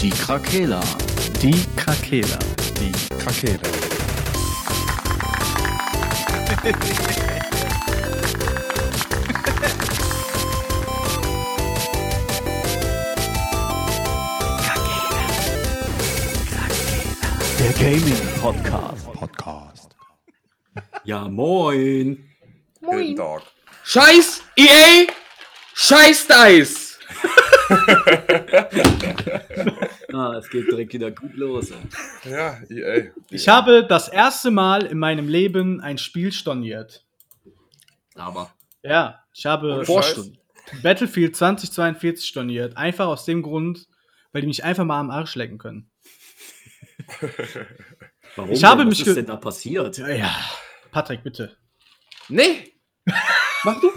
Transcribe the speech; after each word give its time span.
Die 0.00 0.10
Krakela. 0.10 0.80
Die 1.40 1.64
Krakela. 1.74 2.38
Die 2.78 2.92
Krakela. 3.16 3.60
Der 17.58 17.72
Gaming 17.72 18.28
Podcast. 18.40 19.12
Podcast. 19.12 19.96
Ja, 21.04 21.26
moin. 21.28 22.28
Guten 22.80 23.16
Tag. 23.16 23.42
Scheiß 23.82 24.42
EA, 24.56 25.06
Scheiß 25.74 26.26
DICE. 26.26 26.85
Ah, 30.12 30.36
es 30.38 30.48
geht 30.48 30.66
direkt 30.70 30.92
wieder 30.94 31.10
gut 31.10 31.34
los. 31.36 31.70
ey. 31.70 32.30
Ja, 32.32 32.58
EA. 32.70 33.10
Ich 33.30 33.48
habe 33.48 33.84
das 33.86 34.08
erste 34.08 34.50
Mal 34.50 34.86
in 34.86 34.98
meinem 34.98 35.28
Leben 35.28 35.80
ein 35.80 35.98
Spiel 35.98 36.32
storniert. 36.32 37.04
Aber 38.14 38.52
Ja, 38.82 39.22
ich 39.34 39.44
habe 39.46 39.84
Vorstunden. 39.84 40.38
Battlefield 40.82 41.36
2042 41.36 42.26
storniert. 42.26 42.76
Einfach 42.76 43.06
aus 43.06 43.24
dem 43.24 43.42
Grund, 43.42 43.86
weil 44.32 44.40
die 44.40 44.48
mich 44.48 44.64
einfach 44.64 44.84
mal 44.84 44.98
am 45.00 45.10
Arsch 45.10 45.34
lecken 45.34 45.58
können. 45.58 45.90
warum? 48.36 48.50
Ich 48.52 48.64
habe 48.64 48.86
Was 48.86 49.00
ist 49.00 49.16
denn 49.16 49.26
da 49.26 49.36
passiert? 49.36 49.98
Ja, 49.98 50.08
ja. 50.08 50.34
Patrick, 50.90 51.22
bitte. 51.22 51.56
Nee. 52.28 52.72
Mach 53.64 53.80
du. 53.80 53.90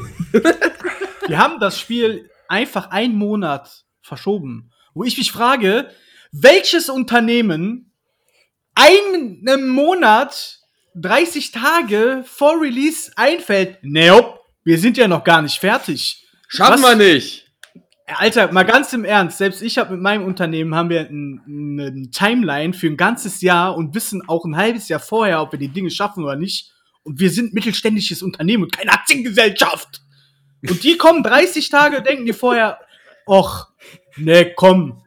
Wir 1.27 1.37
haben 1.37 1.59
das 1.59 1.79
Spiel 1.79 2.29
einfach 2.49 2.89
einen 2.89 3.15
Monat 3.15 3.85
verschoben. 4.01 4.71
Wo 4.93 5.03
ich 5.03 5.17
mich 5.17 5.31
frage, 5.31 5.89
welches 6.31 6.89
Unternehmen 6.89 7.93
einen 8.75 9.67
Monat, 9.69 10.59
30 10.95 11.51
Tage 11.51 12.23
vor 12.25 12.61
Release 12.61 13.11
einfällt, 13.15 13.77
nope, 13.81 14.39
wir 14.63 14.77
sind 14.77 14.97
ja 14.97 15.07
noch 15.07 15.23
gar 15.23 15.41
nicht 15.41 15.59
fertig. 15.59 16.25
Schaffen 16.47 16.83
Was? 16.83 16.97
wir 16.97 17.13
nicht. 17.13 17.45
Alter, 18.07 18.51
mal 18.51 18.63
ganz 18.63 18.91
im 18.93 19.05
Ernst, 19.05 19.37
selbst 19.37 19.61
ich 19.61 19.77
habe 19.77 19.93
mit 19.93 20.01
meinem 20.01 20.25
Unternehmen 20.25 20.73
haben 20.73 20.89
wir 20.89 21.07
eine 21.07 22.09
Timeline 22.09 22.73
für 22.73 22.87
ein 22.87 22.97
ganzes 22.97 23.41
Jahr 23.41 23.77
und 23.77 23.93
wissen 23.93 24.27
auch 24.27 24.45
ein 24.45 24.57
halbes 24.57 24.89
Jahr 24.89 24.99
vorher, 24.99 25.41
ob 25.41 25.51
wir 25.51 25.59
die 25.59 25.69
Dinge 25.69 25.91
schaffen 25.91 26.23
oder 26.23 26.35
nicht. 26.35 26.71
Und 27.03 27.19
wir 27.19 27.29
sind 27.29 27.53
mittelständisches 27.53 28.23
Unternehmen 28.23 28.63
und 28.63 28.75
keine 28.75 28.91
Aktiengesellschaft. 28.91 30.01
Und 30.67 30.83
die 30.83 30.97
kommen 30.97 31.23
30 31.23 31.69
Tage, 31.69 32.01
denken 32.01 32.25
die 32.25 32.33
vorher, 32.33 32.79
och, 33.25 33.67
ne, 34.17 34.53
komm, 34.55 35.03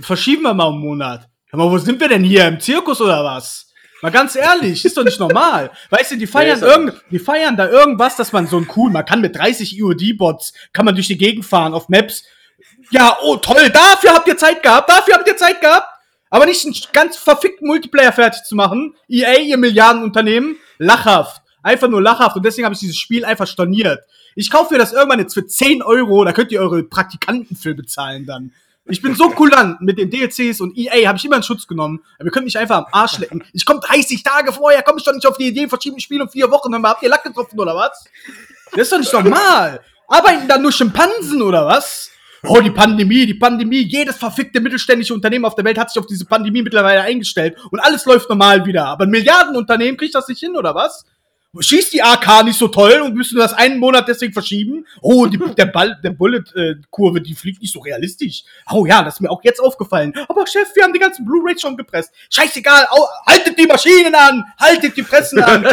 verschieben 0.00 0.42
wir 0.42 0.54
mal 0.54 0.68
einen 0.68 0.78
Monat. 0.78 1.28
Hör 1.50 1.58
mal, 1.58 1.70
wo 1.70 1.78
sind 1.78 2.00
wir 2.00 2.08
denn 2.08 2.24
hier? 2.24 2.46
Im 2.46 2.60
Zirkus 2.60 3.00
oder 3.00 3.24
was? 3.24 3.66
Mal 4.00 4.10
ganz 4.10 4.34
ehrlich, 4.34 4.84
ist 4.84 4.96
doch 4.96 5.04
nicht 5.04 5.20
normal. 5.20 5.70
Weißt 5.90 6.10
du, 6.12 6.16
die 6.16 6.26
feiern, 6.26 6.58
aber- 6.62 6.72
irgend, 6.72 6.94
die 7.10 7.18
feiern 7.18 7.56
da 7.56 7.68
irgendwas, 7.68 8.16
dass 8.16 8.32
man 8.32 8.46
so 8.46 8.56
ein 8.58 8.68
cool, 8.76 8.90
man 8.90 9.04
kann 9.04 9.20
mit 9.20 9.36
30 9.36 9.78
IOD-Bots, 9.78 10.52
kann 10.72 10.84
man 10.84 10.94
durch 10.94 11.06
die 11.06 11.18
Gegend 11.18 11.44
fahren 11.44 11.72
auf 11.72 11.88
Maps. 11.88 12.24
Ja, 12.90 13.16
oh 13.22 13.36
toll, 13.36 13.70
dafür 13.70 14.12
habt 14.14 14.26
ihr 14.26 14.36
Zeit 14.36 14.62
gehabt, 14.62 14.90
dafür 14.90 15.14
habt 15.14 15.28
ihr 15.28 15.36
Zeit 15.36 15.60
gehabt. 15.60 15.86
Aber 16.30 16.46
nicht 16.46 16.64
einen 16.64 16.74
ganz 16.92 17.16
verfickten 17.16 17.68
Multiplayer 17.68 18.10
fertig 18.12 18.42
zu 18.44 18.54
machen. 18.56 18.94
EA, 19.06 19.38
ihr 19.38 19.58
Milliardenunternehmen, 19.58 20.56
lachhaft. 20.78 21.42
Einfach 21.62 21.88
nur 21.88 22.00
lachhaft. 22.00 22.36
Und 22.36 22.44
deswegen 22.44 22.64
habe 22.64 22.72
ich 22.74 22.80
dieses 22.80 22.96
Spiel 22.96 23.24
einfach 23.24 23.46
storniert. 23.46 24.00
Ich 24.34 24.50
kaufe 24.50 24.74
mir 24.74 24.78
das 24.78 24.92
irgendwann 24.92 25.18
jetzt 25.18 25.34
für 25.34 25.46
10 25.46 25.82
Euro, 25.82 26.24
da 26.24 26.32
könnt 26.32 26.52
ihr 26.52 26.60
eure 26.60 26.82
Praktikanten 26.82 27.56
für 27.56 27.74
bezahlen 27.74 28.26
dann. 28.26 28.52
Ich 28.86 29.00
bin 29.00 29.14
so 29.14 29.30
kulant 29.30 29.80
mit 29.80 29.96
den 29.96 30.10
DLCs 30.10 30.60
und 30.60 30.76
EA 30.76 31.06
habe 31.06 31.16
ich 31.16 31.24
immer 31.24 31.36
in 31.36 31.42
Schutz 31.42 31.68
genommen. 31.68 32.02
Aber 32.18 32.26
ihr 32.26 32.30
könnt 32.32 32.46
mich 32.46 32.58
einfach 32.58 32.78
am 32.78 32.86
Arsch 32.90 33.18
lecken. 33.18 33.44
Ich 33.52 33.64
komme 33.64 33.80
30 33.80 34.24
Tage 34.24 34.52
vorher, 34.52 34.82
komme 34.82 34.98
ich 34.98 35.04
doch 35.04 35.12
nicht 35.12 35.26
auf 35.26 35.36
die 35.36 35.48
Idee, 35.48 35.68
verschieben 35.68 36.00
Spiele 36.00 36.24
um 36.24 36.28
vier 36.28 36.50
Wochen. 36.50 36.70
Mal, 36.72 36.90
habt 36.90 37.02
ihr 37.02 37.08
Lack 37.08 37.22
getroffen 37.22 37.58
oder 37.60 37.76
was? 37.76 38.04
Das 38.72 38.82
ist 38.82 38.92
doch 38.92 38.98
nicht 38.98 39.12
normal. 39.12 39.80
Arbeiten 40.08 40.48
da 40.48 40.58
nur 40.58 40.72
Schimpansen 40.72 41.42
oder 41.42 41.64
was? 41.66 42.10
Oh, 42.44 42.60
die 42.60 42.70
Pandemie, 42.70 43.24
die 43.24 43.34
Pandemie. 43.34 43.82
Jedes 43.82 44.16
verfickte 44.16 44.60
mittelständische 44.60 45.14
Unternehmen 45.14 45.44
auf 45.44 45.54
der 45.54 45.64
Welt 45.64 45.78
hat 45.78 45.90
sich 45.90 46.00
auf 46.00 46.06
diese 46.06 46.24
Pandemie 46.24 46.62
mittlerweile 46.62 47.02
eingestellt 47.02 47.56
und 47.70 47.78
alles 47.78 48.04
läuft 48.04 48.28
normal 48.28 48.66
wieder. 48.66 48.86
Aber 48.86 49.04
ein 49.04 49.10
Milliardenunternehmen 49.10 49.96
kriegt 49.96 50.14
das 50.14 50.26
nicht 50.26 50.40
hin, 50.40 50.56
oder 50.56 50.74
was? 50.74 51.04
Schießt 51.60 51.92
die 51.92 52.02
AK 52.02 52.44
nicht 52.44 52.58
so 52.58 52.68
toll 52.68 53.02
und 53.04 53.14
müssen 53.14 53.36
das 53.38 53.52
einen 53.52 53.78
Monat 53.78 54.08
deswegen 54.08 54.32
verschieben? 54.32 54.86
Oh, 55.02 55.26
die, 55.26 55.38
der 55.38 55.66
Ball, 55.66 55.98
der 56.02 56.10
Bullet-Kurve, 56.10 57.20
die 57.20 57.34
fliegt 57.34 57.60
nicht 57.60 57.72
so 57.72 57.80
realistisch. 57.80 58.44
Oh 58.70 58.86
ja, 58.86 59.02
das 59.02 59.14
ist 59.14 59.20
mir 59.20 59.30
auch 59.30 59.44
jetzt 59.44 59.60
aufgefallen. 59.60 60.14
Aber 60.28 60.46
Chef, 60.46 60.74
wir 60.74 60.82
haben 60.82 60.94
die 60.94 60.98
ganzen 60.98 61.26
Blu-rays 61.26 61.60
schon 61.60 61.76
gepresst. 61.76 62.10
Scheißegal, 62.30 62.86
au, 62.90 63.06
haltet 63.26 63.58
die 63.58 63.66
Maschinen 63.66 64.14
an, 64.14 64.44
haltet 64.58 64.96
die 64.96 65.02
Pressen 65.02 65.42
an. 65.42 65.66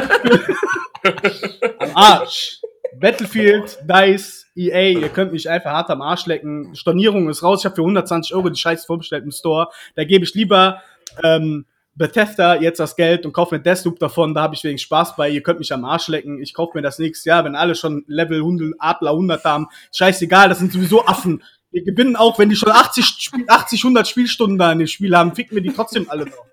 am 1.79 1.95
Arsch. 1.95 2.59
Battlefield, 2.99 3.79
DICE, 3.87 4.47
EA, 4.55 4.99
ihr 4.99 5.09
könnt 5.09 5.31
mich 5.31 5.49
einfach 5.49 5.71
hart 5.71 5.89
am 5.91 6.01
Arsch 6.01 6.25
lecken. 6.25 6.75
Stornierung 6.75 7.29
ist 7.29 7.41
raus. 7.41 7.61
Ich 7.61 7.65
habe 7.65 7.75
für 7.75 7.83
120 7.83 8.35
Euro 8.35 8.49
die 8.49 8.59
Scheiße 8.59 8.85
vorbestellt 8.85 9.23
im 9.23 9.31
Store. 9.31 9.69
Da 9.95 10.03
gebe 10.03 10.25
ich 10.25 10.33
lieber 10.33 10.81
ähm, 11.23 11.65
Bethesda 11.95 12.55
jetzt 12.55 12.79
das 12.79 12.95
Geld 12.95 13.25
und 13.25 13.33
kaufe 13.33 13.55
mir 13.55 13.61
Deathloop 13.61 13.99
davon. 13.99 14.33
Da 14.33 14.41
habe 14.41 14.55
ich 14.55 14.63
wegen 14.63 14.77
Spaß 14.77 15.15
bei. 15.15 15.29
Ihr 15.29 15.41
könnt 15.43 15.59
mich 15.59 15.73
am 15.73 15.83
Arsch 15.85 16.07
lecken. 16.07 16.41
Ich 16.41 16.53
kaufe 16.53 16.77
mir 16.77 16.81
das 16.81 16.97
nächstes 16.99 17.25
Jahr, 17.25 17.43
wenn 17.45 17.55
alle 17.55 17.75
schon 17.75 18.05
Level 18.07 18.37
100, 18.39 18.73
Adler 18.79 19.11
100 19.11 19.43
haben. 19.43 19.67
Scheißegal, 19.93 20.49
das 20.49 20.59
sind 20.59 20.71
sowieso 20.71 21.05
Affen. 21.05 21.43
Wir 21.71 21.83
gewinnen 21.83 22.15
auch, 22.15 22.39
wenn 22.39 22.49
die 22.49 22.55
schon 22.55 22.71
80, 22.71 23.05
Spiel- 23.05 23.45
80 23.47 23.83
100 23.83 24.07
Spielstunden 24.07 24.57
da 24.57 24.71
in 24.71 24.79
dem 24.79 24.87
Spiel 24.87 25.15
haben, 25.15 25.35
ficken 25.35 25.55
wir 25.55 25.61
die 25.61 25.73
trotzdem 25.73 26.09
alle 26.09 26.25
noch. 26.25 26.45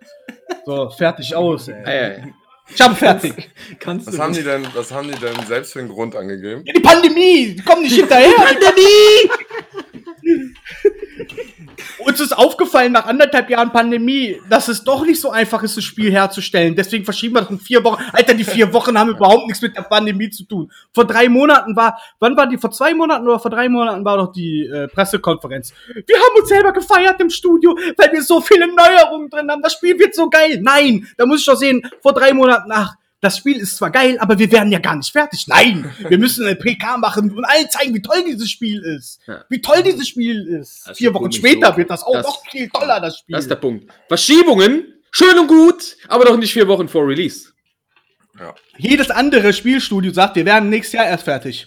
So, 0.67 0.91
fertig 0.91 1.35
aus, 1.35 1.69
ey. 1.69 1.83
Ey, 1.85 2.33
Ich 2.69 2.81
habe 2.81 2.95
fertig. 2.97 3.49
Kannst 3.79 4.09
Was 4.09 4.17
du 4.17 4.21
haben 4.23 4.31
nicht- 4.33 4.41
die 4.41 4.45
denn, 4.45 4.67
was 4.75 4.91
haben 4.93 5.09
die 5.09 5.19
denn 5.19 5.47
selbst 5.47 5.73
für 5.73 5.79
einen 5.79 5.89
Grund 5.89 6.17
angegeben? 6.17 6.63
Ja, 6.67 6.73
die 6.75 6.81
Pandemie, 6.81 7.55
die 7.55 7.63
kommen 7.63 7.83
nicht 7.83 7.95
hinterher. 7.95 8.33
Pandemie! 8.37 9.31
Uns 12.07 12.21
ist 12.21 12.39
aufgefallen 12.39 12.93
nach 12.93 13.07
anderthalb 13.07 13.51
Jahren 13.51 13.73
Pandemie, 13.73 14.41
dass 14.49 14.69
es 14.69 14.85
doch 14.85 15.05
nicht 15.05 15.21
so 15.21 15.31
einfach 15.31 15.61
ist, 15.65 15.77
das 15.77 15.83
Spiel 15.83 16.13
herzustellen. 16.13 16.77
Deswegen 16.77 17.05
verschieben 17.05 17.35
wir 17.35 17.41
das 17.41 17.51
um 17.51 17.59
vier 17.59 17.83
Wochen. 17.83 18.01
Alter, 18.13 18.35
die 18.35 18.45
vier 18.45 18.73
Wochen 18.73 18.97
haben 18.97 19.11
überhaupt 19.11 19.47
nichts 19.47 19.61
mit 19.61 19.77
der 19.77 19.83
Pandemie 19.83 20.31
zu 20.31 20.45
tun. 20.45 20.71
Vor 20.95 21.05
drei 21.05 21.29
Monaten 21.29 21.75
war, 21.75 21.99
wann 22.21 22.37
war 22.37 22.47
die? 22.47 22.59
Vor 22.59 22.71
zwei 22.71 22.95
Monaten 22.95 23.27
oder 23.27 23.41
vor 23.41 23.51
drei 23.51 23.69
Monaten 23.69 24.05
war 24.05 24.19
doch 24.19 24.31
die 24.31 24.67
äh, 24.67 24.87
Pressekonferenz. 24.87 25.73
Wir 26.07 26.17
haben 26.17 26.41
uns 26.41 26.49
selber 26.49 26.73
gefeiert 26.73 27.21
im 27.21 27.29
Studio, 27.29 27.77
weil 27.97 28.13
wir 28.13 28.23
so 28.23 28.41
viele 28.41 28.69
Neuerungen 28.69 29.29
drin 29.29 29.51
haben. 29.51 29.63
Das 29.63 29.73
Spiel 29.73 29.99
wird 29.99 30.15
so 30.15 30.31
geil. 30.31 30.61
Nein, 30.63 31.09
da 31.17 31.27
muss 31.27 31.41
ich 31.41 31.47
doch 31.47 31.57
sehen, 31.57 31.83
vor 32.01 32.13
drei 32.13 32.33
Monaten 32.33 32.69
nach. 32.69 32.95
Das 33.27 33.39
Spiel 33.39 33.57
ist 33.57 33.77
zwar 33.77 33.91
geil, 33.91 34.17
aber 34.21 34.39
wir 34.39 34.51
werden 34.53 34.71
ja 34.71 34.79
gar 34.79 34.95
nicht 34.95 35.11
fertig. 35.11 35.47
Nein, 35.49 35.91
wir 36.09 36.17
müssen 36.17 36.47
eine 36.47 36.55
PK 36.55 36.97
machen 36.99 37.31
und 37.37 37.45
allen 37.45 37.69
zeigen, 37.71 37.93
wie 37.93 38.01
toll 38.03 38.23
dieses 38.25 38.49
Spiel 38.51 38.81
ist. 38.83 39.19
Ja. 39.27 39.45
Wie 39.49 39.61
toll 39.61 39.83
dieses 39.83 40.07
Spiel 40.07 40.47
ist. 40.61 40.89
Ist 40.89 40.97
Vier 40.99 41.09
ja 41.11 41.15
Wochen 41.15 41.33
später 41.33 41.73
so. 41.73 41.77
wird 41.77 41.91
das 41.91 42.03
auch 42.05 42.13
Das- 42.13 42.27
noch 42.27 42.43
viel 42.51 42.69
toller, 42.69 43.01
das 43.01 43.19
Spiel. 43.19 43.35
das 43.35 43.45
ist 43.45 43.51
der 43.51 43.57
Punkt. 43.57 43.93
Verschiebungen, 44.07 44.95
schön 45.11 45.37
und 45.39 45.49
gut, 45.49 45.97
aber 46.07 46.25
doch 46.27 46.37
nicht 46.37 46.53
vier 46.53 46.69
Wochen 46.69 46.89
vor 46.89 47.07
Release. 47.09 47.49
Jedes 48.79 49.11
andere 49.11 49.53
Spielstudio 49.53 50.13
sagt, 50.13 50.37
wir 50.37 50.45
werden 50.45 50.69
nächstes 50.69 50.93
Jahr 50.93 51.07
erst 51.07 51.25
fertig. 51.25 51.67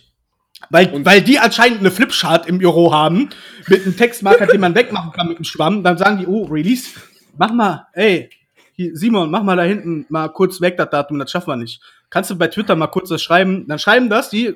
Weil, 0.69 0.90
Und- 0.94 1.06
weil 1.06 1.22
die 1.22 1.40
anscheinend 1.40 1.80
eine 1.80 1.92
Flipchart 1.92 2.48
im 2.48 2.59
Büro 2.59 2.94
haben, 2.94 3.30
mit 3.68 3.84
einem 3.86 3.98
Textmarker, 3.98 4.46
den 4.48 4.62
man 4.62 4.75
wegmachen 4.75 5.12
kann 5.12 5.28
mit 5.28 5.38
dem 5.38 5.44
Schwamm, 5.46 5.84
dann 5.84 5.98
sagen 5.98 6.19
die, 6.19 6.28
oh, 6.28 6.46
Release, 6.46 6.90
mach 7.38 7.52
mal, 7.52 7.88
ey, 7.94 8.30
hier, 8.79 8.95
Simon, 8.95 9.29
mach 9.29 9.44
mal 9.44 9.57
da 9.57 9.63
hinten 9.63 10.06
mal 10.07 10.29
kurz 10.29 10.62
weg 10.62 10.78
das 10.78 10.90
Datum, 10.90 11.19
das 11.19 11.29
schaffen 11.29 11.50
wir 11.50 11.57
nicht. 11.57 11.81
Kannst 12.09 12.31
du 12.31 12.38
bei 12.38 12.47
Twitter 12.47 12.78
mal 12.78 12.88
kurz 12.88 13.09
das 13.09 13.22
schreiben? 13.22 13.67
Dann 13.67 13.78
schreiben 13.78 14.09
das, 14.09 14.29
die, 14.29 14.56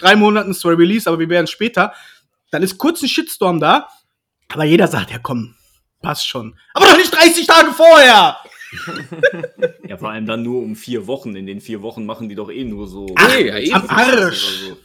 drei 0.00 0.16
Monaten 0.16 0.50
ist 0.50 0.60
zwar 0.60 0.76
Release, 0.76 1.08
aber 1.08 1.20
wir 1.20 1.28
werden 1.28 1.46
später. 1.46 1.92
Dann 2.50 2.64
ist 2.64 2.78
kurz 2.78 3.00
ein 3.02 3.08
Shitstorm 3.08 3.60
da, 3.60 3.88
aber 4.52 4.64
jeder 4.64 4.88
sagt, 4.88 5.12
ja 5.12 5.18
komm, 5.22 5.54
passt 6.02 6.26
schon. 6.26 6.58
Aber 6.74 6.86
doch 6.86 6.96
nicht 6.96 7.14
30 7.14 7.46
Tage 7.46 7.70
vorher! 7.72 8.36
Ja, 9.88 9.98
vor 9.98 10.10
allem 10.10 10.26
dann 10.26 10.42
nur 10.42 10.62
um 10.62 10.74
vier 10.74 11.06
Wochen. 11.06 11.36
In 11.36 11.46
den 11.46 11.60
vier 11.60 11.80
Wochen 11.82 12.06
machen 12.06 12.28
die 12.28 12.34
doch 12.34 12.50
eh 12.50 12.64
nur 12.64 12.88
so. 12.88 13.06
Nee, 13.06 13.46
ja, 13.46 13.58
eben. 13.58 13.74
am 13.74 13.88
Arsch. 13.88 14.66
So. 14.66 14.76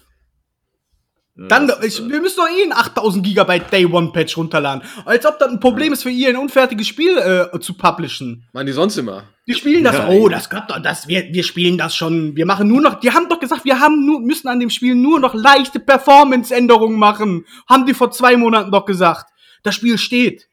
Dann, 1.47 1.71
ich, 1.81 2.00
äh, 2.00 2.09
wir 2.09 2.21
müssen 2.21 2.38
doch 2.38 2.50
eh 2.50 2.63
ein 2.63 2.74
8000 2.74 3.25
Gigabyte 3.25 3.71
Day 3.71 3.86
One 3.86 4.12
Patch 4.12 4.38
runterladen. 4.38 4.83
Als 5.06 5.25
ob 5.25 5.39
das 5.39 5.50
ein 5.50 5.59
Problem 5.59 5.94
ist 5.94 6.03
für 6.03 6.09
ihr, 6.09 6.30
ein 6.30 6.36
unfertiges 6.36 6.88
Spiel 6.88 7.18
äh, 7.18 7.59
zu 7.59 7.75
publishen. 7.75 8.45
Machen 8.51 8.68
die 8.68 8.74
sonst 8.74 8.97
immer. 8.97 9.24
Die 9.47 9.53
spielen 9.53 9.83
das, 9.83 9.95
Ja, 9.95 10.09
oh, 10.09 10.27
das 10.27 10.50
klappt 10.50 10.69
doch, 10.69 10.80
das, 10.80 11.07
wir, 11.07 11.31
wir 11.31 11.44
spielen 11.44 11.77
das 11.77 11.95
schon. 11.95 12.36
Wir 12.36 12.45
machen 12.45 12.68
nur 12.68 12.81
noch, 12.81 13.00
die 13.00 13.12
haben 13.12 13.30
doch 13.30 13.39
gesagt, 13.39 13.65
wir 13.65 13.80
haben 13.80 14.06
nur, 14.06 14.19
müssen 14.19 14.47
an 14.47 14.59
dem 14.59 14.69
Spiel 14.69 14.95
nur 14.95 15.19
noch 15.19 15.33
leichte 15.33 15.80
Performance-Änderungen 15.80 17.00
machen. 17.00 17.45
Haben 17.68 17.85
die 17.85 17.94
vor 17.94 18.12
zwei 18.12 18.35
Monaten 18.38 18.71
doch 18.71 18.85
gesagt. 18.85 19.31
Das 19.63 19.75
Spiel 19.75 19.97
steht. 19.97 20.50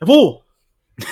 Wo? 0.00 0.42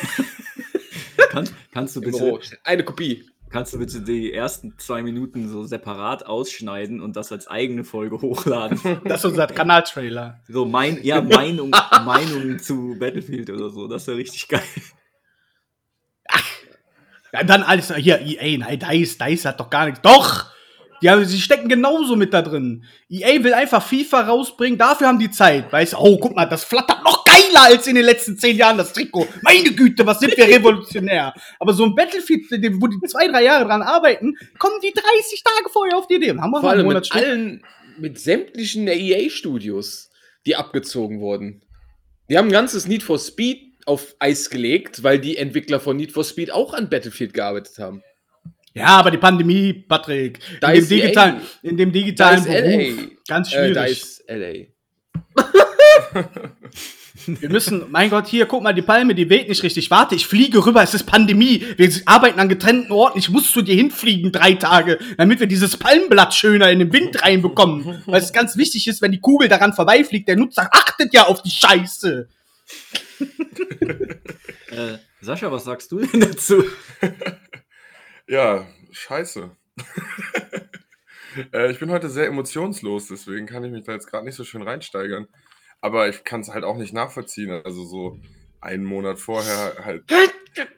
Kannst, 1.31 1.55
kannst, 1.73 1.97
du 1.97 2.01
bitte. 2.01 2.39
Eine 2.63 2.85
Kopie. 2.85 3.25
Kannst 3.55 3.73
du 3.73 3.79
bitte 3.79 4.01
die 4.01 4.33
ersten 4.33 4.77
zwei 4.79 5.01
Minuten 5.05 5.49
so 5.49 5.63
separat 5.63 6.27
ausschneiden 6.27 7.01
und 7.01 7.15
das 7.15 7.31
als 7.31 7.47
eigene 7.47 7.85
Folge 7.85 8.21
hochladen? 8.21 8.81
Das 9.05 9.21
ist 9.21 9.27
unser 9.27 9.47
Kanaltrailer. 9.47 10.41
So 10.49 10.65
mein, 10.65 11.01
ja, 11.05 11.21
Meinung, 11.21 11.71
Meinung 12.05 12.59
zu 12.59 12.97
Battlefield 12.99 13.51
oder 13.51 13.71
so. 13.71 13.87
Das 13.87 14.09
wäre 14.09 14.17
richtig 14.17 14.49
geil. 14.49 14.61
Ja, 17.33 17.45
dann 17.45 17.63
alles, 17.63 17.95
hier, 17.95 18.21
EA, 18.23 18.59
nein, 18.59 18.81
DICE, 18.81 19.19
DICE 19.19 19.45
hat 19.45 19.61
doch 19.61 19.71
gar 19.71 19.85
nichts. 19.85 20.01
Doch! 20.03 20.47
Haben, 21.11 21.25
sie 21.25 21.41
stecken 21.41 21.69
genauso 21.69 22.17
mit 22.17 22.33
da 22.33 22.43
drin. 22.43 22.85
EA 23.09 23.43
will 23.43 23.55
einfach 23.55 23.83
FIFA 23.83 24.23
rausbringen, 24.23 24.79
dafür 24.79 25.09
haben 25.09 25.19
die 25.19 25.31
Zeit. 25.31 25.73
Weißt 25.73 25.95
du, 25.95 25.99
oh, 25.99 26.19
guck 26.19 26.35
mal, 26.35 26.47
das 26.47 26.65
flattert 26.65 27.03
noch 27.05 27.25
geiler 27.25 27.65
als 27.65 27.87
in 27.87 27.95
den 27.95 28.05
letzten 28.05 28.39
zehn 28.39 28.57
Jahren, 28.57 28.79
das 28.79 28.93
Trikot. 28.93 29.27
Meine 29.43 29.73
Güte, 29.73 30.07
was 30.07 30.21
sind 30.21 30.37
wir 30.37 30.47
revolutionär. 30.47 31.35
Aber 31.59 31.73
so 31.73 31.85
ein 31.85 31.95
Battlefield, 31.95 32.45
wo 32.81 32.87
die 32.87 33.01
zwei, 33.07 33.29
drei 33.29 33.45
Jahre 33.45 33.67
dran 33.67 33.83
arbeiten, 33.83 34.37
kommen 34.59 34.77
die 34.83 34.93
30 34.93 35.43
Tage 35.43 35.71
vorher 35.71 35.99
auf 35.99 36.07
die 36.07 36.15
Idee. 36.15 36.31
Haben 36.31 36.51
wir 36.51 36.61
Vor 36.61 36.71
allem 36.71 36.87
mit 36.87 37.13
allen, 37.13 37.63
mit 37.99 38.19
sämtlichen 38.19 38.89
EA-Studios, 38.89 40.11
die 40.47 40.57
abgezogen 40.57 41.21
wurden. 41.21 41.63
Die 42.29 42.39
haben 42.39 42.49
ein 42.49 42.53
ganzes 42.53 42.87
Need 42.87 43.03
for 43.03 43.19
Speed 43.19 43.75
auf 43.87 44.15
Eis 44.19 44.49
gelegt, 44.49 45.03
weil 45.03 45.19
die 45.19 45.37
Entwickler 45.37 45.81
von 45.81 45.97
Need 45.97 46.13
for 46.13 46.25
Speed 46.25 46.51
auch 46.51 46.73
an 46.73 46.89
Battlefield 46.89 47.35
gearbeitet 47.35 47.79
haben. 47.79 48.03
Ja, 48.75 48.87
aber 48.89 49.11
die 49.13 49.19
Pandemie, 49.19 49.73
Patrick, 49.73 50.41
Da 50.61 50.73
in 50.73 50.81
dem 50.81 50.89
digitalen, 50.89 51.41
in 51.63 51.77
dem 51.77 51.93
digitalen 51.93 52.45
Da 52.45 52.53
ist 52.53 52.65
Beruf, 52.65 52.99
LA. 52.99 53.07
ganz 53.29 53.53
Äh, 53.55 53.73
da 53.73 53.87
schwierig. 53.87 54.03
ist 54.03 54.25
LA. 54.29 56.25
Wir 57.27 57.49
müssen, 57.49 57.85
mein 57.91 58.11
Gott, 58.11 58.27
hier, 58.27 58.45
guck 58.45 58.63
mal, 58.63 58.75
die 58.75 58.83
Palme, 58.83 59.15
die 59.15 59.31
weht 59.31 59.49
nicht 59.49 59.63
richtig. 59.63 59.91
Warte, 59.91 60.15
ich 60.15 60.27
fliege 60.27 60.67
rüber, 60.67 60.83
es 60.83 60.93
ist 60.93 61.05
Pandemie. 61.05 61.65
Wir 61.79 61.91
arbeiten 62.05 62.39
an 62.39 62.51
getrennten 62.51 62.93
Orten. 62.93 63.19
Ich 63.19 63.31
muss 63.31 63.51
zu 63.51 63.63
dir 63.63 63.75
hinfliegen, 63.75 64.31
drei 64.33 64.55
Tage, 64.55 64.99
damit 65.17 65.41
wir 65.41 65.47
dieses 65.47 65.77
Palmblatt 65.79 66.35
schöner 66.35 66.71
in 66.71 66.81
den 66.81 66.93
Wind 66.93 67.23
reinbekommen. 67.23 68.03
Weil 68.07 68.21
es 68.21 68.33
ganz 68.33 68.57
wichtig 68.59 68.87
ist, 68.89 69.01
wenn 69.01 69.13
die 69.13 69.21
Kugel 69.21 69.49
daran 69.49 69.73
vorbeifliegt, 69.73 70.29
der 70.29 70.37
Nutzer 70.37 70.69
achtet 70.73 71.15
ja 71.15 71.27
auf 71.27 71.41
die 71.43 71.51
Scheiße. 71.51 72.29
Äh, 74.71 74.99
Sascha, 75.21 75.51
was 75.51 75.65
sagst 75.65 75.93
du 75.93 76.01
denn 76.01 76.21
dazu? 76.21 76.65
Ja, 78.27 78.67
scheiße. 78.91 79.51
äh, 81.53 81.71
ich 81.71 81.79
bin 81.79 81.91
heute 81.91 82.09
sehr 82.09 82.27
emotionslos, 82.27 83.09
deswegen 83.09 83.47
kann 83.47 83.65
ich 83.65 83.71
mich 83.71 83.85
da 83.85 83.93
jetzt 83.93 84.07
gerade 84.07 84.25
nicht 84.25 84.37
so 84.37 84.45
schön 84.45 84.63
reinsteigern. 84.63 85.29
Aber 85.81 86.09
ich 86.09 86.25
kann 86.25 86.41
es 86.41 86.49
halt 86.49 86.65
auch 86.65 86.79
nicht 86.79 86.95
nachvollziehen. 86.95 87.51
Also 87.51 87.85
so 87.85 88.19
einen 88.61 88.85
Monat 88.85 89.19
vorher 89.19 89.85
halt. 89.85 90.05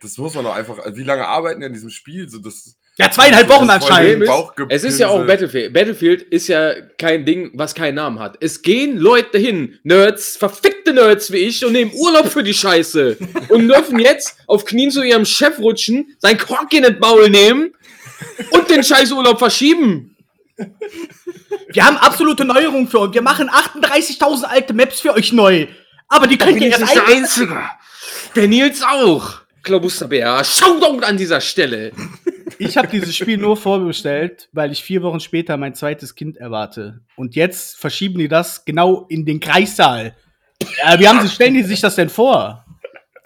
Das 0.01 0.19
muss 0.19 0.35
man 0.35 0.45
doch 0.45 0.57
einfach. 0.57 0.79
Wie 0.95 1.05
lange 1.05 1.29
arbeiten 1.29 1.63
an 1.63 1.73
diesem 1.73 1.91
Spiel? 1.91 2.29
So, 2.29 2.39
das, 2.39 2.77
Ja, 2.99 3.11
zweieinhalb 3.11 3.49
Wochen 3.51 3.69
anscheinend. 3.69 4.27
Es 4.71 4.83
ist 4.83 4.99
ja 4.99 5.09
auch 5.09 5.27
Battlefield. 5.27 5.73
Battlefield 5.75 6.23
ist 6.23 6.49
ja 6.49 6.73
kein 6.97 7.27
Ding, 7.27 7.51
was 7.53 7.75
keinen 7.75 7.97
Namen 7.97 8.19
hat. 8.19 8.39
Es 8.41 8.63
gehen 8.63 8.97
Leute 8.97 9.37
hin, 9.37 9.79
Nerds, 9.83 10.39
verfickte 10.39 10.95
Nerds 10.95 11.31
wie 11.31 11.39
ich, 11.39 11.63
und 11.65 11.73
nehmen 11.73 11.93
Urlaub 11.95 12.29
für 12.29 12.43
die 12.43 12.55
Scheiße. 12.55 13.19
Und 13.51 13.69
dürfen 13.69 13.99
jetzt 13.99 14.39
auf 14.47 14.65
Knien 14.65 14.91
zu 14.91 15.03
ihrem 15.03 15.27
Chef 15.27 15.59
rutschen, 15.59 16.17
sein 16.19 16.39
Kork 16.39 16.73
in 16.73 16.85
den 16.85 16.99
Maul 16.99 17.29
nehmen 17.29 17.75
und 18.51 18.71
den 18.71 18.83
Scheißurlaub 18.83 19.39
verschieben. 19.39 20.17
Wir 21.69 21.85
haben 21.85 21.99
absolute 21.99 22.47
Neuerungen 22.47 22.89
für 22.89 23.01
euch. 23.01 23.13
Wir 23.13 23.21
machen 23.21 23.51
38.000 23.51 24.45
alte 24.45 24.73
Maps 24.73 25.01
für 25.01 25.13
euch 25.13 25.33
neu. 25.33 25.67
Aber 26.09 26.27
die 26.27 26.39
könnt 26.39 26.63
ihr 26.63 26.69
erst 26.69 26.97
ein 26.97 27.17
Einzige. 27.17 27.61
Der 28.35 28.49
Nils 28.49 28.83
auch. 28.83 29.41
Klaubusterbär, 29.63 30.45
Shoutout 30.45 31.05
an 31.05 31.17
dieser 31.17 31.41
Stelle. 31.41 31.93
Ich 32.59 32.77
habe 32.77 32.89
dieses 32.89 33.15
Spiel 33.15 33.37
nur 33.37 33.57
vorbestellt, 33.57 34.49
weil 34.53 34.73
ich 34.73 34.83
vier 34.83 35.03
Wochen 35.03 35.21
später 35.21 35.57
mein 35.57 35.75
zweites 35.75 36.15
Kind 36.15 36.37
erwarte. 36.37 37.01
Und 37.17 37.35
jetzt 37.35 37.77
verschieben 37.77 38.19
die 38.19 38.29
das 38.29 38.65
genau 38.65 39.07
in 39.09 39.25
den 39.25 39.41
Kreissaal. 39.41 40.17
Ja, 40.83 40.99
wie 40.99 41.09
haben 41.09 41.21
sie, 41.21 41.29
stellen 41.29 41.55
die 41.55 41.63
sich 41.63 41.81
das 41.81 41.97
denn 41.97 42.09
vor? 42.09 42.65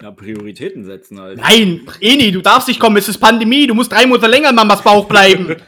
Ja, 0.00 0.10
Prioritäten 0.10 0.84
setzen 0.84 1.20
halt. 1.20 1.38
Nein, 1.38 1.86
Eni, 2.00 2.32
du 2.32 2.40
darfst 2.40 2.68
nicht 2.68 2.80
kommen, 2.80 2.96
es 2.96 3.08
ist 3.08 3.18
Pandemie, 3.18 3.66
du 3.66 3.74
musst 3.74 3.92
drei 3.92 4.06
Monate 4.06 4.26
länger 4.26 4.50
in 4.50 4.54
Mamas 4.54 4.82
Bauch 4.82 5.06
bleiben. 5.06 5.56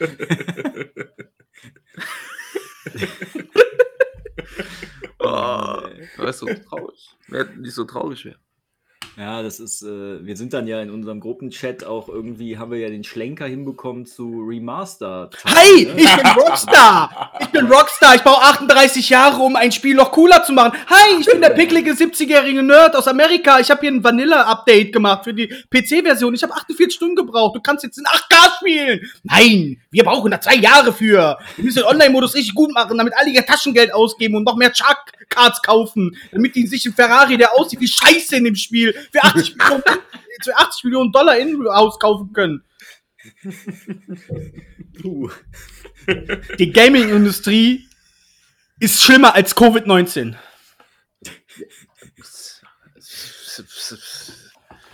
Oh, 5.25 5.79
das 6.17 6.35
ist 6.35 6.39
so 6.39 6.47
traurig. 6.47 7.15
Wäre 7.29 7.49
nicht 7.55 7.73
so 7.73 7.85
traurig 7.85 8.25
wäre. 8.25 8.35
Ja, 9.15 9.43
das 9.43 9.59
ist, 9.59 9.83
äh, 9.83 10.25
wir 10.25 10.35
sind 10.35 10.53
dann 10.53 10.65
ja 10.65 10.81
in 10.81 10.89
unserem 10.89 11.19
Gruppenchat 11.19 11.83
auch 11.83 12.09
irgendwie, 12.09 12.57
haben 12.57 12.71
wir 12.71 12.79
ja 12.79 12.89
den 12.89 13.03
Schlenker 13.03 13.45
hinbekommen 13.45 14.07
zu 14.07 14.43
Remaster. 14.47 15.29
Hi, 15.45 15.87
ich 15.95 16.15
bin 16.15 16.27
Rockstar. 16.35 17.31
Ich 17.39 17.47
bin 17.49 17.67
Rockstar. 17.67 18.15
Ich 18.15 18.21
baue 18.21 18.41
38 18.41 19.07
Jahre, 19.09 19.43
um 19.43 19.55
ein 19.55 19.71
Spiel 19.71 19.93
noch 19.93 20.11
cooler 20.11 20.43
zu 20.43 20.53
machen. 20.53 20.75
Hi, 20.87 21.19
ich 21.19 21.27
bin 21.27 21.41
der 21.41 21.51
picklige 21.51 21.91
70-jährige 21.91 22.63
Nerd 22.63 22.95
aus 22.95 23.07
Amerika. 23.07 23.59
Ich 23.59 23.69
habe 23.69 23.81
hier 23.81 23.91
ein 23.91 24.03
Vanilla-Update 24.03 24.91
gemacht 24.91 25.25
für 25.25 25.33
die 25.35 25.47
PC-Version. 25.47 26.33
Ich 26.33 26.41
habe 26.41 26.53
48 26.53 26.95
Stunden 26.95 27.15
gebraucht. 27.15 27.55
Du 27.55 27.61
kannst 27.61 27.83
jetzt 27.83 27.99
in 27.99 28.05
8K 28.05 28.57
spielen. 28.57 29.11
Nein, 29.21 29.77
wir 29.91 30.03
brauchen 30.05 30.31
da 30.31 30.41
zwei 30.41 30.55
Jahre 30.55 30.91
für. 30.91 31.37
Wir 31.55 31.63
müssen 31.63 31.79
den 31.79 31.85
Online-Modus 31.85 32.33
richtig 32.33 32.55
gut 32.55 32.73
machen, 32.73 32.97
damit 32.97 33.13
alle 33.15 33.29
ihr 33.29 33.45
Taschengeld 33.45 33.93
ausgeben 33.93 34.35
und 34.37 34.43
noch 34.43 34.55
mehr 34.55 34.71
Chuck-Cards 34.71 35.61
kaufen, 35.61 36.17
damit 36.31 36.55
die 36.55 36.65
sich 36.65 36.83
einen 36.85 36.95
Ferrari, 36.95 37.37
der 37.37 37.53
aussieht 37.53 37.79
wie 37.79 37.87
Scheiße 37.87 38.37
in 38.37 38.45
dem 38.45 38.55
Spiel, 38.55 38.95
für 39.11 39.23
80 39.23 39.55
Millionen, 39.55 39.83
für 40.43 40.57
80 40.57 40.83
Millionen 40.85 41.11
Dollar 41.11 41.37
in-house 41.37 41.99
kaufen 41.99 42.33
können. 42.33 42.63
Puh. 45.01 45.29
Die 46.59 46.71
Gaming-Industrie 46.71 47.87
ist 48.79 49.01
schlimmer 49.01 49.33
als 49.35 49.55
Covid-19. 49.55 50.35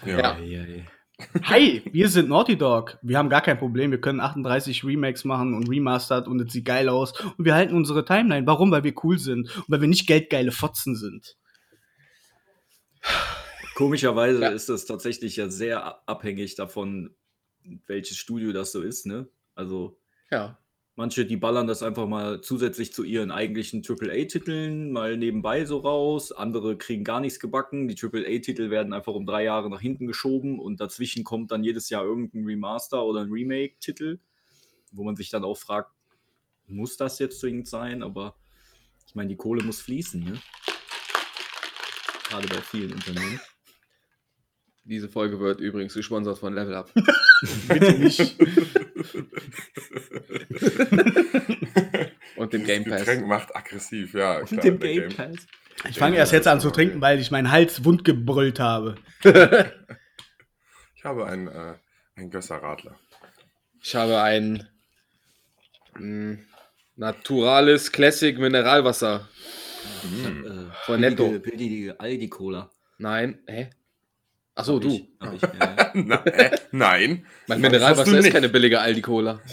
Ja. 0.06 0.38
Ja. 0.40 0.66
Hi, 1.44 1.84
wir 1.92 2.08
sind 2.08 2.30
Naughty 2.30 2.58
Dog. 2.58 2.98
Wir 3.02 3.18
haben 3.18 3.30
gar 3.30 3.42
kein 3.42 3.58
Problem. 3.58 3.92
Wir 3.92 4.00
können 4.00 4.22
38 4.22 4.86
Remakes 4.86 5.26
machen 5.26 5.54
und 5.54 5.70
Remastered 5.70 6.28
und 6.28 6.40
es 6.40 6.54
sieht 6.54 6.66
geil 6.66 6.88
aus. 6.88 7.20
Und 7.38 7.44
wir 7.44 7.56
halten 7.56 7.76
unsere 7.76 8.06
Timeline. 8.06 8.48
Warum? 8.48 8.72
Weil 8.72 8.84
wir 8.84 8.94
cool 9.04 9.20
sind 9.20 9.54
und 9.56 9.66
weil 9.68 9.82
wir 9.82 9.88
nicht 9.90 10.08
geldgeile 10.08 10.52
Fotzen 10.52 10.96
sind. 10.96 11.36
Komischerweise 13.80 14.42
Ja. 14.42 14.50
ist 14.50 14.68
das 14.68 14.86
tatsächlich 14.86 15.38
ja 15.38 15.48
sehr 15.48 16.06
abhängig 16.06 16.56
davon, 16.56 17.16
welches 17.88 18.18
Studio 18.18 18.52
das 18.52 18.74
so 18.74 18.82
ist, 18.82 19.06
ne? 19.06 19.30
Also 19.56 19.98
ja. 20.30 20.60
manche, 20.98 21.26
die 21.26 21.38
ballern 21.38 21.66
das 21.66 21.82
einfach 21.82 22.06
mal 22.06 22.42
zusätzlich 22.42 22.92
zu 22.92 23.06
ihren 23.06 23.32
eigentlichen 23.32 23.82
AAA-Titeln 23.82 24.92
mal 24.92 25.16
nebenbei 25.16 25.64
so 25.64 25.78
raus. 25.78 26.34
Andere 26.34 26.78
kriegen 26.78 27.06
gar 27.06 27.22
nichts 27.22 27.40
gebacken. 27.40 27.88
Die 27.88 27.96
AAA-Titel 27.96 28.70
werden 28.70 28.92
einfach 28.92 29.14
um 29.14 29.26
drei 29.26 29.46
Jahre 29.46 29.70
nach 29.70 29.80
hinten 29.80 30.08
geschoben 30.08 30.60
und 30.60 30.82
dazwischen 30.82 31.24
kommt 31.24 31.52
dann 31.52 31.64
jedes 31.64 31.90
Jahr 31.90 32.04
irgendein 32.04 32.44
Remaster 32.44 33.06
oder 33.06 33.22
ein 33.22 33.32
Remake-Titel, 33.32 34.20
wo 34.92 35.06
man 35.06 35.16
sich 35.16 35.30
dann 35.30 35.46
auch 35.46 35.58
fragt, 35.58 35.94
muss 36.68 36.98
das 36.98 37.18
jetzt 37.20 37.40
zwingend 37.40 37.70
sein? 37.70 38.04
Aber 38.04 38.36
ich 39.08 39.16
meine, 39.16 39.30
die 39.30 39.38
Kohle 39.38 39.64
muss 39.64 39.80
fließen, 39.80 40.22
ne? 40.22 40.42
Gerade 42.28 42.48
bei 42.50 42.62
vielen 42.62 42.92
Unternehmen. 42.92 43.40
Diese 44.90 45.08
Folge 45.08 45.40
wird 45.40 45.60
übrigens 45.60 45.94
gesponsert 45.94 46.40
von 46.40 46.56
Level 46.56 46.74
Up. 46.74 46.92
Bitte 47.68 47.94
nicht. 47.94 48.36
Und 52.36 52.54
dem 52.54 52.64
Game 52.64 52.86
Pass. 52.86 53.02
Getränk 53.02 53.28
macht 53.28 53.56
aggressiv, 53.56 54.16
ja. 54.16 54.42
Klar, 54.42 54.52
Mit 54.52 54.64
dem 54.64 54.80
der 54.80 54.94
Game 54.94 55.16
Pass. 55.16 55.36
Ich 55.88 56.00
fange 56.00 56.18
erst 56.18 56.32
jetzt 56.34 56.48
an 56.48 56.60
zu 56.60 56.72
trinken, 56.72 57.02
weil 57.02 57.20
ich 57.20 57.30
meinen 57.30 57.52
Hals 57.52 57.86
wund 57.86 58.04
gebrüllt 58.04 58.60
habe. 58.60 58.96
Ich 60.96 61.06
habe 61.06 61.26
einen, 61.28 61.48
äh, 61.48 61.76
einen 62.18 62.30
Gösser 62.30 62.58
Radler. 62.58 63.00
Ich 63.82 63.96
habe 63.96 64.22
ein 64.22 64.68
mh, 65.98 66.40
naturales 66.98 67.94
Classic 67.94 68.38
Mineralwasser. 68.38 69.30
Äh, 70.04 70.66
Von 70.84 71.00
Netto. 71.00 71.40
Billige 71.40 71.98
Aldi-Cola. 71.98 72.70
Nein, 72.98 73.40
hä? 73.48 73.70
Achso, 74.60 74.76
Hab 74.76 74.82
du. 74.82 74.88
ich- 74.90 75.04
ich, 75.36 75.42
ja. 75.42 75.92
Na, 75.94 76.16
äh, 76.26 76.58
nein. 76.72 77.26
Mein 77.48 77.62
Mineralwasser 77.62 78.18
ist 78.18 78.24
nicht. 78.24 78.34
keine 78.34 78.50
billige 78.50 78.80
Aldi-Cola. 78.80 79.40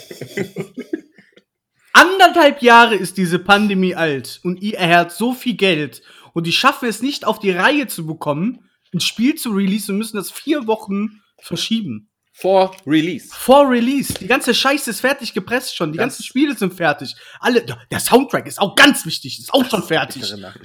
Anderthalb 1.93 2.63
Jahre 2.63 2.95
ist 2.95 3.17
diese 3.17 3.39
Pandemie 3.39 3.95
alt 3.95 4.41
und 4.43 4.61
ihr 4.61 4.77
erhält 4.79 5.13
so 5.13 5.33
viel 5.33 5.55
Geld 5.55 6.03
und 6.35 6.47
die 6.47 6.53
schaffen 6.53 6.89
es 6.89 7.01
nicht 7.01 7.25
auf 7.25 7.39
die 7.39 7.53
Reihe 7.53 7.87
zu 7.87 8.07
bekommen, 8.07 8.69
ein 8.93 9.01
Spiel 9.01 9.35
zu 9.37 9.51
releasen 9.53 9.93
und 9.95 9.99
müssen 9.99 10.17
das 10.17 10.31
vier 10.31 10.67
Wochen 10.67 11.23
verschieben. 11.41 12.11
Vor 12.33 12.77
Release. 12.87 13.29
Vor 13.33 13.71
Release. 13.71 14.13
Die 14.13 14.27
ganze 14.27 14.55
Scheiße 14.55 14.91
ist 14.91 15.01
fertig 15.01 15.33
gepresst 15.33 15.75
schon. 15.75 15.93
Die 15.93 15.97
Das- 15.97 16.03
ganzen 16.05 16.23
Spiele 16.23 16.55
sind 16.55 16.75
fertig. 16.75 17.15
Alle, 17.41 17.65
der 17.91 17.99
Soundtrack 18.01 18.47
ist 18.47 18.59
auch 18.61 18.75
ganz 18.75 19.07
wichtig. 19.07 19.39
Ist 19.39 19.55
auch 19.55 19.65
schon 19.71 19.83
fertig. 19.83 20.23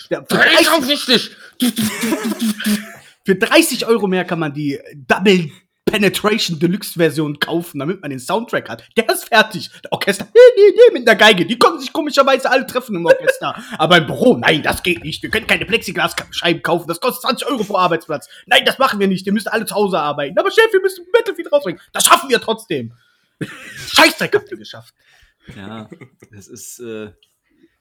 Der, 0.10 0.25
für, 0.25 0.36
30, 0.36 0.88
wichtig! 0.89 1.31
für 3.25 3.36
30 3.36 3.86
Euro 3.86 4.08
mehr 4.08 4.25
kann 4.25 4.40
man 4.40 4.54
die 4.54 4.80
Double 4.96 5.51
Penetration 5.86 6.58
Deluxe 6.60 6.94
Version 6.94 7.40
kaufen, 7.40 7.80
damit 7.80 8.01
man 8.01 8.12
den 8.12 8.20
Soundtrack 8.20 8.70
hat. 8.70 8.88
Der 8.96 9.10
ist 9.10 9.25
fertig. 9.25 9.70
Der 9.84 9.92
Orchester, 9.92 10.25
nee, 10.34 10.40
nee, 10.56 10.74
nee, 10.75 11.00
mit 11.00 11.08
der 11.08 11.16
Geige. 11.16 11.46
Die 11.46 11.60
konnten 11.60 11.80
sich 11.80 11.92
komischerweise 11.92 12.50
alle 12.50 12.66
treffen 12.66 12.96
im 12.96 13.06
Orchester. 13.06 13.62
Aber 13.78 13.98
im 13.98 14.06
Büro, 14.06 14.38
nein, 14.38 14.63
das 14.63 14.84
geht 14.84 15.04
nicht. 15.04 15.22
Wir 15.22 15.30
können 15.30 15.48
keine 15.48 15.66
Plexiglasscheiben 15.66 16.62
kaufen. 16.62 16.88
Das 16.88 17.01
kostet 17.01 17.24
20 17.24 17.48
Euro 17.48 17.63
pro 17.63 17.78
Arbeitsplatz. 17.78 18.30
Nein, 18.46 18.63
das 18.66 18.78
machen 18.78 19.00
wir 19.00 19.08
nicht. 19.08 19.25
Ihr 19.25 19.34
müsst 19.34 19.51
alle 19.51 19.66
zu 19.66 19.75
Hause 19.75 20.00
arbeiten. 20.00 20.38
Aber 20.38 20.51
Chef, 20.51 20.72
wir 20.72 20.82
müssen 20.82 21.06
Battlefield 21.12 21.51
rausbringen. 21.51 21.82
Das 21.92 22.06
schaffen 22.06 22.30
wir 22.30 22.40
trotzdem. 22.40 22.94
Scheißdreck 23.88 24.34
habt 24.36 24.51
ihr 24.51 24.58
geschafft. 24.58 24.94
Ja, 25.56 25.90
das 26.32 26.48
ist, 26.48 26.80
äh, 26.80 27.12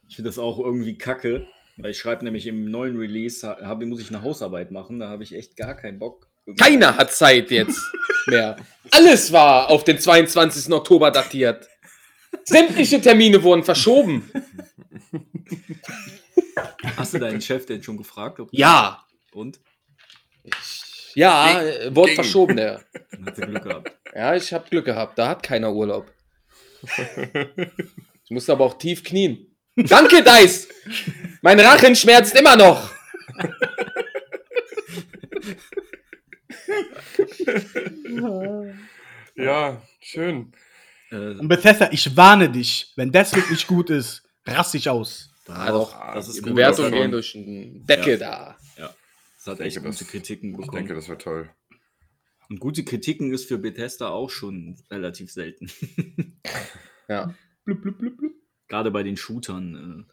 ich 0.08 0.16
finde 0.16 0.30
das 0.30 0.38
auch 0.38 0.58
irgendwie 0.58 0.96
kacke, 0.96 1.46
weil 1.82 1.90
ich 1.92 1.98
schreibe 1.98 2.24
nämlich 2.24 2.46
im 2.46 2.70
neuen 2.70 2.96
Release, 2.96 3.46
ha- 3.46 3.58
hab, 3.62 3.82
muss 3.82 4.00
ich 4.00 4.08
eine 4.10 4.22
Hausarbeit 4.22 4.70
machen, 4.70 4.98
da 5.00 5.08
habe 5.08 5.22
ich 5.22 5.34
echt 5.34 5.56
gar 5.56 5.74
keinen 5.74 5.98
Bock. 5.98 6.28
Keiner 6.58 6.96
hat 6.96 7.12
Zeit 7.12 7.50
jetzt 7.50 7.80
mehr. 8.26 8.56
Alles 8.90 9.32
war 9.32 9.68
auf 9.70 9.84
den 9.84 9.98
22. 9.98 10.72
Oktober 10.72 11.10
datiert. 11.10 11.68
Sämtliche 12.44 13.00
Termine 13.00 13.42
wurden 13.42 13.62
verschoben. 13.62 14.30
Hast 16.96 17.14
du 17.14 17.18
deinen 17.18 17.40
Chef 17.40 17.66
denn 17.66 17.82
schon 17.82 17.96
gefragt? 17.96 18.40
Ob 18.40 18.48
Ja. 18.52 19.04
Und? 19.32 19.60
Ja, 21.14 21.60
äh, 21.62 21.94
wurde 21.94 22.08
Ging. 22.08 22.14
verschoben, 22.16 22.56
der. 22.56 22.84
Hat 23.26 23.38
er 23.38 23.46
Glück 23.46 23.62
gehabt. 23.64 23.92
Ja, 24.14 24.34
ich 24.34 24.52
habe 24.52 24.68
Glück 24.70 24.84
gehabt. 24.84 25.18
Da 25.18 25.28
hat 25.28 25.42
keiner 25.42 25.72
Urlaub. 25.72 26.10
Ich 28.24 28.30
musste 28.30 28.52
aber 28.52 28.64
auch 28.64 28.78
tief 28.78 29.02
knien. 29.04 29.49
Danke, 29.88 30.22
Dice! 30.22 30.68
Mein 31.42 31.58
Rachen 31.60 31.94
schmerzt 31.96 32.34
immer 32.38 32.56
noch. 32.56 32.90
Ja, 39.36 39.82
schön. 40.00 40.52
Und 41.10 41.48
Bethesda, 41.48 41.88
ich 41.92 42.16
warne 42.16 42.50
dich, 42.50 42.92
wenn 42.96 43.10
das 43.10 43.34
wirklich 43.34 43.66
gut 43.66 43.90
ist, 43.90 44.22
raste 44.46 44.76
ich 44.76 44.88
aus. 44.88 45.30
Ah, 45.48 45.70
doch. 45.72 46.14
das 46.14 46.28
ist 46.28 46.36
Die 46.36 46.40
gut. 46.42 46.50
Bewertungen 46.50 46.90
schon. 46.90 46.98
gehen 47.00 47.10
durch 47.10 47.32
den 47.32 47.84
Deckel 47.86 48.18
da. 48.18 48.56
Das 48.76 49.46
hat 49.46 49.60
Ich 49.60 49.66
echt 49.66 49.76
denke, 49.76 49.88
gute 49.90 50.04
das- 50.04 50.08
Kritiken 50.12 50.50
Ich 50.50 50.56
bekommen. 50.56 50.76
denke, 50.76 50.94
das 50.94 51.08
wäre 51.08 51.18
toll. 51.18 51.50
Und 52.50 52.60
gute 52.60 52.84
Kritiken 52.84 53.32
ist 53.32 53.48
für 53.48 53.58
Bethesda 53.58 54.08
auch 54.10 54.28
schon 54.30 54.76
relativ 54.90 55.32
selten. 55.32 55.70
Ja. 57.08 57.34
Blub, 57.64 57.80
blub, 57.82 57.98
blub, 57.98 58.16
blub. 58.18 58.32
Gerade 58.70 58.90
bei 58.90 59.02
den 59.02 59.18
Shootern. 59.18 60.06
Äh, 60.08 60.12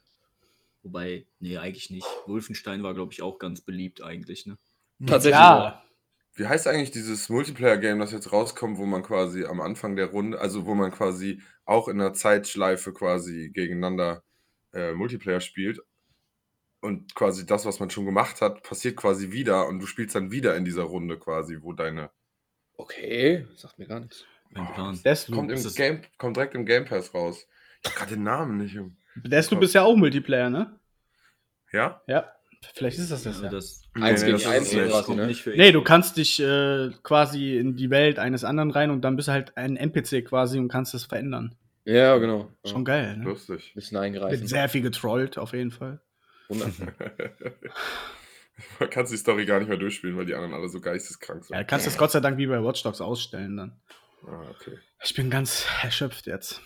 wobei, 0.83 1.27
nee, 1.39 1.57
eigentlich 1.57 1.89
nicht. 1.91 2.07
Wolfenstein 2.25 2.83
war, 2.83 2.93
glaube 2.93 3.13
ich, 3.13 3.21
auch 3.21 3.39
ganz 3.39 3.61
beliebt 3.61 4.01
eigentlich, 4.01 4.45
ne? 4.45 4.57
Tatsächlich. 5.05 5.39
Ja, 5.39 5.83
Wie 6.33 6.47
heißt 6.47 6.67
eigentlich 6.67 6.89
dieses 6.91 7.29
Multiplayer-Game, 7.29 7.99
das 7.99 8.11
jetzt 8.11 8.33
rauskommt, 8.33 8.79
wo 8.79 8.85
man 8.85 9.03
quasi 9.03 9.45
am 9.45 9.61
Anfang 9.61 9.95
der 9.95 10.07
Runde, 10.07 10.41
also 10.41 10.65
wo 10.65 10.73
man 10.73 10.91
quasi 10.91 11.41
auch 11.65 11.87
in 11.87 12.01
einer 12.01 12.13
Zeitschleife 12.13 12.93
quasi 12.93 13.51
gegeneinander 13.53 14.23
äh, 14.73 14.93
Multiplayer 14.93 15.39
spielt 15.39 15.79
und 16.81 17.13
quasi 17.13 17.45
das, 17.45 17.65
was 17.65 17.79
man 17.79 17.91
schon 17.91 18.05
gemacht 18.05 18.41
hat, 18.41 18.63
passiert 18.63 18.97
quasi 18.97 19.31
wieder 19.31 19.67
und 19.67 19.79
du 19.79 19.85
spielst 19.85 20.15
dann 20.15 20.31
wieder 20.31 20.55
in 20.55 20.65
dieser 20.65 20.83
Runde 20.83 21.19
quasi, 21.19 21.59
wo 21.61 21.73
deine 21.73 22.09
Okay, 22.75 23.45
sagt 23.55 23.77
mir 23.77 23.87
gar 23.87 23.99
nichts. 23.99 24.25
Plan. 24.53 24.99
Deathloop. 25.03 25.35
kommt, 25.35 25.51
im 25.51 25.73
Game, 25.75 26.01
kommt 26.17 26.37
direkt 26.37 26.55
im 26.55 26.65
Game 26.65 26.85
Pass 26.85 27.13
raus. 27.13 27.47
Ich 27.87 27.93
hab 27.93 27.95
gerade 27.95 28.15
den 28.15 28.23
Namen 28.23 28.57
nicht. 28.57 28.75
im- 28.75 28.97
Deathloop 29.15 29.63
ist 29.63 29.73
ja 29.73 29.83
auch 29.83 29.95
Multiplayer, 29.95 30.49
ne? 30.49 30.79
Ja? 31.71 32.01
Ja. 32.07 32.31
Vielleicht 32.73 32.97
ist 32.97 33.11
das 33.11 33.23
das 33.23 33.35
Also 33.35 33.45
ja. 33.45 33.51
das, 33.51 33.81
Eins 33.93 34.21
gegen 34.21 34.33
das 34.33 34.41
ist 34.41 34.47
eins 34.47 34.73
es 34.73 35.45
ne? 35.45 35.53
Nee, 35.55 35.71
du 35.71 35.83
kannst 35.83 36.17
dich 36.17 36.39
äh, 36.39 36.89
quasi 37.03 37.57
in 37.57 37.75
die 37.75 37.89
Welt 37.89 38.19
eines 38.19 38.43
anderen 38.43 38.71
rein 38.71 38.89
und 38.91 39.01
dann 39.01 39.15
bist 39.15 39.27
du 39.27 39.31
halt 39.31 39.55
ein 39.57 39.77
NPC 39.77 40.25
quasi 40.25 40.59
und 40.59 40.67
kannst 40.67 40.93
das 40.93 41.05
verändern. 41.05 41.55
Ja, 41.85 42.17
genau. 42.17 42.51
Ja. 42.63 42.71
Schon 42.71 42.83
geil, 42.83 43.17
ne? 43.17 43.25
Lustig. 43.25 43.73
Bisschen 43.75 43.95
Wird 43.95 44.03
eingreifen. 44.05 44.47
sehr 44.47 44.67
viel 44.69 44.81
getrollt, 44.81 45.37
auf 45.37 45.53
jeden 45.53 45.71
Fall. 45.71 46.01
Wunder- 46.49 46.71
Man 48.79 48.89
kann 48.89 49.05
die 49.05 49.17
Story 49.17 49.45
gar 49.45 49.59
nicht 49.59 49.67
mehr 49.67 49.77
durchspielen, 49.77 50.17
weil 50.17 50.25
die 50.25 50.33
anderen 50.33 50.55
alle 50.55 50.67
so 50.67 50.81
geisteskrank 50.81 51.45
sind. 51.45 51.55
Ja, 51.55 51.61
du 51.61 51.67
kannst 51.67 51.85
das 51.85 51.97
Gott 51.97 52.11
sei 52.11 52.19
Dank 52.21 52.37
wie 52.39 52.47
bei 52.47 52.61
Watch 52.63 52.81
Dogs 52.83 53.01
ausstellen 53.01 53.55
dann. 53.57 53.79
Ah, 54.27 54.49
okay. 54.49 54.79
Ich 55.03 55.13
bin 55.13 55.29
ganz 55.29 55.67
erschöpft 55.83 56.25
jetzt. 56.25 56.59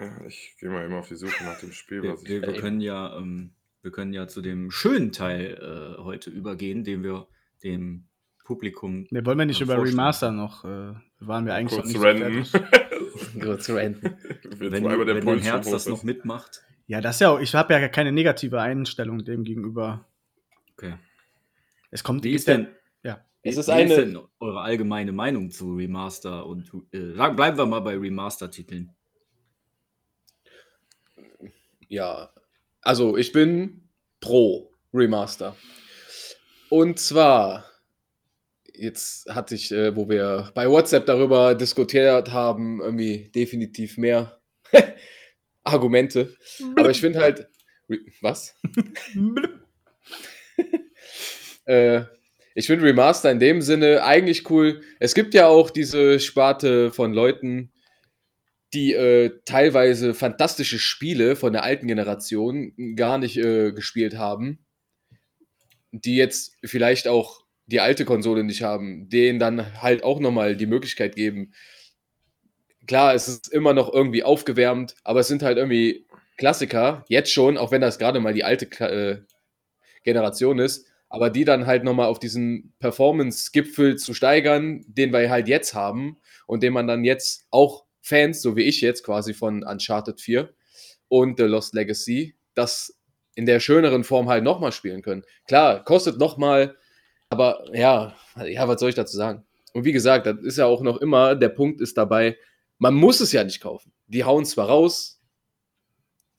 Ja, 0.00 0.20
ich 0.26 0.56
gehe 0.58 0.70
mal 0.70 0.84
immer 0.84 0.98
auf 0.98 1.08
die 1.08 1.14
Suche 1.16 1.44
nach 1.44 1.58
dem 1.60 1.72
Spiel, 1.72 2.02
Wir, 2.02 2.12
was 2.14 2.22
ich. 2.22 2.28
wir, 2.28 2.42
wir, 2.42 2.54
können 2.54 2.80
ja, 2.80 3.16
ähm, 3.16 3.50
wir 3.82 3.90
können 3.92 4.12
ja 4.12 4.26
zu 4.26 4.42
dem 4.42 4.70
schönen 4.70 5.12
Teil 5.12 5.96
äh, 5.98 6.02
heute 6.02 6.30
übergehen, 6.30 6.82
den 6.84 7.02
wir 7.04 7.28
dem 7.62 8.04
Publikum. 8.44 9.06
Ne, 9.10 9.24
wollen 9.26 9.38
wir 9.38 9.46
nicht 9.46 9.60
Ja, 9.60 9.64
über 9.66 9.76
vorstellen. 9.76 10.00
Remaster 10.00 10.32
noch, 10.32 10.64
äh, 10.64 10.94
waren 11.20 11.46
wir 11.46 11.54
eigentlich 11.54 11.80
Kurz 11.80 11.92
noch 11.94 12.14
nicht 12.14 12.50
fertig. 12.50 13.40
Kurz 13.40 13.70
ranten. 13.70 14.16
Wenn, 14.58 14.72
Wenn, 14.72 14.86
einmal 14.86 14.96
der 15.06 15.16
wenn 15.16 15.24
dein 15.26 15.34
Puls 15.36 15.44
Herz 15.44 15.70
das 15.70 15.86
noch 15.86 16.02
mitmacht. 16.02 16.62
Ja, 16.86 17.00
das 17.00 17.16
ist 17.16 17.20
ja 17.20 17.30
auch, 17.30 17.38
ich 17.40 17.54
habe 17.54 17.72
ja 17.74 17.86
keine 17.88 18.10
negative 18.12 18.60
Einstellung 18.60 19.22
dem 19.24 19.44
gegenüber. 19.44 20.06
Okay. 20.72 20.94
Es 21.90 22.02
kommt, 22.02 22.24
Wie 22.24 22.32
ist 22.32 22.48
denn, 22.48 22.68
Ja. 23.02 23.24
Es 23.42 23.56
ist 23.56 23.68
eine- 23.68 23.92
ist 23.92 23.96
denn 23.96 24.18
eure 24.40 24.60
allgemeine 24.62 25.12
Meinung 25.12 25.50
zu 25.50 25.74
Remaster 25.76 26.46
und 26.46 26.72
äh, 26.92 27.12
bleiben 27.12 27.56
wir 27.58 27.66
mal 27.66 27.80
bei 27.80 27.96
Remaster-Titeln. 27.96 28.92
Ja, 31.88 32.32
also 32.82 33.16
ich 33.16 33.32
bin 33.32 33.88
pro 34.20 34.70
Remaster. 34.92 35.56
Und 36.68 36.98
zwar, 36.98 37.64
jetzt 38.74 39.28
hatte 39.30 39.54
ich, 39.54 39.72
äh, 39.72 39.96
wo 39.96 40.08
wir 40.08 40.50
bei 40.54 40.68
WhatsApp 40.68 41.06
darüber 41.06 41.54
diskutiert 41.54 42.30
haben, 42.30 42.80
irgendwie 42.80 43.30
definitiv 43.34 43.96
mehr 43.96 44.40
Argumente. 45.64 46.36
Aber 46.76 46.90
ich 46.90 47.00
finde 47.00 47.20
halt, 47.20 47.48
was? 48.20 48.54
Äh, 51.64 52.04
ich 52.54 52.66
finde 52.66 52.86
Remaster 52.86 53.30
in 53.30 53.38
dem 53.38 53.60
Sinne 53.60 54.02
eigentlich 54.02 54.48
cool. 54.50 54.80
Es 54.98 55.14
gibt 55.14 55.34
ja 55.34 55.48
auch 55.48 55.68
diese 55.68 56.18
Sparte 56.18 56.90
von 56.90 57.12
Leuten, 57.12 57.70
die 58.74 58.92
äh, 58.92 59.40
teilweise 59.44 60.14
fantastische 60.14 60.78
Spiele 60.78 61.36
von 61.36 61.52
der 61.52 61.62
alten 61.62 61.86
Generation 61.86 62.72
gar 62.96 63.18
nicht 63.18 63.38
äh, 63.38 63.72
gespielt 63.72 64.18
haben, 64.18 64.58
die 65.92 66.16
jetzt 66.16 66.56
vielleicht 66.64 67.08
auch 67.08 67.44
die 67.66 67.80
alte 67.80 68.04
Konsole 68.04 68.44
nicht 68.44 68.62
haben, 68.62 69.08
denen 69.08 69.38
dann 69.38 69.80
halt 69.82 70.02
auch 70.02 70.20
nochmal 70.20 70.56
die 70.56 70.66
Möglichkeit 70.66 71.16
geben. 71.16 71.52
Klar, 72.86 73.14
es 73.14 73.28
ist 73.28 73.52
immer 73.52 73.74
noch 73.74 73.92
irgendwie 73.92 74.22
aufgewärmt, 74.22 74.94
aber 75.04 75.20
es 75.20 75.28
sind 75.28 75.42
halt 75.42 75.58
irgendwie 75.58 76.06
Klassiker, 76.38 77.04
jetzt 77.08 77.32
schon, 77.32 77.58
auch 77.58 77.70
wenn 77.70 77.80
das 77.80 77.98
gerade 77.98 78.20
mal 78.20 78.32
die 78.32 78.44
alte 78.44 78.66
äh, 78.80 79.22
Generation 80.04 80.58
ist, 80.58 80.86
aber 81.08 81.30
die 81.30 81.44
dann 81.44 81.66
halt 81.66 81.84
nochmal 81.84 82.06
auf 82.06 82.18
diesen 82.18 82.74
Performance-Gipfel 82.78 83.96
zu 83.96 84.14
steigern, 84.14 84.84
den 84.86 85.12
wir 85.12 85.28
halt 85.30 85.48
jetzt 85.48 85.74
haben 85.74 86.18
und 86.46 86.62
den 86.62 86.72
man 86.72 86.86
dann 86.86 87.04
jetzt 87.04 87.46
auch 87.50 87.87
Fans, 88.00 88.42
so 88.42 88.56
wie 88.56 88.62
ich 88.62 88.80
jetzt 88.80 89.04
quasi 89.04 89.34
von 89.34 89.62
Uncharted 89.62 90.20
4 90.20 90.52
und 91.08 91.38
The 91.38 91.44
Lost 91.44 91.74
Legacy, 91.74 92.36
das 92.54 92.98
in 93.34 93.46
der 93.46 93.60
schöneren 93.60 94.04
Form 94.04 94.28
halt 94.28 94.44
nochmal 94.44 94.72
spielen 94.72 95.02
können. 95.02 95.22
Klar, 95.46 95.84
kostet 95.84 96.18
nochmal, 96.18 96.76
aber 97.30 97.64
ja, 97.72 98.16
ja, 98.44 98.66
was 98.66 98.80
soll 98.80 98.88
ich 98.88 98.94
dazu 98.94 99.16
sagen? 99.16 99.44
Und 99.72 99.84
wie 99.84 99.92
gesagt, 99.92 100.26
das 100.26 100.38
ist 100.42 100.58
ja 100.58 100.66
auch 100.66 100.82
noch 100.82 100.98
immer, 100.98 101.34
der 101.34 101.50
Punkt 101.50 101.80
ist 101.80 101.96
dabei, 101.96 102.36
man 102.78 102.94
muss 102.94 103.20
es 103.20 103.32
ja 103.32 103.44
nicht 103.44 103.60
kaufen. 103.60 103.92
Die 104.06 104.24
hauen 104.24 104.44
zwar 104.44 104.68
raus, 104.68 105.20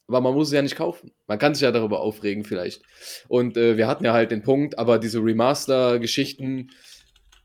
aber 0.07 0.21
man 0.21 0.33
muss 0.33 0.47
es 0.47 0.53
ja 0.53 0.61
nicht 0.61 0.75
kaufen. 0.75 1.11
Man 1.27 1.37
kann 1.37 1.53
sich 1.53 1.61
ja 1.61 1.71
darüber 1.71 2.01
aufregen 2.01 2.43
vielleicht. 2.43 2.81
Und 3.27 3.57
äh, 3.57 3.77
wir 3.77 3.87
hatten 3.87 4.05
ja 4.05 4.13
halt 4.13 4.31
den 4.31 4.41
Punkt, 4.41 4.79
aber 4.79 4.97
diese 4.97 5.19
Remaster-Geschichten 5.19 6.71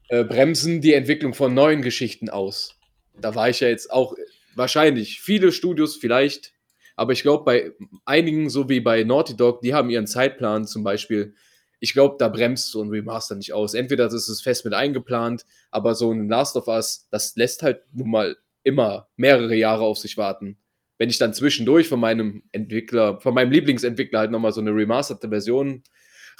äh, 0.08 0.24
bremsen 0.24 0.80
die 0.80 0.94
Entwicklung 0.94 1.34
von 1.34 1.52
neuen 1.52 1.82
Geschichten 1.82 2.30
aus. 2.30 2.73
Da 3.20 3.34
war 3.34 3.48
ich 3.48 3.60
ja 3.60 3.68
jetzt 3.68 3.90
auch 3.90 4.14
wahrscheinlich 4.54 5.20
viele 5.20 5.52
Studios 5.52 5.96
vielleicht, 5.96 6.52
aber 6.96 7.12
ich 7.12 7.22
glaube 7.22 7.44
bei 7.44 7.72
einigen, 8.04 8.50
so 8.50 8.68
wie 8.68 8.80
bei 8.80 9.02
Naughty 9.04 9.36
Dog, 9.36 9.60
die 9.62 9.74
haben 9.74 9.90
ihren 9.90 10.06
Zeitplan 10.06 10.66
zum 10.66 10.84
Beispiel. 10.84 11.34
Ich 11.80 11.92
glaube, 11.92 12.16
da 12.18 12.28
bremst 12.28 12.70
so 12.70 12.82
ein 12.82 12.88
Remaster 12.88 13.34
nicht 13.34 13.52
aus. 13.52 13.74
Entweder 13.74 14.04
das 14.04 14.28
ist 14.28 14.42
fest 14.42 14.64
mit 14.64 14.74
eingeplant, 14.74 15.44
aber 15.70 15.94
so 15.94 16.12
ein 16.12 16.28
Last 16.28 16.56
of 16.56 16.68
Us, 16.68 17.08
das 17.10 17.36
lässt 17.36 17.62
halt 17.62 17.82
nun 17.92 18.10
mal 18.10 18.36
immer 18.62 19.08
mehrere 19.16 19.54
Jahre 19.54 19.84
auf 19.84 19.98
sich 19.98 20.16
warten. 20.16 20.56
Wenn 20.96 21.10
ich 21.10 21.18
dann 21.18 21.34
zwischendurch 21.34 21.88
von 21.88 22.00
meinem 22.00 22.44
Entwickler, 22.52 23.20
von 23.20 23.34
meinem 23.34 23.50
Lieblingsentwickler 23.50 24.20
halt 24.20 24.30
nochmal 24.30 24.52
so 24.52 24.60
eine 24.60 24.70
remasterte 24.70 25.28
Version 25.28 25.82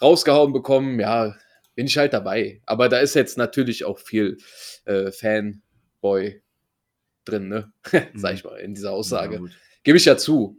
rausgehauen 0.00 0.52
bekomme, 0.52 1.02
ja, 1.02 1.36
bin 1.74 1.86
ich 1.86 1.98
halt 1.98 2.12
dabei. 2.12 2.62
Aber 2.64 2.88
da 2.88 2.98
ist 2.98 3.14
jetzt 3.14 3.36
natürlich 3.36 3.84
auch 3.84 3.98
viel 3.98 4.38
äh, 4.84 5.10
Fanboy 5.10 6.40
drin, 7.24 7.48
ne? 7.48 7.72
Sag 8.14 8.34
ich 8.34 8.44
mal, 8.44 8.56
in 8.56 8.74
dieser 8.74 8.92
Aussage. 8.92 9.36
Ja. 9.36 9.42
Gebe 9.82 9.98
ich 9.98 10.04
ja 10.04 10.16
zu. 10.16 10.56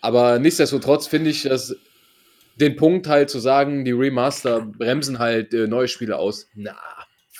Aber 0.00 0.38
nichtsdestotrotz 0.38 1.06
finde 1.06 1.30
ich 1.30 1.42
das 1.44 1.76
den 2.56 2.76
Punkt 2.76 3.08
halt 3.08 3.30
zu 3.30 3.38
sagen, 3.38 3.84
die 3.84 3.92
Remaster 3.92 4.60
bremsen 4.60 5.18
halt 5.18 5.52
äh, 5.54 5.66
neue 5.66 5.88
Spiele 5.88 6.18
aus. 6.18 6.48
Na, 6.54 6.78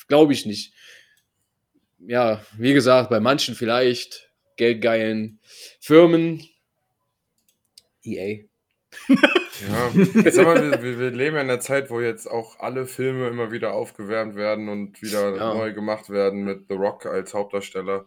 glaube 0.08 0.32
ich 0.32 0.46
nicht. 0.46 0.72
Ja, 1.98 2.44
wie 2.58 2.74
gesagt, 2.74 3.10
bei 3.10 3.20
manchen 3.20 3.54
vielleicht 3.54 4.30
geldgeilen 4.56 5.40
Firmen. 5.80 6.42
EA. 8.02 8.44
Ja, 9.60 9.90
jetzt 10.22 10.34
sag 10.34 10.46
mal, 10.46 10.82
wir, 10.82 10.98
wir 10.98 11.10
leben 11.10 11.36
ja 11.36 11.42
in 11.42 11.50
einer 11.50 11.60
Zeit, 11.60 11.90
wo 11.90 12.00
jetzt 12.00 12.26
auch 12.30 12.58
alle 12.58 12.86
Filme 12.86 13.28
immer 13.28 13.52
wieder 13.52 13.72
aufgewärmt 13.74 14.34
werden 14.36 14.68
und 14.68 15.00
wieder 15.02 15.36
Ja. 15.36 15.54
neu 15.54 15.72
gemacht 15.72 16.10
werden 16.10 16.44
mit 16.44 16.66
The 16.68 16.74
Rock 16.74 17.06
als 17.06 17.34
Hauptdarsteller. 17.34 18.06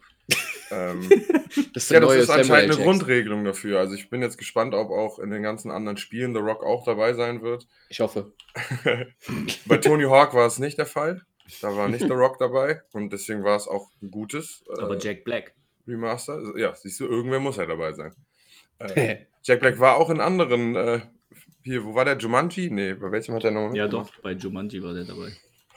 ähm, 0.72 1.08
Das 1.74 1.84
ist 1.84 1.92
ja, 1.92 2.00
das 2.02 2.16
ist 2.16 2.30
anscheinend 2.30 2.52
eine 2.54 2.66
Jackson. 2.68 2.84
Grundregelung 2.84 3.44
dafür. 3.46 3.80
Also 3.80 3.94
ich 3.96 4.10
bin 4.10 4.22
jetzt 4.22 4.38
gespannt, 4.38 4.74
ob 4.74 4.90
auch 4.92 5.20
in 5.20 5.30
den 5.32 5.42
ganzen 5.42 5.72
anderen 5.72 5.98
Spielen 5.98 6.34
The 6.34 6.42
Rock 6.42 6.64
auch 6.64 6.84
dabei 6.84 7.14
sein 7.14 7.42
wird. 7.42 7.66
Ich 7.90 8.00
hoffe. 8.02 8.34
Bei 9.66 9.78
Tony 9.78 10.04
Hawk 10.04 10.34
war 10.34 10.46
es 10.48 10.60
nicht 10.60 10.78
der 10.78 10.86
Fall. 10.86 11.22
Da 11.62 11.76
war 11.76 11.88
nicht 11.88 12.02
The 12.06 12.12
Rock 12.12 12.38
dabei 12.40 12.82
und 12.92 13.14
deswegen 13.14 13.44
war 13.44 13.56
es 13.56 13.68
auch 13.68 13.90
ein 14.02 14.12
gutes 14.12 14.64
äh, 14.78 14.82
Aber 14.82 14.98
Jack 14.98 15.24
Black. 15.24 15.54
Remaster. 15.88 16.42
Ja, 16.58 16.76
siehst 16.76 17.00
du, 17.00 17.06
irgendwer 17.06 17.40
muss 17.40 17.56
ja 17.56 17.66
dabei 17.66 17.94
sein. 17.94 18.14
Äh, 18.80 19.20
Jack 19.44 19.62
Black 19.62 19.80
war 19.80 19.96
auch 19.96 20.10
in 20.10 20.20
anderen. 20.20 20.76
Äh, 20.76 21.00
hier, 21.68 21.84
wo 21.86 21.94
war 21.96 22.06
der? 22.06 22.18
Jumanji? 22.18 22.70
Nee, 22.72 22.94
bei 22.94 23.12
welchem 23.12 23.36
hat 23.36 23.44
er 23.44 23.52
noch 23.52 23.74
Ja, 23.74 23.88
doch, 23.88 24.10
bei 24.22 24.32
Jumanji 24.32 24.82
war 24.82 24.94
der 24.94 25.06
dabei. 25.06 25.32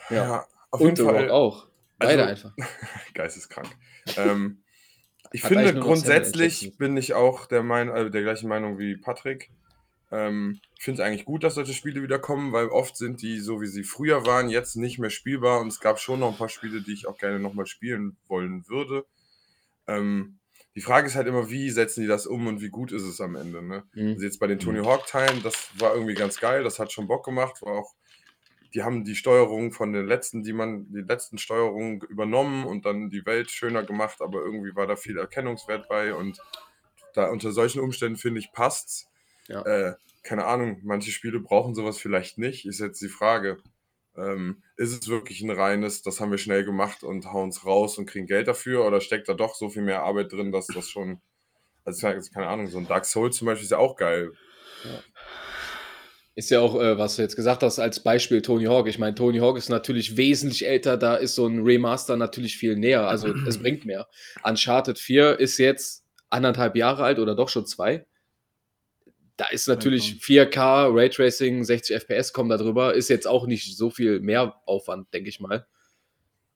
Ja, 0.08 0.46
auf 0.70 0.80
Und 0.80 0.98
jeden 0.98 1.06
Rock 1.06 1.16
Fall 1.16 1.30
auch. 1.30 1.66
Beide 1.98 2.24
Also- 2.26 2.48
einfach. 2.48 2.68
geisteskrank. 3.14 3.68
ähm, 4.16 4.62
ich 5.32 5.44
Hat 5.44 5.48
finde, 5.52 5.74
grundsätzlich 5.78 6.76
bin 6.78 6.96
ich 6.96 7.14
auch 7.14 7.46
der, 7.46 7.62
mein, 7.62 7.88
äh, 7.88 8.10
der 8.10 8.22
gleichen 8.22 8.48
Meinung 8.48 8.78
wie 8.78 8.96
Patrick. 8.96 9.50
Ähm, 10.12 10.60
ich 10.76 10.82
finde 10.84 11.02
es 11.02 11.06
eigentlich 11.06 11.24
gut, 11.24 11.44
dass 11.44 11.54
solche 11.54 11.72
Spiele 11.72 12.02
wieder 12.02 12.18
kommen, 12.18 12.52
weil 12.52 12.66
oft 12.68 12.96
sind 12.96 13.22
die, 13.22 13.38
so 13.38 13.60
wie 13.60 13.66
sie 13.68 13.84
früher 13.84 14.26
waren, 14.26 14.48
jetzt 14.48 14.74
nicht 14.74 14.98
mehr 14.98 15.10
spielbar 15.10 15.60
und 15.60 15.68
es 15.68 15.78
gab 15.78 16.00
schon 16.00 16.18
noch 16.18 16.32
ein 16.32 16.38
paar 16.38 16.48
Spiele, 16.48 16.80
die 16.82 16.92
ich 16.92 17.06
auch 17.06 17.16
gerne 17.16 17.38
nochmal 17.38 17.66
spielen 17.66 18.16
wollen 18.26 18.66
würde. 18.66 19.04
Ähm, 19.86 20.39
die 20.80 20.84
Frage 20.86 21.08
ist 21.08 21.14
halt 21.14 21.26
immer, 21.26 21.50
wie 21.50 21.68
setzen 21.68 22.00
die 22.00 22.06
das 22.06 22.26
um 22.26 22.46
und 22.46 22.62
wie 22.62 22.70
gut 22.70 22.90
ist 22.90 23.02
es 23.02 23.20
am 23.20 23.36
Ende. 23.36 23.60
Ne? 23.60 23.84
Mhm. 23.92 24.12
Also 24.12 24.24
jetzt 24.24 24.38
bei 24.38 24.46
den 24.46 24.58
Tony 24.58 24.82
Hawk-Teilen, 24.82 25.42
das 25.42 25.68
war 25.78 25.92
irgendwie 25.92 26.14
ganz 26.14 26.40
geil, 26.40 26.64
das 26.64 26.78
hat 26.78 26.90
schon 26.90 27.06
Bock 27.06 27.22
gemacht, 27.22 27.60
war 27.60 27.74
auch, 27.74 27.94
die 28.72 28.82
haben 28.82 29.04
die 29.04 29.14
Steuerung 29.14 29.72
von 29.72 29.92
den 29.92 30.06
letzten, 30.06 30.42
die 30.42 30.54
man, 30.54 30.90
die 30.90 31.02
letzten 31.02 31.36
Steuerungen 31.36 32.00
übernommen 32.08 32.64
und 32.64 32.86
dann 32.86 33.10
die 33.10 33.26
Welt 33.26 33.50
schöner 33.50 33.82
gemacht, 33.82 34.22
aber 34.22 34.40
irgendwie 34.40 34.74
war 34.74 34.86
da 34.86 34.96
viel 34.96 35.18
Erkennungswert 35.18 35.86
bei 35.86 36.14
und 36.14 36.40
da 37.12 37.28
unter 37.28 37.52
solchen 37.52 37.82
Umständen 37.82 38.16
finde 38.16 38.40
ich 38.40 38.50
passt's. 38.50 39.06
Ja. 39.48 39.60
Äh, 39.66 39.96
keine 40.22 40.46
Ahnung, 40.46 40.80
manche 40.82 41.10
Spiele 41.10 41.40
brauchen 41.40 41.74
sowas 41.74 41.98
vielleicht 41.98 42.38
nicht, 42.38 42.64
ist 42.64 42.80
jetzt 42.80 43.02
die 43.02 43.08
Frage. 43.08 43.58
Ähm, 44.16 44.62
ist 44.76 44.92
es 44.92 45.08
wirklich 45.08 45.40
ein 45.40 45.50
reines, 45.50 46.02
das 46.02 46.20
haben 46.20 46.30
wir 46.30 46.38
schnell 46.38 46.64
gemacht 46.64 47.04
und 47.04 47.26
hauen 47.32 47.50
es 47.50 47.64
raus 47.64 47.96
und 47.98 48.06
kriegen 48.06 48.26
Geld 48.26 48.48
dafür 48.48 48.86
oder 48.86 49.00
steckt 49.00 49.28
da 49.28 49.34
doch 49.34 49.54
so 49.54 49.70
viel 49.70 49.82
mehr 49.82 50.02
Arbeit 50.02 50.32
drin, 50.32 50.52
dass 50.52 50.66
das 50.66 50.88
schon, 50.88 51.20
also 51.84 52.06
keine 52.32 52.48
Ahnung, 52.48 52.66
so 52.66 52.78
ein 52.78 52.88
Dark 52.88 53.04
Souls 53.04 53.36
zum 53.36 53.46
Beispiel 53.46 53.64
ist 53.64 53.70
ja 53.70 53.78
auch 53.78 53.96
geil. 53.96 54.32
Ist 56.34 56.50
ja 56.50 56.60
auch, 56.60 56.80
äh, 56.80 56.96
was 56.96 57.16
du 57.16 57.22
jetzt 57.22 57.36
gesagt 57.36 57.62
hast, 57.62 57.78
als 57.78 58.02
Beispiel 58.02 58.40
Tony 58.40 58.64
Hawk. 58.64 58.88
Ich 58.88 58.98
meine, 58.98 59.14
Tony 59.14 59.38
Hawk 59.38 59.58
ist 59.58 59.68
natürlich 59.68 60.16
wesentlich 60.16 60.66
älter, 60.66 60.96
da 60.96 61.16
ist 61.16 61.34
so 61.34 61.46
ein 61.46 61.62
Remaster 61.62 62.16
natürlich 62.16 62.56
viel 62.56 62.76
näher. 62.76 63.08
Also 63.08 63.34
es 63.46 63.58
bringt 63.58 63.84
mehr. 63.84 64.08
Uncharted 64.44 64.98
4 64.98 65.38
ist 65.38 65.58
jetzt 65.58 66.04
anderthalb 66.30 66.76
Jahre 66.76 67.04
alt 67.04 67.18
oder 67.18 67.34
doch 67.34 67.48
schon 67.48 67.66
zwei. 67.66 68.06
Da 69.40 69.46
ist 69.48 69.68
natürlich 69.68 70.20
4K, 70.20 70.94
Raytracing, 70.94 71.64
60 71.64 71.96
FPS 71.96 72.34
kommen 72.34 72.50
da 72.50 72.58
drüber. 72.58 72.92
Ist 72.92 73.08
jetzt 73.08 73.26
auch 73.26 73.46
nicht 73.46 73.74
so 73.74 73.88
viel 73.88 74.20
mehr 74.20 74.60
Aufwand, 74.66 75.14
denke 75.14 75.30
ich 75.30 75.40
mal, 75.40 75.66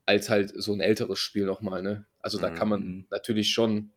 als 0.05 0.29
halt 0.29 0.53
so 0.55 0.75
ein 0.75 0.83
älteres 0.83 1.19
Spiel 1.19 1.47
nochmal. 1.47 1.83
Ne? 1.83 2.05
Also 2.21 2.39
da 2.39 2.51
kann 2.51 2.69
man 2.69 2.81
Mhm. 2.81 3.07
natürlich 3.09 3.53
schon 3.55 3.91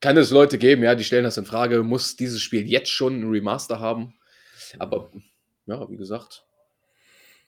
kann 0.00 0.18
es 0.18 0.30
Leute 0.30 0.58
geben, 0.58 0.82
ja, 0.82 0.94
die 0.94 1.04
stellen 1.04 1.24
das 1.24 1.38
in 1.38 1.46
Frage, 1.46 1.82
muss 1.82 2.16
dieses 2.16 2.42
Spiel 2.42 2.68
jetzt 2.68 2.90
schon 2.90 3.18
ein 3.18 3.30
Remaster 3.30 3.80
haben? 3.80 4.12
Aber 4.78 5.10
ja, 5.64 5.88
wie 5.88 5.96
gesagt, 5.96 6.44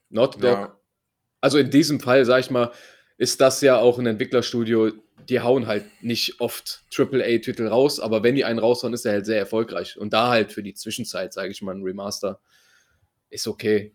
Naughty 0.08 0.40
Dog, 0.40 0.50
Ja, 0.50 0.80
also 1.42 1.58
in 1.58 1.70
diesem 1.70 2.00
Fall, 2.00 2.24
sag 2.24 2.40
ich 2.40 2.50
mal, 2.50 2.72
ist 3.18 3.42
das 3.42 3.60
ja 3.60 3.76
auch 3.76 3.98
ein 3.98 4.06
Entwicklerstudio, 4.06 4.92
die 5.28 5.40
hauen 5.40 5.66
halt 5.66 5.84
nicht 6.02 6.40
oft 6.40 6.82
AAA-Titel 6.96 7.66
raus, 7.66 8.00
aber 8.00 8.22
wenn 8.22 8.34
die 8.34 8.44
einen 8.44 8.58
raushauen, 8.58 8.94
ist 8.94 9.04
er 9.04 9.12
halt 9.12 9.26
sehr 9.26 9.38
erfolgreich. 9.38 9.98
Und 9.98 10.12
da 10.12 10.28
halt 10.30 10.52
für 10.52 10.62
die 10.62 10.74
Zwischenzeit, 10.74 11.32
sage 11.32 11.50
ich 11.50 11.62
mal, 11.62 11.74
ein 11.74 11.82
Remaster 11.82 12.40
ist 13.30 13.46
okay. 13.46 13.94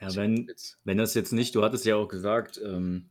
Ja, 0.00 0.14
wenn, 0.14 0.50
wenn 0.84 0.98
das 0.98 1.14
jetzt 1.14 1.32
nicht, 1.32 1.54
du 1.54 1.62
hattest 1.62 1.84
ja 1.86 1.96
auch 1.96 2.08
gesagt, 2.08 2.60
ähm, 2.62 3.08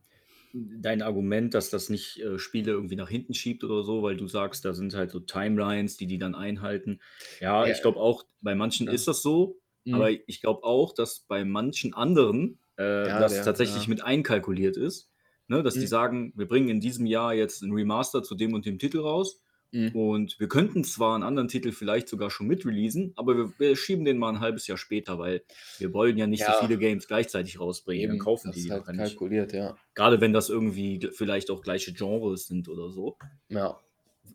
dein 0.52 1.02
Argument, 1.02 1.52
dass 1.52 1.68
das 1.68 1.90
nicht 1.90 2.20
äh, 2.20 2.38
Spiele 2.38 2.70
irgendwie 2.72 2.96
nach 2.96 3.08
hinten 3.08 3.34
schiebt 3.34 3.64
oder 3.64 3.82
so, 3.82 4.02
weil 4.02 4.16
du 4.16 4.28
sagst, 4.28 4.64
da 4.64 4.72
sind 4.72 4.94
halt 4.94 5.10
so 5.10 5.20
Timelines, 5.20 5.96
die 5.96 6.06
die 6.06 6.18
dann 6.18 6.34
einhalten. 6.34 7.00
Ja, 7.40 7.66
Ja. 7.66 7.72
ich 7.72 7.82
glaube 7.82 7.98
auch, 7.98 8.24
bei 8.40 8.54
manchen 8.54 8.86
Ja. 8.86 8.92
ist 8.92 9.08
das 9.08 9.22
so, 9.22 9.58
Mhm. 9.84 9.94
aber 9.94 10.10
ich 10.10 10.40
glaube 10.40 10.64
auch, 10.64 10.94
dass 10.94 11.20
bei 11.20 11.44
manchen 11.44 11.92
anderen 11.94 12.58
äh, 12.78 13.08
Ja, 13.08 13.20
das 13.20 13.44
tatsächlich 13.44 13.88
mit 13.88 14.02
einkalkuliert 14.02 14.76
ist. 14.76 15.10
Ne, 15.48 15.62
dass 15.62 15.74
die 15.74 15.80
Mhm. 15.80 15.86
sagen, 15.86 16.32
wir 16.36 16.48
bringen 16.48 16.68
in 16.68 16.80
diesem 16.80 17.06
Jahr 17.06 17.32
jetzt 17.34 17.62
ein 17.62 17.72
Remaster 17.72 18.22
zu 18.22 18.34
dem 18.34 18.52
und 18.54 18.66
dem 18.66 18.78
Titel 18.80 18.98
raus. 19.00 19.40
Mhm. 19.72 19.94
Und 19.94 20.40
wir 20.40 20.48
könnten 20.48 20.84
zwar 20.84 21.14
einen 21.14 21.24
anderen 21.24 21.48
Titel 21.48 21.72
vielleicht 21.72 22.08
sogar 22.08 22.30
schon 22.30 22.46
mit 22.46 22.64
releasen, 22.66 23.12
aber 23.16 23.36
wir, 23.36 23.52
wir 23.58 23.76
schieben 23.76 24.04
den 24.04 24.16
mal 24.18 24.30
ein 24.30 24.40
halbes 24.40 24.66
Jahr 24.66 24.78
später, 24.78 25.18
weil 25.18 25.42
wir 25.78 25.92
wollen 25.92 26.16
ja 26.16 26.26
nicht 26.26 26.40
Ja. 26.40 26.52
so 26.60 26.66
viele 26.66 26.78
Games 26.78 27.06
gleichzeitig 27.08 27.60
rausbringen. 27.60 28.08
Dann 28.08 28.18
kaufen 28.18 28.48
das 28.48 28.56
die 28.56 28.62
die 28.64 28.70
halt 28.72 28.86
nicht. 28.88 28.96
kalkuliert, 28.98 29.52
ja. 29.52 29.76
Gerade 29.94 30.20
wenn 30.20 30.32
das 30.32 30.48
irgendwie 30.50 31.08
vielleicht 31.12 31.50
auch 31.50 31.62
gleiche 31.62 31.92
Genres 31.92 32.46
sind 32.46 32.68
oder 32.68 32.90
so. 32.90 33.16
Ja. 33.48 33.78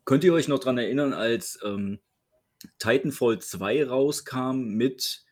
Könnt 0.06 0.24
ihr 0.24 0.34
euch 0.34 0.48
noch 0.48 0.60
daran 0.60 0.78
erinnern, 0.78 1.14
als 1.14 1.60
ähm, 1.66 2.00
Titanfall 2.80 3.40
2 3.40 3.86
rauskam 3.88 4.76
mit 4.76 5.24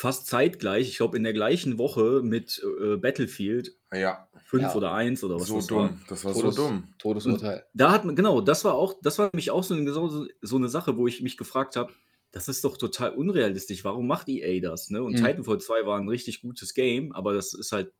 fast 0.00 0.26
zeitgleich, 0.28 0.88
ich 0.88 0.96
glaube 0.96 1.16
in 1.16 1.24
der 1.24 1.32
gleichen 1.34 1.76
Woche 1.78 2.22
mit 2.24 2.62
äh, 2.80 2.96
Battlefield 2.96 3.76
ja 3.92 4.26
5 4.46 4.62
Ja. 4.62 4.74
oder 4.74 4.92
1 4.92 5.22
oder 5.24 5.34
was 5.36 5.46
so 5.48 5.56
das 5.56 5.66
dumm. 5.66 5.78
war. 5.78 5.98
Das 6.08 6.24
war 6.24 6.32
Todes- 6.32 6.54
so 6.56 6.68
dumm. 6.68 6.94
Todesurteil. 6.98 7.66
Da 7.74 7.92
hat 7.92 8.04
man, 8.04 8.16
genau, 8.16 8.40
das 8.40 8.64
war 8.64 8.74
auch, 8.74 8.94
das 9.02 9.18
war 9.18 9.26
nämlich 9.32 9.50
auch 9.50 9.62
so 9.62 9.74
eine, 9.74 9.92
so, 9.92 10.26
so 10.40 10.56
eine 10.56 10.68
Sache, 10.68 10.96
wo 10.96 11.06
ich 11.06 11.20
mich 11.20 11.36
gefragt 11.36 11.76
habe, 11.76 11.92
das 12.32 12.48
ist 12.48 12.64
doch 12.64 12.76
total 12.76 13.10
unrealistisch. 13.14 13.84
Warum 13.84 14.06
macht 14.06 14.28
EA 14.28 14.60
das? 14.60 14.88
Ne? 14.90 15.02
Und 15.02 15.12
Mhm. 15.20 15.24
Titanfall 15.24 15.58
2 15.60 15.84
war 15.84 15.98
ein 16.00 16.08
richtig 16.08 16.40
gutes 16.42 16.74
Game, 16.74 17.12
aber 17.12 17.34
das 17.34 17.52
ist 17.52 17.72
halt, 17.72 17.92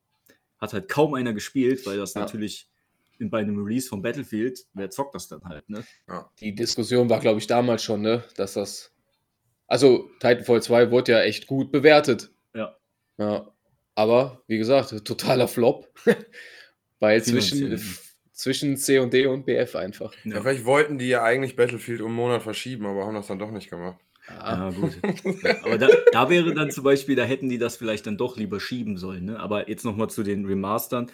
hat 0.59 0.73
halt 0.73 0.89
kaum 0.89 1.15
einer 1.15 1.33
gespielt, 1.35 1.85
weil 1.87 1.99
das 1.99 2.15
Ja. 2.15 2.21
natürlich 2.21 2.69
in, 3.19 3.29
bei 3.29 3.41
einem 3.41 3.63
Release 3.63 3.89
von 3.89 4.01
Battlefield, 4.01 4.61
wer 4.73 4.89
zockt 4.89 5.15
das 5.15 5.29
dann 5.29 5.43
halt, 5.45 5.69
ne? 5.69 5.85
Die 6.41 6.55
Diskussion 6.55 7.11
war, 7.11 7.21
glaube 7.21 7.39
ich, 7.41 7.47
damals 7.47 7.83
schon, 7.83 8.01
ne, 8.01 8.25
dass 8.37 8.55
das. 8.55 8.93
Also, 9.71 10.11
Titanfall 10.19 10.61
2 10.61 10.91
wurde 10.91 11.13
ja 11.13 11.21
echt 11.21 11.47
gut 11.47 11.71
bewertet. 11.71 12.33
Ja. 12.55 12.77
Ja. 13.19 13.53
Aber, 13.95 14.43
wie 14.49 14.59
gesagt, 14.59 15.05
totaler 15.05 15.47
Flop. 15.47 15.89
Weil 16.99 17.23
zwischen, 17.23 17.81
zwischen 18.33 18.77
C 18.77 18.99
und 18.99 19.13
D 19.13 19.27
und 19.27 19.47
BF 19.47 19.77
einfach. 19.77 20.13
Ja. 20.25 20.43
vielleicht 20.43 20.65
wollten 20.65 20.99
die 20.99 21.07
ja 21.07 21.23
eigentlich 21.23 21.55
Battlefield 21.55 22.01
um 22.01 22.09
einen 22.09 22.17
Monat 22.17 22.43
verschieben, 22.43 22.85
aber 22.85 23.07
haben 23.07 23.15
das 23.15 23.29
dann 23.29 23.39
doch 23.39 23.53
nicht 23.53 23.71
gemacht. 23.71 24.01
Ja, 24.29 24.71
gut. 24.71 24.99
Aber 25.65 25.79
da, 25.79 25.89
da 26.13 26.31
wäre 26.31 26.53
dann 26.55 26.71
zum 26.71 26.85
Beispiel, 26.85 27.17
da 27.17 27.25
hätten 27.25 27.49
die 27.49 27.59
das 27.59 27.77
vielleicht 27.77 28.07
dann 28.07 28.17
doch 28.17 28.37
lieber 28.37 28.61
schieben 28.61 28.97
sollen. 28.97 29.25
Ne? 29.25 29.41
Aber 29.41 29.69
jetzt 29.69 29.85
nochmal 29.85 30.11
zu 30.11 30.23
den 30.23 30.45
Remastern. 30.47 31.11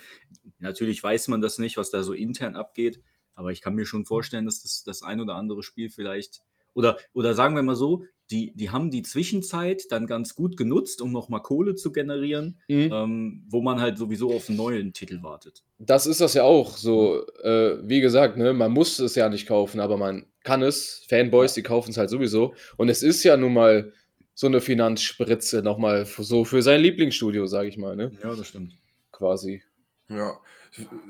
Natürlich 0.58 1.02
weiß 1.02 1.28
man 1.28 1.40
das 1.40 1.58
nicht, 1.58 1.76
was 1.76 1.90
da 1.90 2.02
so 2.02 2.12
intern 2.12 2.56
abgeht. 2.56 3.00
Aber 3.34 3.52
ich 3.52 3.60
kann 3.60 3.74
mir 3.74 3.86
schon 3.86 4.04
vorstellen, 4.04 4.44
dass 4.44 4.62
das, 4.62 4.82
das 4.84 5.02
ein 5.02 5.20
oder 5.20 5.34
andere 5.34 5.62
Spiel 5.62 5.88
vielleicht. 5.88 6.42
Oder, 6.74 6.98
oder 7.14 7.34
sagen 7.34 7.54
wir 7.54 7.62
mal 7.62 7.76
so, 7.76 8.04
die, 8.30 8.52
die 8.56 8.70
haben 8.70 8.90
die 8.90 9.02
Zwischenzeit 9.02 9.84
dann 9.90 10.06
ganz 10.06 10.34
gut 10.34 10.56
genutzt, 10.56 11.00
um 11.00 11.12
nochmal 11.12 11.42
Kohle 11.42 11.74
zu 11.76 11.92
generieren, 11.92 12.58
Mhm. 12.68 12.90
ähm, 12.92 13.44
wo 13.48 13.62
man 13.62 13.80
halt 13.80 13.98
sowieso 13.98 14.32
auf 14.34 14.48
einen 14.48 14.58
neuen 14.58 14.92
Titel 14.92 15.22
wartet. 15.22 15.62
Das 15.78 16.06
ist 16.06 16.20
das 16.20 16.34
ja 16.34 16.42
auch 16.42 16.76
so. 16.76 17.26
Äh, 17.42 17.78
wie 17.88 18.00
gesagt, 18.00 18.36
ne, 18.36 18.52
man 18.52 18.72
muss 18.72 18.98
es 18.98 19.14
ja 19.14 19.28
nicht 19.28 19.46
kaufen, 19.46 19.78
aber 19.80 19.96
man 19.96 20.26
kann 20.42 20.62
es. 20.62 21.04
Fanboys, 21.08 21.54
die 21.54 21.62
kaufen 21.62 21.90
es 21.90 21.98
halt 21.98 22.10
sowieso. 22.10 22.54
Und 22.76 22.88
es 22.88 23.02
ist 23.02 23.22
ja 23.24 23.36
nun 23.36 23.52
mal 23.54 23.92
so 24.34 24.46
eine 24.48 24.60
Finanzspritze 24.60 25.62
nochmal 25.62 26.04
so 26.06 26.44
für 26.44 26.62
sein 26.62 26.80
Lieblingsstudio, 26.80 27.46
sage 27.46 27.68
ich 27.68 27.78
mal, 27.78 27.96
ne? 27.96 28.10
Ja, 28.22 28.34
das 28.34 28.48
stimmt. 28.48 28.76
Quasi. 29.12 29.62
Ja, 30.08 30.38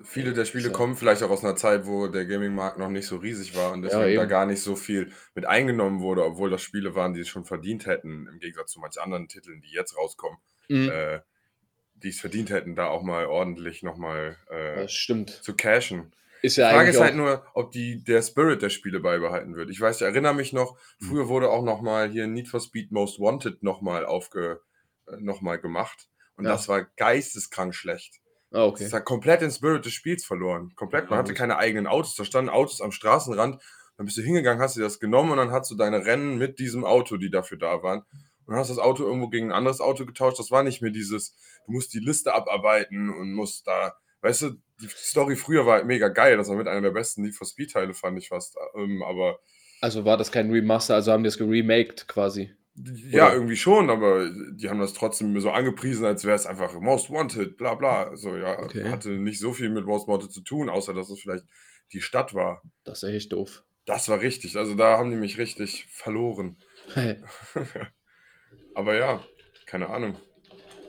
viele 0.04 0.32
der 0.32 0.44
Spiele 0.44 0.64
So. 0.64 0.72
kommen 0.72 0.96
vielleicht 0.96 1.22
auch 1.22 1.30
aus 1.30 1.44
einer 1.44 1.56
Zeit, 1.56 1.86
wo 1.86 2.08
der 2.08 2.26
Gaming-Markt 2.26 2.78
noch 2.78 2.88
nicht 2.88 3.06
so 3.06 3.16
riesig 3.16 3.56
war 3.56 3.72
und 3.72 3.82
deswegen 3.82 4.14
da 4.16 4.22
eben. 4.22 4.28
gar 4.28 4.46
nicht 4.46 4.60
so 4.62 4.76
viel 4.76 5.12
mit 5.34 5.46
eingenommen 5.46 6.00
wurde, 6.00 6.24
obwohl 6.24 6.50
das 6.50 6.62
Spiele 6.62 6.94
waren, 6.94 7.14
die 7.14 7.20
es 7.20 7.28
schon 7.28 7.44
verdient 7.44 7.86
hätten, 7.86 8.28
im 8.28 8.38
Gegensatz 8.38 8.72
zu 8.72 8.80
manchen 8.80 9.02
anderen 9.02 9.28
Titeln, 9.28 9.60
die 9.60 9.70
jetzt 9.72 9.96
rauskommen, 9.96 10.38
Mhm. 10.68 10.88
äh, 10.88 11.20
die 11.94 12.10
es 12.10 12.20
verdient 12.20 12.50
hätten, 12.50 12.76
da 12.76 12.88
auch 12.88 13.02
mal 13.02 13.26
ordentlich 13.26 13.82
nochmal 13.82 14.36
äh, 14.50 14.86
zu 15.42 15.56
cashen. 15.56 16.12
Ist 16.42 16.56
Die 16.56 16.60
ja 16.60 16.70
Frage 16.70 16.90
ist 16.90 17.00
halt 17.00 17.16
nur, 17.16 17.46
ob 17.54 17.72
die, 17.72 18.04
der 18.04 18.22
Spirit 18.22 18.60
der 18.62 18.68
Spiele 18.70 19.00
beibehalten 19.00 19.56
wird. 19.56 19.70
Ich 19.70 19.80
weiß, 19.80 19.96
ich 19.96 20.02
erinnere 20.06 20.34
mich 20.34 20.52
noch, 20.52 20.78
Hm. 21.00 21.08
früher 21.08 21.28
wurde 21.28 21.50
auch 21.50 21.64
nochmal 21.64 22.10
hier 22.10 22.26
Need 22.26 22.48
for 22.48 22.60
Speed 22.60 22.92
Most 22.92 23.18
Wanted 23.18 23.62
nochmal 23.62 24.04
aufge, 24.04 24.60
äh, 25.08 25.16
noch 25.18 25.40
mal 25.40 25.58
gemacht. 25.58 26.08
Und 26.36 26.44
Ja. 26.44 26.52
das 26.52 26.68
war 26.68 26.84
geisteskrank 26.84 27.74
schlecht. 27.74 28.20
Ah, 28.56 28.64
okay. 28.64 28.84
Das 28.84 28.94
hat 28.94 29.04
komplett 29.04 29.42
den 29.42 29.50
Spirit 29.50 29.84
des 29.84 29.92
Spiels 29.92 30.24
verloren. 30.24 30.72
Komplett. 30.76 31.10
Man 31.10 31.18
hatte 31.18 31.34
keine 31.34 31.58
eigenen 31.58 31.86
Autos. 31.86 32.14
Da 32.14 32.24
standen 32.24 32.48
Autos 32.48 32.80
am 32.80 32.90
Straßenrand. 32.90 33.62
Dann 33.98 34.06
bist 34.06 34.16
du 34.16 34.22
hingegangen, 34.22 34.62
hast 34.62 34.76
dir 34.76 34.80
das 34.80 34.98
genommen 34.98 35.30
und 35.32 35.36
dann 35.36 35.50
hast 35.50 35.70
du 35.70 35.74
deine 35.74 36.06
Rennen 36.06 36.38
mit 36.38 36.58
diesem 36.58 36.82
Auto, 36.86 37.18
die 37.18 37.30
dafür 37.30 37.58
da 37.58 37.82
waren. 37.82 37.98
Und 38.00 38.52
dann 38.52 38.56
hast 38.56 38.70
das 38.70 38.78
Auto 38.78 39.04
irgendwo 39.04 39.28
gegen 39.28 39.48
ein 39.48 39.52
anderes 39.52 39.82
Auto 39.82 40.06
getauscht. 40.06 40.38
Das 40.38 40.50
war 40.50 40.62
nicht 40.62 40.80
mehr 40.80 40.90
dieses, 40.90 41.34
du 41.66 41.72
musst 41.72 41.92
die 41.92 41.98
Liste 41.98 42.32
abarbeiten 42.32 43.10
und 43.10 43.34
musst 43.34 43.66
da, 43.66 43.94
weißt 44.22 44.42
du, 44.42 44.50
die 44.80 44.88
Story 44.88 45.36
früher 45.36 45.66
war 45.66 45.74
halt 45.74 45.86
mega 45.86 46.08
geil. 46.08 46.38
Das 46.38 46.48
war 46.48 46.56
mit 46.56 46.66
einer 46.66 46.80
der 46.80 46.92
besten 46.92 47.22
Need 47.22 47.34
for 47.34 47.46
Speed 47.46 47.72
Teile, 47.72 47.92
fand 47.92 48.16
ich 48.18 48.28
fast. 48.28 48.56
Ähm, 48.74 49.02
aber 49.02 49.38
Also 49.82 50.06
war 50.06 50.16
das 50.16 50.32
kein 50.32 50.50
Remaster, 50.50 50.94
also 50.94 51.12
haben 51.12 51.24
die 51.24 51.28
es 51.28 51.36
geremaked 51.36 52.08
quasi. 52.08 52.54
Ja, 53.10 53.26
Oder? 53.26 53.34
irgendwie 53.34 53.56
schon, 53.56 53.88
aber 53.90 54.30
die 54.52 54.68
haben 54.68 54.80
das 54.80 54.92
trotzdem 54.92 55.38
so 55.40 55.50
angepriesen, 55.50 56.04
als 56.04 56.24
wäre 56.24 56.36
es 56.36 56.46
einfach 56.46 56.78
Most 56.80 57.10
Wanted, 57.10 57.56
bla 57.56 57.74
bla. 57.74 58.14
So, 58.16 58.36
ja, 58.36 58.58
Okay. 58.62 58.88
hatte 58.90 59.10
nicht 59.10 59.40
so 59.40 59.52
viel 59.52 59.70
mit 59.70 59.86
Most 59.86 60.06
Wanted 60.08 60.30
zu 60.32 60.42
tun, 60.42 60.68
außer 60.68 60.92
dass 60.94 61.08
es 61.10 61.20
vielleicht 61.20 61.44
die 61.92 62.00
Stadt 62.02 62.34
war. 62.34 62.62
Das 62.84 63.02
ist 63.02 63.08
echt 63.10 63.32
doof. 63.32 63.64
Das 63.86 64.08
war 64.08 64.20
richtig. 64.20 64.56
Also 64.56 64.74
da 64.74 64.98
haben 64.98 65.10
die 65.10 65.16
mich 65.16 65.38
richtig 65.38 65.86
verloren. 65.90 66.58
Aber 68.74 68.94
ja, 68.96 69.24
keine 69.66 69.88
Ahnung. 69.88 70.16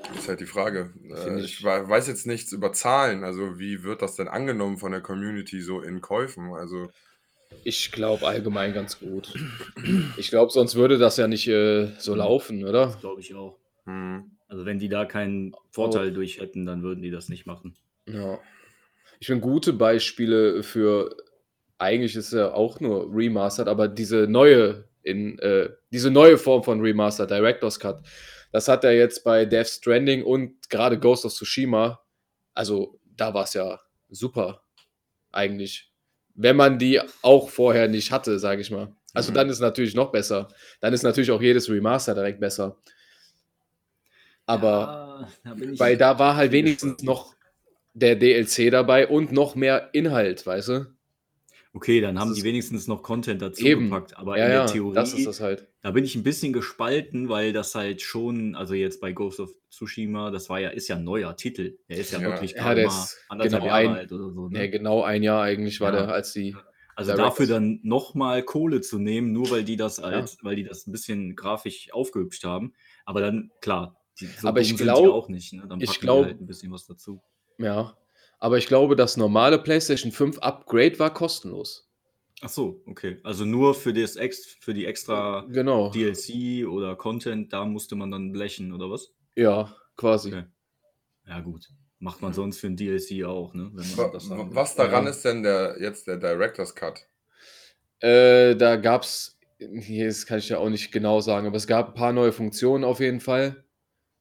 Das 0.10 0.20
ist 0.20 0.30
halt 0.30 0.40
die 0.40 0.46
Frage. 0.46 0.94
Äh, 1.10 1.40
ich- 1.40 1.60
ich 1.60 1.64
wei- 1.64 1.88
weiß 1.88 2.08
jetzt 2.08 2.28
nichts 2.28 2.52
über 2.52 2.72
Zahlen. 2.74 3.24
Also 3.24 3.60
wie 3.60 3.84
wird 3.84 4.02
das 4.02 4.16
denn 4.16 4.28
angenommen 4.28 4.78
von 4.78 4.92
der 4.92 5.02
Community 5.02 5.62
so 5.62 5.82
in 5.82 6.02
Käufen? 6.02 6.54
Also 6.54 6.90
Ich 7.64 7.92
glaube 7.92 8.26
allgemein 8.28 8.74
ganz 8.74 9.00
gut. 9.00 9.34
Ich 10.18 10.30
glaube, 10.30 10.52
sonst 10.52 10.76
würde 10.76 10.98
das 10.98 11.18
ja 11.18 11.28
nicht 11.28 11.48
äh, 11.48 11.88
so 11.98 12.16
laufen, 12.16 12.64
oder? 12.64 12.86
Das 12.86 13.00
glaube 13.00 13.22
ich 13.22 13.34
auch. 13.36 13.58
hm, 13.86 14.32
Also 14.48 14.66
wenn 14.66 14.80
die 14.80 14.90
da 14.90 15.06
keinen 15.06 15.54
Vorteil 15.72 16.14
durch 16.14 16.40
hätten, 16.40 16.66
dann 16.66 16.82
würden 16.84 17.02
die 17.02 17.12
das 17.12 17.30
nicht 17.30 17.46
machen. 17.46 17.76
Ja. 18.06 18.40
Ich 19.20 19.28
finde 19.28 19.42
gute 19.42 19.74
Beispiele 19.74 20.64
für, 20.64 21.16
eigentlich 21.78 22.16
ist 22.16 22.32
ja 22.34 22.54
auch 22.54 22.80
nur 22.80 23.14
Remastered, 23.14 23.68
aber 23.68 23.88
diese 23.88 24.28
neue, 24.28 24.86
in, 25.04 25.38
äh, 25.40 25.70
diese 25.92 26.12
neue 26.12 26.38
Form 26.38 26.64
von 26.64 26.80
Remastered, 26.82 27.32
Director's 27.32 27.80
Cut, 27.80 28.02
das 28.52 28.68
hat 28.68 28.84
er 28.84 28.94
jetzt 28.96 29.24
bei 29.24 29.46
Death 29.46 29.68
Stranding 29.68 30.24
und 30.24 30.70
gerade 30.70 30.98
Ghost 31.00 31.26
of 31.26 31.34
Tsushima, 31.34 32.00
also 32.54 33.00
da 33.04 33.34
war 33.34 33.44
es 33.44 33.54
ja 33.56 33.80
super, 34.10 34.64
eigentlich. 35.32 35.92
Wenn 36.38 36.56
man 36.56 36.80
die 36.80 37.02
auch 37.24 37.50
vorher 37.50 37.90
nicht 37.90 38.12
hatte, 38.14 38.40
sage 38.40 38.62
ich 38.62 38.72
mal. 38.72 38.96
Also 39.14 39.32
Mhm. 39.32 39.36
dann 39.36 39.50
ist 39.50 39.60
natürlich 39.60 39.96
noch 39.96 40.12
besser. 40.14 40.50
Dann 40.82 40.94
ist 40.94 41.04
natürlich 41.04 41.32
auch 41.32 41.42
jedes 41.42 41.70
Remaster 41.70 42.16
direkt 42.16 42.40
besser. 42.40 42.78
Aber 44.46 45.30
Ja, 45.44 45.56
da 45.56 45.56
weil 45.80 45.98
da 45.98 46.20
war 46.20 46.36
halt 46.36 46.52
wenigstens 46.52 47.04
noch 47.04 47.36
der 47.94 48.16
DLC 48.16 48.70
dabei 48.70 49.08
und 49.08 49.32
noch 49.32 49.56
mehr 49.56 49.90
Inhalt, 49.94 50.46
weißt 50.46 50.68
du? 50.70 50.86
Okay, 51.74 52.02
dann 52.02 52.20
haben 52.20 52.30
Das 52.30 52.38
die 52.38 52.44
wenigstens 52.44 52.88
noch 52.88 53.04
Content 53.04 53.42
dazu 53.42 53.64
Eben. 53.66 53.90
gepackt. 53.90 54.18
Aber 54.18 54.38
ja, 54.38 54.46
in 54.46 54.52
der 54.52 54.60
ja, 54.60 54.66
Theorie, 54.66 54.96
das 54.96 55.14
ist 55.14 55.26
das 55.28 55.40
halt. 55.42 55.68
Da 55.88 55.92
bin 55.92 56.04
ich 56.04 56.16
ein 56.16 56.24
bisschen 56.24 56.52
gespalten, 56.52 57.30
weil 57.30 57.54
das 57.54 57.74
halt 57.76 58.02
schon, 58.02 58.56
also 58.56 58.74
jetzt 58.74 59.00
bei 59.00 59.14
Ghost 59.14 59.40
of 59.40 59.52
Tsushima, 59.72 60.32
das 60.32 60.50
war 60.50 60.60
ja, 60.60 60.70
ist 60.70 60.90
ja 60.90 60.98
ein 60.98 61.04
neuer 61.06 61.36
Titel. 61.38 61.78
Der 61.88 61.98
ist 61.98 62.12
ja, 62.12 62.20
Ja. 62.20 62.28
wirklich 62.30 62.52
Ja, 62.54 62.72
ist 62.74 63.18
genau 63.30 63.66
Jahre 63.66 63.72
ein- 63.72 63.90
alt 63.90 64.12
oder 64.12 64.32
so. 64.32 64.50
Ne? 64.50 64.60
Ja, 64.66 64.68
genau 64.70 65.04
ein 65.04 65.24
Jahr 65.24 65.44
eigentlich 65.44 65.80
war 65.80 65.94
Ja. 65.94 66.06
der, 66.06 66.14
als 66.14 66.34
die. 66.34 66.56
Also 66.96 67.12
Directors. 67.12 67.38
dafür 67.38 67.48
dann 67.48 67.80
nochmal 67.84 68.44
Kohle 68.44 68.82
zu 68.82 68.98
nehmen, 69.00 69.32
nur 69.32 69.50
weil 69.52 69.64
die 69.64 69.78
das 69.78 70.00
als, 70.00 70.38
weil 70.42 70.56
die 70.58 70.64
das 70.64 70.88
ein 70.88 70.92
bisschen 70.92 71.36
grafisch 71.36 71.94
aufgehübscht 71.94 72.44
haben. 72.44 72.74
Aber 73.06 73.22
dann, 73.22 73.52
klar, 73.62 73.96
die, 74.20 74.26
so 74.26 74.48
Aber 74.48 74.60
ich 74.62 74.70
dumm 74.70 74.78
glaub- 74.78 74.98
sind 74.98 75.06
die 75.06 75.12
auch 75.12 75.30
nicht. 75.30 75.54
Ne? 75.54 75.66
Dann 75.70 75.80
ich 75.80 75.86
packen 75.88 76.00
die 76.00 76.06
glaub- 76.06 76.26
halt 76.26 76.42
ein 76.42 76.48
bisschen 76.48 76.72
was 76.72 76.86
dazu. 76.88 77.22
Ja. 77.60 77.96
Aber 78.40 78.58
ich 78.58 78.68
glaube, 78.68 78.96
das 78.96 79.16
normale 79.16 79.58
PlayStation 79.60 80.12
5 80.12 80.40
Upgrade 80.40 81.00
war 81.00 81.14
kostenlos. 81.14 81.87
Ach 82.42 82.50
so, 82.50 82.82
okay. 82.86 83.18
Also 83.24 83.46
nur 83.46 83.74
für, 83.74 83.94
das 83.94 84.16
Ex 84.16 84.46
für 84.60 84.74
die 84.74 84.86
extra 84.86 85.46
Genau. 85.50 85.90
DLC 85.92 86.68
oder 86.68 86.96
Content, 86.96 87.52
da 87.52 87.66
musste 87.66 87.96
man 87.96 88.12
dann 88.12 88.32
blechen, 88.32 88.72
oder 88.74 88.90
was? 88.92 89.12
Ja, 89.36 89.76
quasi. 89.96 90.30
Okay. 90.30 90.44
Ja, 91.26 91.40
gut. 91.40 91.68
Macht 92.00 92.22
man 92.22 92.34
sonst 92.34 92.60
für 92.60 92.68
ein 92.68 92.78
DLC 92.78 93.24
auch, 93.26 93.56
ne? 93.56 93.72
Wenn 93.74 93.88
man 93.90 93.98
wa- 93.98 94.10
das 94.10 94.30
wa- 94.30 94.38
haben 94.38 94.50
will. 94.52 94.56
was 94.56 94.76
daran 94.76 95.06
Ja. 95.06 95.10
ist 95.10 95.26
denn 95.26 95.42
der 95.42 95.78
jetzt 95.82 96.06
der 96.06 96.18
Director's 96.18 96.76
Cut? 96.76 97.08
Äh, 98.02 98.56
da 98.56 98.76
gab 98.76 99.02
es, 99.02 99.40
hier 99.58 100.06
das 100.06 100.28
kann 100.28 100.38
ich 100.38 100.50
ja 100.50 100.60
auch 100.60 100.70
nicht 100.70 100.92
genau 100.92 101.22
sagen, 101.22 101.48
aber 101.48 101.58
es 101.58 101.66
gab 101.66 101.88
ein 101.90 101.94
paar 101.96 102.14
neue 102.14 102.32
Funktionen 102.32 102.84
auf 102.84 103.00
jeden 103.00 103.20
Fall. 103.20 103.64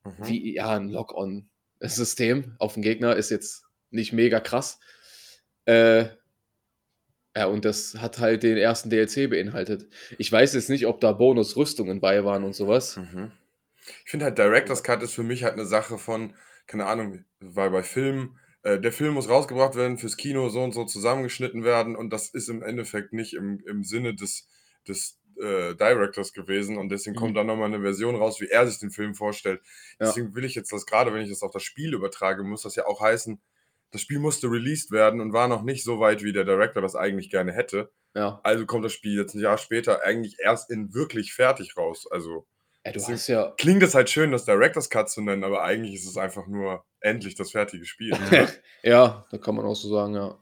Mhm. 0.04 0.12
Wie, 0.26 0.54
ja, 0.54 0.70
ein 0.70 0.88
Lock-on-System 0.88 2.54
auf 2.58 2.74
den 2.74 2.82
Gegner 2.82 3.14
ist 3.16 3.30
jetzt 3.30 3.64
nicht 3.90 4.14
mega 4.14 4.40
krass. 4.40 4.80
Äh, 5.66 6.06
ja, 7.36 7.46
und 7.46 7.64
das 7.64 7.94
hat 7.98 8.18
halt 8.18 8.42
den 8.42 8.56
ersten 8.56 8.90
DLC 8.90 9.28
beinhaltet. 9.28 9.86
Ich 10.18 10.32
weiß 10.32 10.54
jetzt 10.54 10.70
nicht, 10.70 10.86
ob 10.86 11.00
da 11.00 11.12
Bonus-Rüstungen 11.12 12.00
bei 12.00 12.24
waren 12.24 12.44
und 12.44 12.54
sowas. 12.54 12.96
Mhm. 12.96 13.30
Ich 14.04 14.10
finde 14.10 14.24
halt, 14.26 14.38
Director's 14.38 14.82
Cut 14.82 15.02
ist 15.02 15.12
für 15.14 15.22
mich 15.22 15.44
halt 15.44 15.52
eine 15.52 15.66
Sache 15.66 15.98
von, 15.98 16.34
keine 16.66 16.86
Ahnung, 16.86 17.24
weil 17.40 17.70
bei 17.70 17.82
Filmen, 17.82 18.38
äh, 18.62 18.80
der 18.80 18.90
Film 18.92 19.14
muss 19.14 19.28
rausgebracht 19.28 19.76
werden, 19.76 19.98
fürs 19.98 20.16
Kino 20.16 20.48
so 20.48 20.62
und 20.62 20.72
so 20.72 20.84
zusammengeschnitten 20.84 21.62
werden 21.62 21.94
und 21.94 22.10
das 22.10 22.28
ist 22.30 22.48
im 22.48 22.62
Endeffekt 22.62 23.12
nicht 23.12 23.34
im, 23.34 23.60
im 23.66 23.84
Sinne 23.84 24.14
des, 24.14 24.48
des 24.88 25.20
äh, 25.40 25.74
Directors 25.76 26.32
gewesen 26.32 26.78
und 26.78 26.88
deswegen 26.88 27.14
Mhm. 27.14 27.20
kommt 27.20 27.36
dann 27.36 27.46
nochmal 27.46 27.66
eine 27.72 27.80
Version 27.82 28.16
raus, 28.16 28.40
wie 28.40 28.48
er 28.48 28.66
sich 28.66 28.78
den 28.80 28.90
Film 28.90 29.14
vorstellt. 29.14 29.60
Ja. 30.00 30.06
Deswegen 30.06 30.34
will 30.34 30.44
ich 30.44 30.54
jetzt 30.54 30.72
das 30.72 30.86
gerade, 30.86 31.12
wenn 31.12 31.20
ich 31.22 31.28
das 31.28 31.42
auf 31.42 31.52
das 31.52 31.62
Spiel 31.62 31.92
übertrage, 31.94 32.42
muss 32.42 32.62
das 32.62 32.74
ja 32.74 32.86
auch 32.86 33.00
heißen, 33.00 33.40
das 33.92 34.00
Spiel 34.02 34.18
musste 34.18 34.48
released 34.48 34.90
werden 34.90 35.20
und 35.20 35.32
war 35.32 35.48
noch 35.48 35.62
nicht 35.62 35.84
so 35.84 36.00
weit, 36.00 36.22
wie 36.22 36.32
der 36.32 36.44
Director 36.44 36.82
das 36.82 36.94
eigentlich 36.96 37.30
gerne 37.30 37.52
hätte. 37.52 37.90
Ja. 38.14 38.40
Also 38.42 38.66
kommt 38.66 38.84
das 38.84 38.92
Spiel 38.92 39.16
jetzt 39.18 39.34
ein 39.34 39.40
Jahr 39.40 39.58
später 39.58 40.02
eigentlich 40.04 40.36
erst 40.38 40.70
in 40.70 40.92
wirklich 40.94 41.32
fertig 41.34 41.76
raus. 41.76 42.06
Also 42.10 42.46
Ey, 42.82 42.92
du 42.92 42.98
Deswegen- 43.00 43.14
hast 43.18 43.26
ja. 43.28 43.52
klingt 43.58 43.82
es 43.82 43.94
halt 43.94 44.08
schön, 44.10 44.30
das 44.30 44.44
Director's 44.44 44.88
Cut 44.90 45.10
zu 45.10 45.20
nennen, 45.20 45.42
aber 45.44 45.62
eigentlich 45.64 45.94
ist 45.96 46.06
es 46.06 46.16
einfach 46.16 46.46
nur 46.46 46.84
endlich 47.00 47.34
das 47.34 47.50
fertige 47.50 47.84
Spiel. 47.84 48.12
ja, 48.82 49.26
da 49.30 49.38
kann 49.38 49.56
man 49.56 49.64
auch 49.66 49.74
so 49.74 49.88
sagen, 49.88 50.14
ja. 50.14 50.38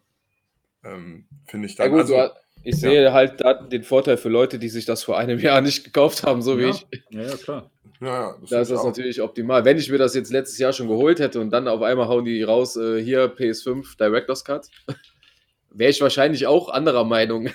ähm, 0.84 1.26
Finde 1.46 1.66
ich 1.68 1.76
Ja 1.78 1.84
dann. 1.84 1.92
gut, 1.92 2.00
also, 2.02 2.14
du 2.14 2.20
hast- 2.20 2.36
ich 2.62 2.74
ja. 2.76 2.90
sehe 2.90 3.12
halt 3.12 3.40
da 3.40 3.54
den 3.54 3.82
Vorteil 3.82 4.16
für 4.16 4.28
Leute, 4.28 4.58
die 4.58 4.68
sich 4.68 4.84
das 4.86 5.02
vor 5.04 5.18
einem 5.18 5.38
Jahr 5.38 5.60
nicht 5.60 5.84
gekauft 5.84 6.22
haben, 6.22 6.40
so 6.42 6.58
wie 6.58 6.62
Ja. 6.64 6.68
ich. 6.70 6.86
Ja, 7.10 7.22
ja, 7.22 7.36
klar. 7.36 7.70
Ja, 8.00 8.06
ja, 8.06 8.36
das 8.40 8.50
Da 8.50 8.60
ist 8.60 8.70
das 8.70 8.80
auch. 8.80 8.86
natürlich 8.86 9.20
optimal. 9.20 9.64
Wenn 9.64 9.78
ich 9.78 9.90
mir 9.90 9.98
das 9.98 10.14
jetzt 10.14 10.30
letztes 10.32 10.58
Jahr 10.58 10.72
schon 10.72 10.88
geholt 10.88 11.20
hätte 11.20 11.40
und 11.40 11.50
dann 11.50 11.68
auf 11.68 11.82
einmal 11.82 12.08
hauen 12.08 12.24
die 12.24 12.42
raus, 12.42 12.76
äh, 12.76 13.02
hier 13.02 13.34
PS5 13.34 13.96
Director's 13.98 14.44
Cut, 14.44 14.68
wäre 15.70 15.90
ich 15.90 16.00
wahrscheinlich 16.00 16.46
auch 16.46 16.68
anderer 16.68 17.04
Meinung. 17.04 17.48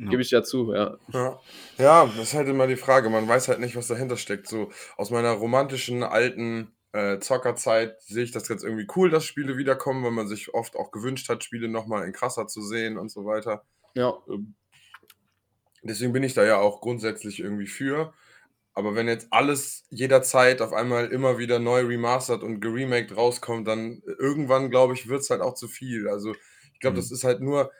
Ja. 0.00 0.10
Gebe 0.10 0.22
ich 0.22 0.30
ja 0.30 0.44
zu, 0.44 0.72
ja. 0.72 0.96
Ja. 1.12 1.40
ja, 1.76 2.06
das 2.06 2.28
ist 2.28 2.34
halt 2.34 2.48
immer 2.48 2.68
die 2.68 2.76
Frage. 2.76 3.10
Man 3.10 3.26
weiß 3.26 3.48
halt 3.48 3.58
nicht, 3.58 3.74
was 3.74 3.88
dahinter 3.88 4.16
steckt. 4.16 4.46
So 4.46 4.70
aus 4.96 5.10
meiner 5.10 5.32
romantischen 5.32 6.04
alten 6.04 6.72
äh, 6.92 7.18
Zockerzeit 7.18 8.00
sehe 8.02 8.22
ich 8.22 8.30
das 8.30 8.48
jetzt 8.48 8.62
irgendwie 8.62 8.86
cool, 8.94 9.10
dass 9.10 9.24
Spiele 9.24 9.56
wiederkommen, 9.56 10.04
weil 10.04 10.12
man 10.12 10.28
sich 10.28 10.54
oft 10.54 10.76
auch 10.76 10.92
gewünscht 10.92 11.28
hat, 11.28 11.42
Spiele 11.42 11.68
nochmal 11.68 12.04
in 12.04 12.12
krasser 12.12 12.46
zu 12.46 12.62
sehen 12.62 12.96
und 12.96 13.10
so 13.10 13.24
weiter. 13.24 13.64
Ja, 13.94 14.14
Deswegen 15.82 16.12
bin 16.12 16.22
ich 16.22 16.34
da 16.34 16.44
ja 16.44 16.58
auch 16.58 16.80
grundsätzlich 16.80 17.40
irgendwie 17.40 17.66
für. 17.66 18.12
Aber 18.78 18.94
wenn 18.94 19.08
jetzt 19.08 19.26
alles 19.32 19.84
jederzeit 19.90 20.62
auf 20.62 20.72
einmal 20.72 21.08
immer 21.08 21.36
wieder 21.38 21.58
neu 21.58 21.80
remastered 21.84 22.42
und 22.44 22.60
geremaked 22.60 23.16
rauskommt, 23.16 23.66
dann 23.66 24.02
irgendwann, 24.18 24.70
glaube 24.70 24.94
ich, 24.94 25.08
wird 25.08 25.20
es 25.22 25.30
halt 25.30 25.40
auch 25.42 25.54
zu 25.54 25.68
viel. 25.68 26.08
Also 26.08 26.34
ich 26.72 26.80
glaube, 26.80 26.94
Mhm. 26.94 27.00
das 27.00 27.10
ist 27.10 27.24
halt 27.24 27.40
nur, 27.40 27.72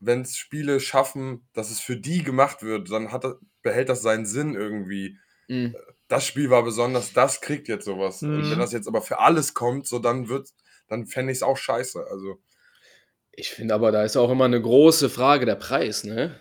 wenn 0.00 0.22
es 0.22 0.36
Spiele 0.36 0.80
schaffen, 0.80 1.46
dass 1.52 1.70
es 1.70 1.80
für 1.80 1.96
die 1.98 2.22
gemacht 2.22 2.62
wird, 2.62 2.90
dann 2.90 3.12
hat 3.12 3.24
behält 3.62 3.88
das 3.90 4.02
seinen 4.02 4.26
Sinn 4.26 4.54
irgendwie. 4.54 5.18
mm, 5.48 5.74
Das 6.08 6.24
Spiel 6.26 6.50
war 6.50 6.62
besonders, 6.62 7.12
das 7.12 7.40
kriegt 7.40 7.68
jetzt 7.68 7.84
sowas. 7.84 8.22
Und 8.22 8.30
Mhm. 8.46 8.50
wenn 8.50 8.58
das 8.58 8.72
jetzt 8.72 8.88
aber 8.88 9.02
für 9.02 9.18
alles 9.18 9.54
kommt, 9.54 9.86
so 9.86 9.98
dann 9.98 10.28
wird, 10.28 10.50
dann 10.88 11.06
fände 11.06 11.32
ich 11.32 11.38
es 11.38 11.42
auch 11.42 11.56
scheiße. 11.58 12.06
Also. 12.10 12.40
ich 13.32 13.50
finde 13.50 13.74
aber, 13.74 13.92
da 13.92 14.02
ist 14.04 14.16
auch 14.16 14.30
immer 14.30 14.46
eine 14.46 14.60
große 14.60 15.10
Frage 15.10 15.46
der 15.46 15.56
Preis, 15.56 16.04
ne? 16.04 16.40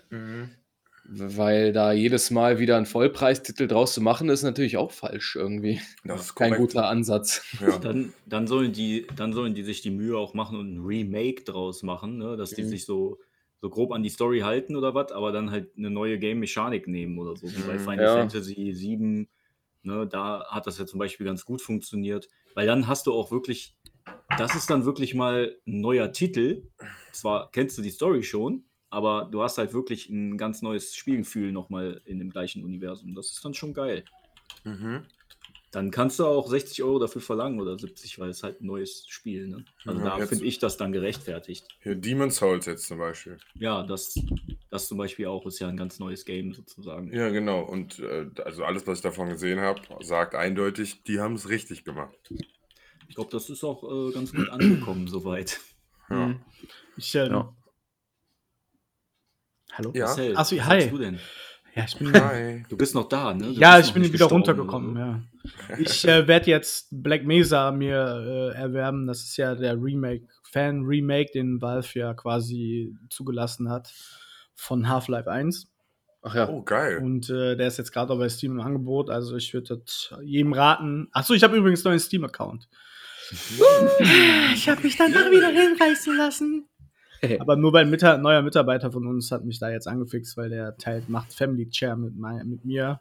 Weil 1.08 1.72
da 1.72 1.94
jedes 1.94 2.32
Mal 2.32 2.58
wieder 2.60 2.78
ein 2.78 2.86
Vollpreistitel 2.88 3.68
draus 3.68 3.94
zu 3.94 4.02
machen, 4.02 4.28
ist 4.30 4.42
natürlich 4.44 4.78
auch 4.78 4.92
falsch 4.92 5.36
irgendwie. 5.36 5.80
Das 6.04 6.22
ist 6.26 6.36
Kein 6.36 6.52
korrekt. 6.52 6.72
guter 6.74 6.88
Ansatz. 6.90 7.46
Ja. 7.62 7.78
Dann, 7.80 8.14
dann, 8.26 8.48
sollen 8.48 8.74
die, 8.74 9.06
dann 9.16 9.32
sollen 9.34 9.54
die 9.54 9.64
sich 9.64 9.82
die 9.82 9.92
Mühe 9.92 10.18
auch 10.18 10.34
machen 10.34 10.58
und 10.58 10.74
ein 10.74 10.82
Remake 10.84 11.44
draus 11.44 11.84
machen, 11.84 12.18
ne? 12.18 12.38
dass 12.38 12.52
die 12.52 12.64
Mhm. 12.64 12.68
sich 12.70 12.86
so, 12.86 13.20
so 13.62 13.70
grob 13.70 13.92
an 13.92 14.02
die 14.04 14.10
Story 14.10 14.40
halten 14.40 14.76
oder 14.76 14.96
was, 14.96 15.12
aber 15.12 15.32
dann 15.32 15.52
halt 15.52 15.70
eine 15.78 15.90
neue 15.92 16.18
Game-Mechanik 16.18 16.88
nehmen 16.88 17.20
oder 17.20 17.36
so, 17.36 17.48
wie 17.56 17.62
bei 17.62 17.76
Mhm. 17.76 17.80
Final 17.80 18.04
Ja. 18.04 18.16
Fantasy 18.16 18.56
VII. 18.76 19.28
Ne? 19.84 20.08
Da 20.08 20.46
hat 20.50 20.66
das 20.66 20.80
ja 20.80 20.86
zum 20.88 20.98
Beispiel 21.00 21.26
ganz 21.28 21.46
gut 21.46 21.62
funktioniert, 21.62 22.28
weil 22.56 22.66
dann 22.66 22.88
hast 22.88 23.06
du 23.06 23.14
auch 23.14 23.30
wirklich, 23.32 23.76
das 24.38 24.56
ist 24.56 24.70
dann 24.72 24.86
wirklich 24.86 25.14
mal 25.14 25.56
ein 25.68 25.82
neuer 25.82 26.12
Titel. 26.12 26.64
Zwar 27.12 27.52
kennst 27.52 27.78
du 27.78 27.84
die 27.84 27.92
Story 27.92 28.24
schon, 28.24 28.64
aber 28.96 29.28
du 29.30 29.44
hast 29.44 29.58
halt 29.58 29.74
wirklich 29.74 30.10
ein 30.10 30.38
ganz 30.38 30.62
neues 30.62 30.96
Spielgefühl 30.96 31.52
nochmal 31.52 32.02
in 32.06 32.18
dem 32.20 32.30
gleichen 32.30 32.64
Universum. 32.64 33.14
Das 33.14 33.32
ist 33.32 33.44
dann 33.44 33.54
schon 33.54 33.74
geil. 33.74 34.04
Mhm. 34.64 35.06
dann 35.72 35.92
kannst 35.92 36.20
du 36.20 36.26
auch 36.26 36.48
60 36.48 36.82
Euro 36.84 37.00
dafür 37.00 37.22
verlangen 37.22 37.60
oder 37.60 37.78
70, 37.78 38.18
weil 38.18 38.30
es 38.30 38.44
halt 38.44 38.62
ein 38.62 38.66
neues 38.68 39.06
Spiel. 39.10 39.48
Ne? 39.48 39.66
Also 39.86 40.00
Ja, 40.00 40.06
da 40.12 40.18
jetzt- 40.20 40.30
finde 40.30 40.46
ich 40.46 40.58
das 40.58 40.78
dann 40.78 40.94
gerechtfertigt. 40.94 41.68
Hier 41.84 41.96
Demon's 41.96 42.38
Souls 42.38 42.66
jetzt 42.66 42.88
zum 42.88 42.98
Beispiel. 42.98 43.38
Ja, 43.60 43.84
das, 43.84 44.18
das 44.72 44.88
zum 44.88 44.98
Beispiel 44.98 45.26
auch 45.28 45.46
ist 45.46 45.60
ja 45.60 45.68
ein 45.68 45.76
ganz 45.76 46.00
neues 46.00 46.24
Game 46.24 46.54
sozusagen. 46.54 47.12
Ja, 47.14 47.28
genau. 47.30 47.62
Und 47.62 48.00
äh, 48.00 48.28
also 48.46 48.64
alles, 48.64 48.88
was 48.88 49.00
ich 49.00 49.04
davon 49.04 49.28
gesehen 49.28 49.60
habe, 49.60 49.82
sagt 50.00 50.34
eindeutig, 50.34 51.04
die 51.04 51.20
haben 51.20 51.34
es 51.36 51.50
richtig 51.50 51.84
gemacht. 51.84 52.16
Ich 53.10 53.16
glaube, 53.16 53.32
das 53.32 53.50
ist 53.50 53.64
auch 53.66 53.84
äh, 53.84 54.14
ganz 54.14 54.32
gut 54.34 54.48
angekommen 54.50 55.08
soweit. 55.08 55.60
Ja. 56.10 56.28
Mhm. 56.28 56.40
Ich, 56.96 57.14
ähm, 57.16 57.32
Ja. 57.32 57.56
Hallo? 59.74 59.92
Ja. 59.94 60.06
Marcel, 60.06 60.34
Ach 60.36 60.46
so, 60.46 60.58
was 60.58 60.66
hi. 60.66 60.82
sagst 60.82 60.94
du 60.94 60.98
denn? 60.98 61.20
Ja, 61.76 61.84
ich 61.86 61.98
bin, 61.98 62.14
Hi. 62.14 62.66
Du 62.70 62.78
bist 62.78 62.96
noch 62.96 63.10
da, 63.10 63.34
ne? 63.34 63.48
Du 63.48 63.52
ja, 63.52 63.80
ich 63.80 63.94
bin 63.94 64.02
wieder 64.02 64.14
gestorben 64.14 64.36
runtergekommen, 64.36 64.92
oder 64.92 65.22
ja. 65.70 65.78
Ich 65.78 66.08
äh, 66.08 66.26
werde 66.26 66.50
jetzt 66.50 66.88
Black 66.92 67.26
Mesa 67.26 67.72
mir 67.72 68.54
äh, 68.56 68.58
erwerben. 68.58 69.08
Das 69.08 69.24
ist 69.24 69.36
ja 69.36 69.56
der 69.56 69.74
Remake, 69.74 70.26
Fan-Remake, 70.52 71.32
den 71.34 71.62
Valve 71.62 72.00
ja 72.00 72.14
quasi 72.14 72.96
zugelassen 73.10 73.70
hat 73.70 73.92
von 74.56 74.88
Half-Life 74.88 75.30
1. 75.30 75.68
Ach 76.22 76.34
ja. 76.34 76.50
Oh, 76.50 76.64
geil. 76.64 77.00
Und 77.00 77.30
äh, 77.30 77.58
der 77.58 77.68
ist 77.68 77.78
jetzt 77.78 77.92
gerade 77.92 78.14
auch 78.14 78.18
bei 78.18 78.30
Steam 78.30 78.54
im 78.54 78.62
Angebot. 78.62 79.10
Also 79.10 79.36
ich 79.36 79.54
würde 79.54 79.76
das 79.76 80.14
jedem 80.24 80.54
raten. 80.54 81.10
Achso, 81.12 81.34
ich 81.34 81.44
habe 81.44 81.58
übrigens 81.58 81.84
noch 81.84 81.92
einen 81.92 82.00
Steam-Account. 82.00 82.68
Ich 84.54 84.70
habe 84.70 84.82
mich 84.82 84.96
danach 84.96 85.30
wieder 85.30 85.50
hinreißen 85.50 86.16
lassen. 86.16 86.70
Aber 87.40 87.56
nur 87.56 87.74
weil 87.74 87.86
ein 87.86 88.22
neuer 88.22 88.42
Mitarbeiter 88.42 88.92
von 88.92 89.08
uns 89.08 89.32
hat 89.32 89.46
mich 89.46 89.60
da 89.60 89.70
jetzt 89.70 89.88
angefixt, 89.88 90.38
weil 90.38 90.50
der 90.50 90.78
teilt, 90.78 91.10
macht 91.10 91.34
Family 91.34 91.70
Chair 91.70 91.96
mit, 91.96 92.16
mein, 92.18 92.48
mit 92.48 92.66
mir. 92.66 93.00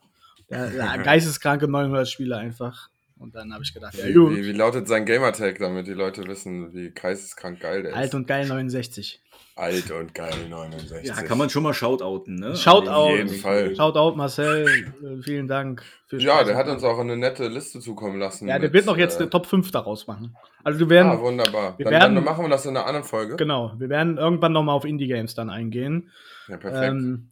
Der, 0.50 0.70
der 0.70 0.98
geisteskranke 1.04 1.68
900 1.68 2.08
Spiele 2.08 2.36
einfach. 2.36 2.90
Und 3.16 3.34
dann 3.36 3.52
habe 3.54 3.62
ich 3.62 3.72
gedacht, 3.72 3.94
ja 3.94 4.06
Wie, 4.06 4.12
gut, 4.12 4.36
wie, 4.36 4.44
wie 4.44 4.52
lautet 4.52 4.88
sein 4.88 5.06
Gamertag, 5.06 5.58
damit 5.58 5.86
die 5.86 5.92
Leute 5.92 6.26
wissen, 6.26 6.72
wie 6.74 6.90
geisteskrank 6.90 7.60
geil 7.60 7.82
der 7.82 7.92
ist? 7.92 7.96
alt 7.96 8.14
und 8.14 8.26
geil 8.26 8.46
69. 8.46 9.20
Alt 9.56 9.90
und 9.92 10.14
geil 10.14 10.48
69. 10.50 11.06
Ja, 11.08 11.22
kann 11.22 11.38
man 11.38 11.48
schon 11.48 11.62
mal 11.62 11.72
shoutouten, 11.72 12.34
ne? 12.34 12.56
Shoutout. 12.56 12.90
Auf 12.90 13.16
jeden 13.16 13.28
Fall. 13.28 13.74
Schaut 13.76 13.96
out, 13.96 14.16
Marcel. 14.16 14.66
Äh, 14.66 15.22
vielen 15.22 15.46
Dank. 15.46 15.84
Für 16.08 16.18
Ja, 16.18 16.34
Spaß. 16.38 16.46
der 16.48 16.56
hat 16.56 16.66
uns 16.66 16.82
auch 16.82 16.98
eine 16.98 17.16
nette 17.16 17.46
Liste 17.46 17.78
zukommen 17.78 18.18
lassen. 18.18 18.48
Ja, 18.48 18.54
der 18.58 18.68
mit, 18.68 18.72
wird 18.72 18.86
noch 18.86 18.96
jetzt 18.96 19.16
äh, 19.18 19.22
eine 19.22 19.30
Top 19.30 19.46
5 19.46 19.70
daraus 19.70 20.08
machen. 20.08 20.36
Also 20.64 20.80
wir 20.80 20.88
werden, 20.90 21.12
Ah, 21.12 21.20
wunderbar. 21.20 21.78
wir 21.78 21.84
Dann, 21.84 21.92
werden- 21.92 22.14
dann 22.16 22.24
machen 22.24 22.44
wir 22.44 22.48
das 22.48 22.66
in 22.66 22.76
einer 22.76 22.84
anderen 22.86 23.06
Folge. 23.06 23.36
genau, 23.36 23.74
wir 23.78 23.88
werden 23.88 24.18
irgendwann 24.18 24.52
noch 24.52 24.64
mal 24.64 24.72
auf 24.72 24.84
Indie-Games 24.84 25.36
dann 25.36 25.50
eingehen. 25.50 26.10
Ja, 26.48 26.56
perfekt. 26.56 26.84
Ähm, 26.84 27.30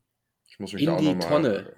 ich 0.49 0.61
muss 0.61 0.73
mich 0.75 0.83
in 0.83 0.87
da 0.91 0.95
auch 0.95 1.01
die 1.01 1.15
noch 1.15 1.29
mal. 1.29 1.43
Tonne. 1.43 1.73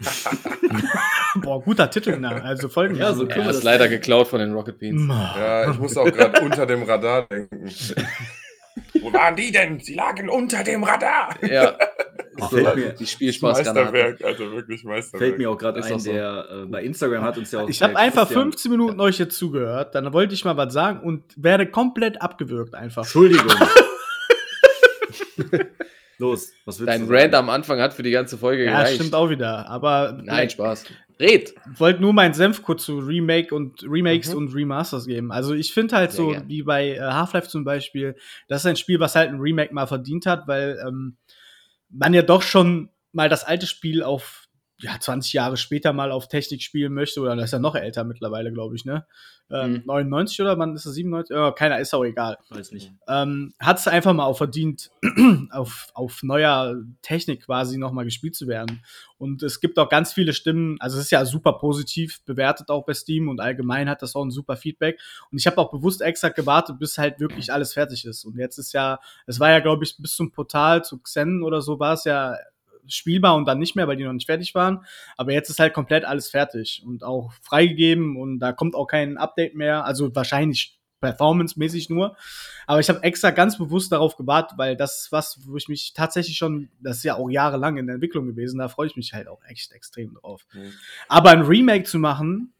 boah, 1.36 1.62
guter 1.62 1.90
Titel, 1.90 2.18
ne? 2.18 2.42
Also 2.42 2.68
folgen. 2.68 2.96
Ja, 2.96 3.12
so 3.12 3.22
Er 3.22 3.28
können 3.28 3.44
wir 3.46 3.50
ist 3.50 3.56
das- 3.58 3.64
leider 3.64 3.88
geklaut 3.88 4.28
von 4.28 4.40
den 4.40 4.52
Rocket 4.52 4.78
Beans. 4.78 5.02
Ja, 5.08 5.70
ich 5.70 5.78
muss 5.78 5.96
auch 5.96 6.04
gerade 6.10 6.40
unter 6.40 6.66
dem 6.66 6.82
Radar 6.82 7.26
denken. 7.28 7.70
Wo 9.02 9.12
waren 9.12 9.34
die 9.36 9.50
denn? 9.50 9.80
Sie 9.80 9.94
lagen 9.94 10.28
unter 10.28 10.62
dem 10.62 10.84
Radar. 10.84 11.34
Ja. 11.42 11.76
Fällt 12.48 12.76
mir- 12.76 12.92
die 12.92 13.06
Spielspaßgranate. 13.06 13.90
Meisterwerk, 13.92 14.24
also 14.24 14.52
wirklich 14.52 14.84
Meisterwerk. 14.84 15.22
Fällt 15.22 15.38
mir 15.38 15.50
auch 15.50 15.58
gerade 15.58 15.82
ein, 15.82 15.98
so. 15.98 16.10
der 16.12 16.46
äh, 16.50 16.66
bei 16.66 16.82
Instagram 16.84 17.22
hat 17.24 17.36
uns 17.36 17.50
ja 17.52 17.60
auch. 17.60 17.68
Ich 17.68 17.82
habe 17.82 17.96
einfach 17.96 18.22
Christian- 18.26 18.42
15 18.52 18.70
Minuten 18.70 19.00
euch 19.00 19.18
jetzt 19.18 19.36
zugehört, 19.36 19.94
dann 19.94 20.12
wollte 20.12 20.34
ich 20.34 20.44
mal 20.44 20.56
was 20.56 20.72
sagen 20.72 21.00
und 21.00 21.24
werde 21.36 21.66
komplett 21.66 22.22
abgewürgt 22.22 22.74
einfach. 22.74 23.02
Entschuldigung. 23.02 23.52
Los, 26.18 26.52
was 26.66 26.78
willst 26.78 26.88
Dein 26.88 27.06
du 27.06 27.12
Rant 27.12 27.32
sagen? 27.32 27.34
am 27.36 27.50
Anfang 27.50 27.80
hat 27.80 27.94
für 27.94 28.02
die 28.02 28.10
ganze 28.10 28.36
Folge 28.36 28.64
Ja, 28.64 28.72
gereicht. 28.72 28.96
stimmt 28.96 29.14
auch 29.14 29.30
wieder. 29.30 29.66
Aber 29.68 30.18
Nein, 30.22 30.50
Spaß. 30.50 30.84
Red! 31.20 31.54
ich 31.72 31.80
wollte 31.80 32.00
nur 32.00 32.12
meinen 32.12 32.34
Senf 32.34 32.62
kurz 32.62 32.84
zu 32.84 32.98
Remake 32.98 33.54
und 33.54 33.82
Remakes 33.84 34.30
Mhm. 34.30 34.36
und 34.38 34.54
Remasters 34.54 35.06
geben. 35.06 35.30
Also 35.32 35.54
ich 35.54 35.72
finde 35.72 35.96
halt 35.96 36.12
Sehr 36.12 36.16
so, 36.24 36.30
gern. 36.30 36.48
wie 36.48 36.62
bei 36.62 36.94
äh, 36.96 37.00
Half-Life 37.00 37.48
zum 37.48 37.64
Beispiel, 37.64 38.16
das 38.48 38.62
ist 38.62 38.66
ein 38.66 38.76
Spiel, 38.76 38.98
was 39.00 39.14
halt 39.14 39.28
ein 39.30 39.38
Remake 39.40 39.72
mal 39.74 39.86
verdient 39.86 40.26
hat, 40.26 40.48
weil 40.48 40.82
ähm, 40.86 41.16
man 41.90 42.14
ja 42.14 42.22
doch 42.22 42.42
schon 42.42 42.88
mal 43.12 43.28
das 43.28 43.44
alte 43.44 43.66
Spiel 43.66 44.02
auf 44.02 44.46
ja, 44.82 44.98
20 44.98 45.34
Jahre 45.34 45.58
später 45.58 45.92
mal 45.92 46.10
auf 46.10 46.28
Technik 46.28 46.62
spielen 46.62 46.94
möchte, 46.94 47.20
oder 47.20 47.36
das 47.36 47.46
ist 47.46 47.52
ja 47.52 47.58
noch 47.58 47.74
älter 47.76 48.02
mittlerweile, 48.04 48.50
glaube 48.50 48.74
ich, 48.76 48.86
ne? 48.86 49.06
Ähm, 49.52 49.72
Mhm. 49.72 49.82
99 49.86 50.40
oder 50.42 50.58
wann 50.58 50.74
ist 50.74 50.86
es 50.86 50.94
97? 50.94 51.34
Ja, 51.34 51.50
keiner 51.52 51.78
ist 51.80 51.92
auch 51.94 52.04
egal. 52.04 52.38
Weiß 52.50 52.72
nicht. 52.72 52.92
ähm, 53.08 53.52
hat 53.58 53.78
es 53.78 53.88
einfach 53.88 54.12
mal 54.12 54.24
auch 54.24 54.36
verdient, 54.36 54.90
auf, 55.50 55.88
auf 55.94 56.22
neuer 56.22 56.76
Technik 57.02 57.46
quasi 57.46 57.78
nochmal 57.78 58.04
gespielt 58.04 58.34
zu 58.36 58.46
werden. 58.46 58.82
Und 59.18 59.42
es 59.42 59.60
gibt 59.60 59.78
auch 59.78 59.88
ganz 59.88 60.12
viele 60.12 60.32
Stimmen, 60.32 60.76
also 60.80 60.96
es 60.98 61.04
ist 61.04 61.10
ja 61.10 61.24
super 61.24 61.54
positiv 61.54 62.24
bewertet 62.24 62.70
auch 62.70 62.84
bei 62.86 62.94
Steam 62.94 63.28
und 63.28 63.40
allgemein 63.40 63.88
hat 63.90 64.00
das 64.02 64.16
auch 64.16 64.24
ein 64.24 64.30
super 64.30 64.56
Feedback. 64.56 64.98
Und 65.30 65.38
ich 65.38 65.46
habe 65.46 65.58
auch 65.58 65.70
bewusst 65.70 66.00
extra 66.00 66.28
gewartet, 66.30 66.78
bis 66.78 66.96
halt 66.96 67.20
wirklich 67.20 67.52
alles 67.52 67.74
fertig 67.74 68.04
ist. 68.06 68.24
Und 68.24 68.36
jetzt 68.38 68.56
ist 68.58 68.72
ja, 68.72 68.98
es 69.26 69.38
war 69.40 69.50
ja, 69.50 69.58
glaube 69.60 69.84
ich, 69.84 69.96
bis 69.98 70.14
zum 70.16 70.30
Portal 70.30 70.84
zu 70.84 70.98
Xen 70.98 71.42
oder 71.42 71.60
so 71.60 71.78
war 71.78 71.94
es 71.94 72.04
ja 72.04 72.36
spielbar 72.90 73.36
und 73.36 73.46
dann 73.46 73.58
nicht 73.58 73.76
mehr, 73.76 73.88
weil 73.88 73.96
die 73.96 74.04
noch 74.04 74.12
nicht 74.12 74.26
fertig 74.26 74.54
waren. 74.54 74.84
Aber 75.16 75.32
jetzt 75.32 75.50
ist 75.50 75.58
halt 75.58 75.74
komplett 75.74 76.04
alles 76.04 76.30
fertig 76.30 76.82
und 76.84 77.02
auch 77.02 77.32
freigegeben 77.42 78.16
und 78.16 78.38
da 78.38 78.52
kommt 78.52 78.74
auch 78.74 78.86
kein 78.86 79.16
Update 79.16 79.54
mehr. 79.54 79.84
Also 79.84 80.14
wahrscheinlich 80.14 80.80
performance-mäßig 81.00 81.88
nur. 81.90 82.16
Aber 82.66 82.80
ich 82.80 82.88
habe 82.88 83.02
extra 83.02 83.30
ganz 83.30 83.58
bewusst 83.58 83.90
darauf 83.90 84.16
gewartet, 84.16 84.58
weil 84.58 84.76
das 84.76 85.02
ist 85.02 85.12
was, 85.12 85.40
wo 85.46 85.56
ich 85.56 85.68
mich 85.68 85.92
tatsächlich 85.94 86.36
schon, 86.36 86.68
das 86.80 86.98
ist 86.98 87.04
ja 87.04 87.16
auch 87.16 87.30
jahrelang 87.30 87.78
in 87.78 87.86
der 87.86 87.94
Entwicklung 87.94 88.26
gewesen, 88.26 88.58
da 88.58 88.68
freue 88.68 88.86
ich 88.86 88.96
mich 88.96 89.12
halt 89.12 89.28
auch 89.28 89.42
echt 89.44 89.72
extrem 89.72 90.14
drauf. 90.14 90.46
Mhm. 90.52 90.72
Aber 91.08 91.30
ein 91.30 91.42
Remake 91.42 91.84
zu 91.84 91.98
machen 91.98 92.52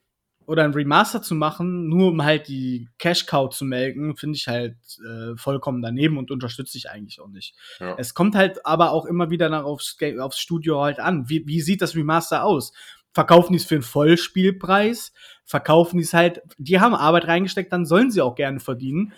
oder 0.51 0.65
ein 0.65 0.75
Remaster 0.75 1.23
zu 1.23 1.37
machen, 1.37 1.89
nur 1.89 2.09
um 2.09 2.25
halt 2.25 2.49
die 2.49 2.89
Cash-Cow 2.99 3.51
zu 3.51 3.65
melken, 3.65 4.17
finde 4.17 4.37
ich 4.37 4.49
halt 4.49 4.75
äh, 4.99 5.37
vollkommen 5.37 5.81
daneben 5.81 6.19
und 6.19 6.33
unterstütze 6.33 6.77
ich 6.77 6.91
eigentlich 6.91 7.21
auch 7.21 7.29
nicht. 7.29 7.55
Ja. 7.79 7.95
Es 7.99 8.15
kommt 8.15 8.35
halt 8.35 8.67
aber 8.67 8.91
auch 8.91 9.07
immer 9.07 9.31
wieder 9.31 9.49
nach 9.49 9.63
aufs, 9.63 9.97
aufs 10.19 10.41
Studio 10.41 10.83
halt 10.83 10.99
an. 10.99 11.29
Wie, 11.29 11.47
wie 11.47 11.61
sieht 11.61 11.83
das 11.83 11.95
Remaster 11.95 12.43
aus? 12.43 12.73
Verkaufen 13.13 13.53
die 13.53 13.59
es 13.59 13.65
für 13.65 13.77
einen 13.77 13.85
Vollspielpreis? 13.85 15.13
Verkaufen 15.45 15.99
die 15.99 16.03
es 16.03 16.15
halt, 16.15 16.43
die 16.59 16.81
haben 16.81 16.97
Arbeit 16.97 17.29
reingesteckt, 17.29 17.73
dann 17.73 17.87
sollen 17.87 18.11
sie 18.11 18.21
auch 18.21 18.35
gerne 18.35 18.59
verdienen. 18.59 19.13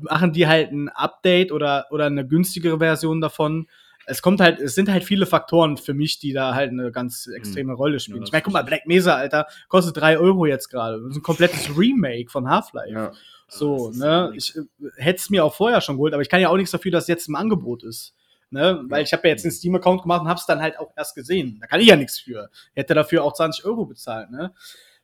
Machen 0.00 0.32
die 0.32 0.48
halt 0.48 0.72
ein 0.72 0.88
Update 0.88 1.52
oder, 1.52 1.86
oder 1.92 2.06
eine 2.06 2.26
günstigere 2.26 2.78
Version 2.80 3.20
davon? 3.20 3.68
Es 4.06 4.22
kommt 4.22 4.40
halt, 4.40 4.60
es 4.60 4.74
sind 4.74 4.90
halt 4.90 5.04
viele 5.04 5.26
Faktoren 5.26 5.76
für 5.76 5.94
mich, 5.94 6.18
die 6.18 6.32
da 6.32 6.54
halt 6.54 6.70
eine 6.70 6.92
ganz 6.92 7.26
extreme 7.26 7.74
Rolle 7.74 8.00
spielen. 8.00 8.18
Ja, 8.18 8.24
ich 8.24 8.32
meine, 8.32 8.42
guck 8.42 8.52
mal, 8.52 8.62
Black 8.62 8.86
Mesa, 8.86 9.14
Alter, 9.14 9.46
kostet 9.68 9.96
drei 9.96 10.18
Euro 10.18 10.46
jetzt 10.46 10.68
gerade. 10.68 11.00
Das 11.00 11.10
ist 11.10 11.16
ein 11.16 11.22
komplettes 11.22 11.68
Remake 11.78 12.30
von 12.30 12.48
Half-Life. 12.48 12.92
Ja. 12.92 13.12
So, 13.48 13.90
ne? 13.90 14.32
Ich 14.34 14.56
äh, 14.56 14.62
hätte 14.96 15.20
es 15.20 15.30
mir 15.30 15.44
auch 15.44 15.54
vorher 15.54 15.80
schon 15.80 15.96
geholt, 15.96 16.12
aber 16.12 16.22
ich 16.22 16.28
kann 16.28 16.40
ja 16.40 16.48
auch 16.48 16.56
nichts 16.56 16.72
dafür, 16.72 16.90
dass 16.90 17.04
es 17.04 17.08
jetzt 17.08 17.28
im 17.28 17.36
Angebot 17.36 17.82
ist. 17.82 18.14
Ne? 18.50 18.84
Weil 18.88 19.02
ich 19.02 19.12
habe 19.12 19.26
ja 19.26 19.34
jetzt 19.34 19.44
einen 19.44 19.52
Steam-Account 19.52 20.02
gemacht 20.02 20.20
und 20.22 20.28
habe 20.28 20.38
es 20.38 20.46
dann 20.46 20.60
halt 20.60 20.78
auch 20.78 20.92
erst 20.96 21.14
gesehen. 21.14 21.58
Da 21.60 21.66
kann 21.66 21.80
ich 21.80 21.88
ja 21.88 21.96
nichts 21.96 22.20
für. 22.20 22.50
Hätte 22.74 22.94
dafür 22.94 23.24
auch 23.24 23.32
20 23.32 23.64
Euro 23.64 23.84
bezahlt, 23.84 24.30
ne? 24.30 24.52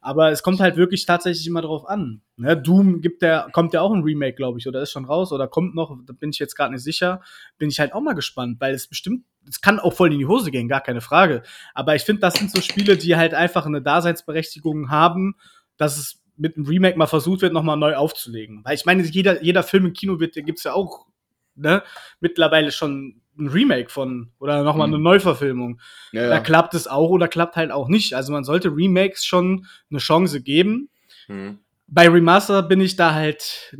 Aber 0.01 0.31
es 0.31 0.43
kommt 0.43 0.61
halt 0.61 0.77
wirklich 0.77 1.05
tatsächlich 1.05 1.47
immer 1.47 1.61
drauf 1.61 1.87
an. 1.87 2.23
Ne? 2.37 2.57
Doom 2.57 3.03
gibt 3.03 3.21
der, 3.21 3.49
kommt 3.53 3.75
ja 3.75 3.83
auch 3.83 3.93
ein 3.93 4.03
Remake, 4.03 4.35
glaube 4.35 4.59
ich, 4.59 4.67
oder 4.67 4.81
ist 4.81 4.93
schon 4.93 5.05
raus 5.05 5.31
oder 5.31 5.47
kommt 5.47 5.75
noch, 5.75 5.97
da 6.07 6.15
bin 6.15 6.31
ich 6.31 6.39
jetzt 6.39 6.55
gerade 6.55 6.73
nicht 6.73 6.83
sicher. 6.83 7.21
Bin 7.59 7.69
ich 7.69 7.79
halt 7.79 7.93
auch 7.93 8.01
mal 8.01 8.15
gespannt, 8.15 8.61
weil 8.61 8.75
es 8.75 8.87
bestimmt, 8.87 9.25
es 9.47 9.61
kann 9.61 9.79
auch 9.79 9.93
voll 9.93 10.13
in 10.13 10.19
die 10.19 10.27
Hose 10.27 10.51
gehen, 10.51 10.69
gar 10.69 10.81
keine 10.81 11.03
Frage. 11.03 11.43
Aber 11.75 11.95
ich 11.95 12.03
finde, 12.03 12.21
das 12.21 12.35
sind 12.35 12.51
so 12.51 12.63
Spiele, 12.63 12.97
die 12.97 13.17
halt 13.17 13.35
einfach 13.35 13.67
eine 13.67 13.83
Daseinsberechtigung 13.83 14.91
haben, 14.91 15.37
dass 15.77 15.99
es 15.99 16.23
mit 16.37 16.57
einem 16.57 16.67
Remake 16.67 16.97
mal 16.97 17.07
versucht 17.07 17.43
wird, 17.43 17.53
nochmal 17.53 17.77
neu 17.77 17.95
aufzulegen. 17.95 18.65
Weil 18.65 18.75
ich 18.75 18.87
meine, 18.87 19.03
jeder, 19.03 19.43
jeder 19.43 19.63
Film 19.63 19.87
im 19.87 19.93
Kino 19.93 20.19
wird, 20.19 20.35
gibt's 20.35 20.65
ja 20.65 20.73
auch 20.73 21.07
ne, 21.55 21.83
mittlerweile 22.21 22.73
schon 22.73 23.21
ein 23.41 23.49
Remake 23.49 23.91
von 23.91 24.31
oder 24.39 24.63
nochmal 24.63 24.87
Mhm. 24.89 24.95
eine 24.95 25.03
Neuverfilmung. 25.03 25.81
Ja, 26.13 26.29
Da 26.29 26.35
ja. 26.37 26.41
klappt 26.41 26.75
es 26.75 26.87
auch 26.87 27.09
oder 27.11 27.27
klappt 27.29 27.57
halt 27.57 27.73
auch 27.73 27.89
nicht. 27.89 28.15
Also 28.15 28.33
man 28.33 28.45
sollte 28.45 28.69
Remakes 28.69 29.25
schon 29.25 29.67
eine 29.91 29.99
Chance 29.99 30.43
geben. 30.43 30.89
Hm. 31.27 31.59
Bei 31.93 32.09
Remaster 32.09 32.63
bin 32.63 32.81
ich 32.81 32.95
da 32.95 33.15
halt, 33.15 33.75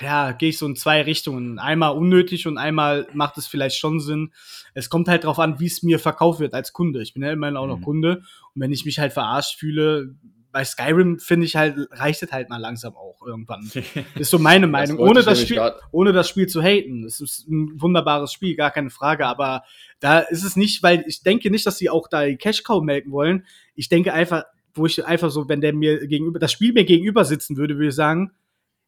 ja, 0.00 0.32
gehe 0.32 0.48
ich 0.48 0.56
so 0.58 0.64
in 0.64 0.74
zwei 0.74 1.02
Richtungen. 1.02 1.58
Einmal 1.58 1.94
unnötig 1.94 2.46
und 2.46 2.56
einmal 2.56 3.06
macht 3.12 3.36
es 3.36 3.46
vielleicht 3.46 3.76
schon 3.78 4.00
Sinn. 4.00 4.32
Es 4.72 4.88
kommt 4.88 5.08
halt 5.08 5.24
drauf 5.24 5.38
an, 5.38 5.60
wie 5.60 5.66
es 5.66 5.82
mir 5.82 5.98
verkauft 5.98 6.40
wird 6.40 6.54
als 6.54 6.72
Kunde. 6.72 7.02
Ich 7.02 7.12
bin 7.12 7.22
ja 7.22 7.30
immerhin 7.32 7.58
auch 7.58 7.66
noch 7.66 7.78
Mhm. 7.80 7.84
Kunde. 7.84 8.10
Und 8.54 8.62
wenn 8.62 8.72
ich 8.72 8.86
mich 8.86 8.98
halt 8.98 9.12
verarscht 9.12 9.58
fühle, 9.58 10.14
bei 10.56 10.64
Skyrim 10.64 11.18
finde 11.18 11.44
ich 11.44 11.54
halt, 11.54 11.76
reicht 11.90 12.22
es 12.22 12.32
halt 12.32 12.48
mal 12.48 12.56
langsam 12.56 12.96
auch 12.96 13.20
irgendwann. 13.20 13.70
Ist 14.14 14.30
so 14.30 14.38
meine 14.38 14.66
Meinung. 14.66 14.96
wollte 14.96 15.10
Ohne 15.10 15.22
das, 15.22 15.42
Spiel, 15.42 15.56
grad- 15.56 15.78
ohne 15.92 16.14
das 16.14 16.30
Spiel 16.30 16.46
zu 16.46 16.62
haten. 16.62 17.04
Es 17.04 17.20
ist 17.20 17.46
ein 17.46 17.78
wunderbares 17.78 18.32
Spiel, 18.32 18.56
gar 18.56 18.70
keine 18.70 18.88
Frage. 18.88 19.26
Aber 19.26 19.64
da 20.00 20.20
ist 20.20 20.44
es 20.44 20.56
nicht, 20.56 20.82
weil 20.82 21.04
ich 21.06 21.22
denke 21.22 21.50
nicht, 21.50 21.66
dass 21.66 21.76
sie 21.76 21.90
auch 21.90 22.08
da 22.08 22.24
die 22.24 22.38
Cash 22.38 22.62
Cow 22.62 22.82
melken 22.82 23.12
wollen. 23.12 23.44
Ich 23.74 23.90
denke 23.90 24.14
einfach, 24.14 24.44
wo 24.72 24.86
ich 24.86 25.04
einfach 25.04 25.30
so, 25.30 25.46
wenn 25.46 25.60
der 25.60 25.74
mir 25.74 26.06
gegenüber, 26.06 26.38
das 26.38 26.52
Spiel 26.52 26.72
mir 26.72 26.86
gegenüber 26.86 27.26
sitzen 27.26 27.58
würde, 27.58 27.74
würde 27.74 27.88
ich 27.88 27.94
sagen, 27.94 28.32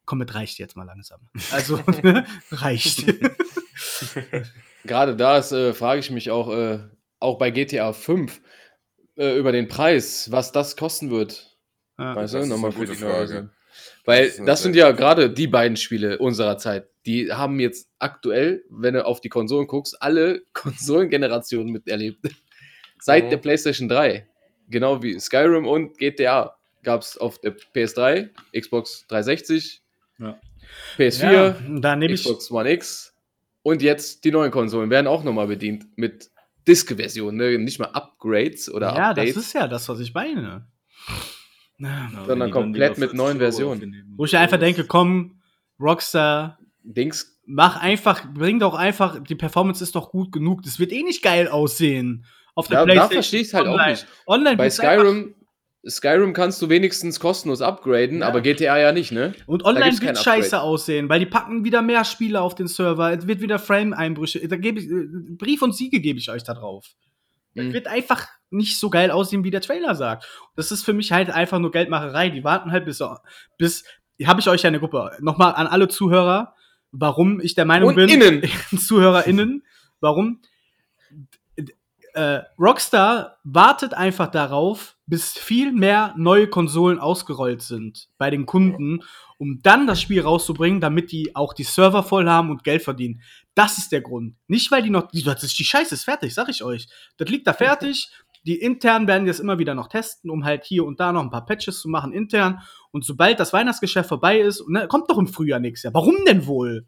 komm, 0.05 0.21
es 0.23 0.33
reicht 0.33 0.57
jetzt 0.57 0.75
mal 0.75 0.85
langsam. 0.85 1.19
Also, 1.51 1.79
reicht. 2.51 3.05
Gerade 4.85 5.15
da 5.15 5.37
äh, 5.37 5.73
frage 5.75 5.99
ich 5.99 6.09
mich 6.09 6.31
auch, 6.31 6.49
äh, 6.51 6.79
auch 7.19 7.37
bei 7.37 7.51
GTA 7.51 7.93
5 7.93 8.41
äh, 9.17 9.37
über 9.37 9.51
den 9.51 9.67
Preis, 9.67 10.31
was 10.31 10.51
das 10.51 10.75
kosten 10.75 11.11
wird. 11.11 11.48
Ja. 11.99 12.15
Weißt 12.15 12.33
du, 12.33 12.45
nochmal 12.45 12.71
für 12.71 12.85
die 12.85 12.95
Frage. 12.95 13.49
Weil 14.05 14.27
Das 14.29 14.37
das 14.45 14.63
sind 14.63 14.75
ja 14.75 14.91
gerade 14.91 15.29
die 15.29 15.47
beiden 15.47 15.77
Spiele 15.77 16.17
unserer 16.17 16.57
Zeit. 16.57 16.87
Die 17.05 17.31
haben 17.31 17.59
jetzt 17.59 17.89
aktuell, 17.99 18.63
wenn 18.69 18.93
du 18.95 19.05
auf 19.05 19.21
die 19.21 19.29
Konsolen 19.29 19.67
guckst, 19.67 20.01
alle 20.01 20.41
Konsolengenerationen 20.53 21.71
miterlebt. 21.71 22.19
Seit 22.99 23.25
Mhm. 23.25 23.29
der 23.29 23.37
PlayStation 23.37 23.87
3. 23.89 24.27
Genau 24.69 25.01
wie 25.03 25.19
Skyrim 25.19 25.65
und 25.67 25.97
GTA 25.97 26.55
gab 26.83 27.01
es 27.01 27.17
auf 27.17 27.39
der 27.39 27.55
PS3, 27.75 28.29
Xbox 28.57 29.05
360, 29.07 29.81
Ja. 30.19 30.39
PS4, 30.97 31.31
Ja, 31.31 31.55
da 31.79 31.95
nehme 31.95 32.13
ich. 32.13 32.21
Xbox 32.23 32.51
One 32.51 32.71
X 32.71 33.13
und 33.63 33.81
jetzt 33.81 34.23
die 34.25 34.31
neuen 34.31 34.51
Konsolen 34.51 34.89
werden 34.89 35.07
auch 35.07 35.23
nochmal 35.23 35.47
bedient 35.47 35.85
mit 35.97 36.29
Disk-Versionen, 36.67 37.37
ne? 37.37 37.57
nicht 37.57 37.79
mal 37.79 37.87
Upgrades 37.93 38.69
oder 38.71 38.87
Ja, 38.95 39.09
Updates. 39.09 39.35
das 39.35 39.45
ist 39.45 39.53
ja 39.53 39.67
das, 39.67 39.89
was 39.89 39.99
ich 39.99 40.13
meine. 40.13 40.67
Ja. 41.79 42.09
Sondern 42.27 42.51
komplett 42.51 42.97
mit 42.97 43.09
40 43.11 43.17
neuen 43.17 43.29
Euro 43.37 43.39
Versionen. 43.39 44.13
Wo 44.17 44.25
ich 44.25 44.35
einfach 44.37 44.59
denke, 44.59 44.83
komm, 44.85 45.41
Rockstar, 45.79 46.59
Dings. 46.83 47.39
mach 47.45 47.77
einfach, 47.77 48.25
bring 48.33 48.59
doch 48.59 48.75
einfach, 48.75 49.23
die 49.23 49.35
Performance 49.35 49.83
ist 49.83 49.95
doch 49.95 50.11
gut 50.11 50.31
genug. 50.31 50.61
Das 50.63 50.79
wird 50.79 50.91
eh 50.91 51.03
nicht 51.03 51.21
geil 51.23 51.47
aussehen. 51.47 52.25
Auf 52.55 52.67
der 52.67 52.79
Da, 52.79 52.85
da 52.85 52.85
PlayStation 52.85 53.13
verstehe 53.13 53.41
ich 53.41 53.47
es 53.47 53.53
halt 53.53 53.67
auch 53.67 53.73
Online. 53.73 53.91
nicht. 53.91 54.07
Online 54.27 54.57
Bei 54.57 54.69
Skyrim, 54.69 55.35
Skyrim 55.87 56.33
kannst 56.33 56.61
du 56.61 56.67
wenigstens 56.67 57.21
kostenlos 57.21 57.61
upgraden, 57.61 58.19
Ja. 58.19 58.27
aber 58.27 58.41
GTA 58.41 58.77
ja 58.77 58.91
nicht, 58.91 59.13
ne? 59.13 59.33
Und 59.45 59.61
Da 59.63 59.69
online 59.69 60.01
wird 60.01 60.17
scheiße 60.17 60.59
aussehen, 60.59 61.07
weil 61.07 61.21
die 61.21 61.25
packen 61.25 61.63
wieder 61.63 61.81
mehr 61.81 62.03
Spiele 62.03 62.41
auf 62.41 62.55
den 62.55 62.67
Server, 62.67 63.13
es 63.17 63.25
wird 63.27 63.39
wieder 63.39 63.59
Frame-Einbrüche. 63.59 64.45
Da 64.49 64.57
gebe 64.57 64.79
ich, 64.81 64.89
Brief 65.37 65.61
und 65.61 65.73
Siege 65.73 66.01
gebe 66.01 66.19
ich 66.19 66.29
euch 66.29 66.43
da 66.43 66.53
drauf. 66.53 66.85
Es 67.55 67.63
Mhm. 67.63 67.73
wird 67.73 67.87
einfach 67.87 68.27
nicht 68.51 68.79
so 68.79 68.89
geil 68.89 69.11
aussehen, 69.11 69.43
wie 69.43 69.51
der 69.51 69.61
Trailer 69.61 69.95
sagt. 69.95 70.25
Das 70.55 70.71
ist 70.71 70.83
für 70.83 70.93
mich 70.93 71.11
halt 71.11 71.29
einfach 71.29 71.59
nur 71.59 71.71
Geldmacherei. 71.71 72.29
Die 72.29 72.43
warten 72.43 72.71
halt 72.71 72.85
bis, 72.85 73.03
bis 73.57 73.83
habe 74.25 74.39
ich 74.39 74.49
euch 74.49 74.63
ja 74.63 74.67
eine 74.67 74.79
Gruppe. 74.79 75.11
Nochmal 75.19 75.53
an 75.55 75.67
alle 75.67 75.87
Zuhörer, 75.87 76.55
warum 76.91 77.39
ich 77.39 77.55
der 77.55 77.65
Meinung 77.65 77.89
Und 77.89 77.95
bin, 77.95 78.09
innen. 78.09 78.43
ZuhörerInnen, 78.77 79.63
warum 79.99 80.41
äh, 82.13 82.41
Rockstar 82.59 83.37
wartet 83.43 83.93
einfach 83.93 84.27
darauf, 84.27 84.97
bis 85.05 85.33
viel 85.33 85.71
mehr 85.71 86.13
neue 86.17 86.47
Konsolen 86.47 86.99
ausgerollt 86.99 87.61
sind 87.61 88.09
bei 88.17 88.29
den 88.29 88.45
Kunden, 88.45 89.03
um 89.37 89.61
dann 89.63 89.87
das 89.87 90.01
Spiel 90.01 90.21
rauszubringen, 90.21 90.81
damit 90.81 91.11
die 91.11 91.35
auch 91.35 91.53
die 91.53 91.63
Server 91.63 92.03
voll 92.03 92.29
haben 92.29 92.49
und 92.49 92.63
Geld 92.63 92.83
verdienen. 92.83 93.21
Das 93.55 93.77
ist 93.77 93.91
der 93.91 94.01
Grund. 94.01 94.35
Nicht, 94.47 94.71
weil 94.71 94.83
die 94.83 94.89
noch, 94.89 95.09
die, 95.09 95.23
das 95.23 95.43
ist, 95.43 95.57
die 95.57 95.63
Scheiße 95.63 95.95
ist 95.95 96.03
fertig, 96.03 96.33
sag 96.33 96.49
ich 96.49 96.63
euch. 96.63 96.87
Das 97.17 97.29
liegt 97.29 97.47
da 97.47 97.53
fertig. 97.53 98.09
Die 98.45 98.55
intern 98.59 99.07
werden 99.07 99.27
das 99.27 99.39
immer 99.39 99.59
wieder 99.59 99.75
noch 99.75 99.87
testen, 99.87 100.29
um 100.29 100.45
halt 100.45 100.63
hier 100.63 100.85
und 100.85 100.99
da 100.99 101.11
noch 101.11 101.21
ein 101.23 101.29
paar 101.29 101.45
Patches 101.45 101.81
zu 101.81 101.89
machen 101.89 102.11
intern. 102.13 102.61
Und 102.91 103.05
sobald 103.05 103.39
das 103.39 103.53
Weihnachtsgeschäft 103.53 104.09
vorbei 104.09 104.39
ist, 104.39 104.67
ne, 104.67 104.87
kommt 104.87 105.09
doch 105.09 105.17
im 105.17 105.27
Frühjahr 105.27 105.59
nächstes 105.59 105.83
Jahr. 105.83 105.93
Warum 105.93 106.15
denn 106.25 106.47
wohl? 106.47 106.85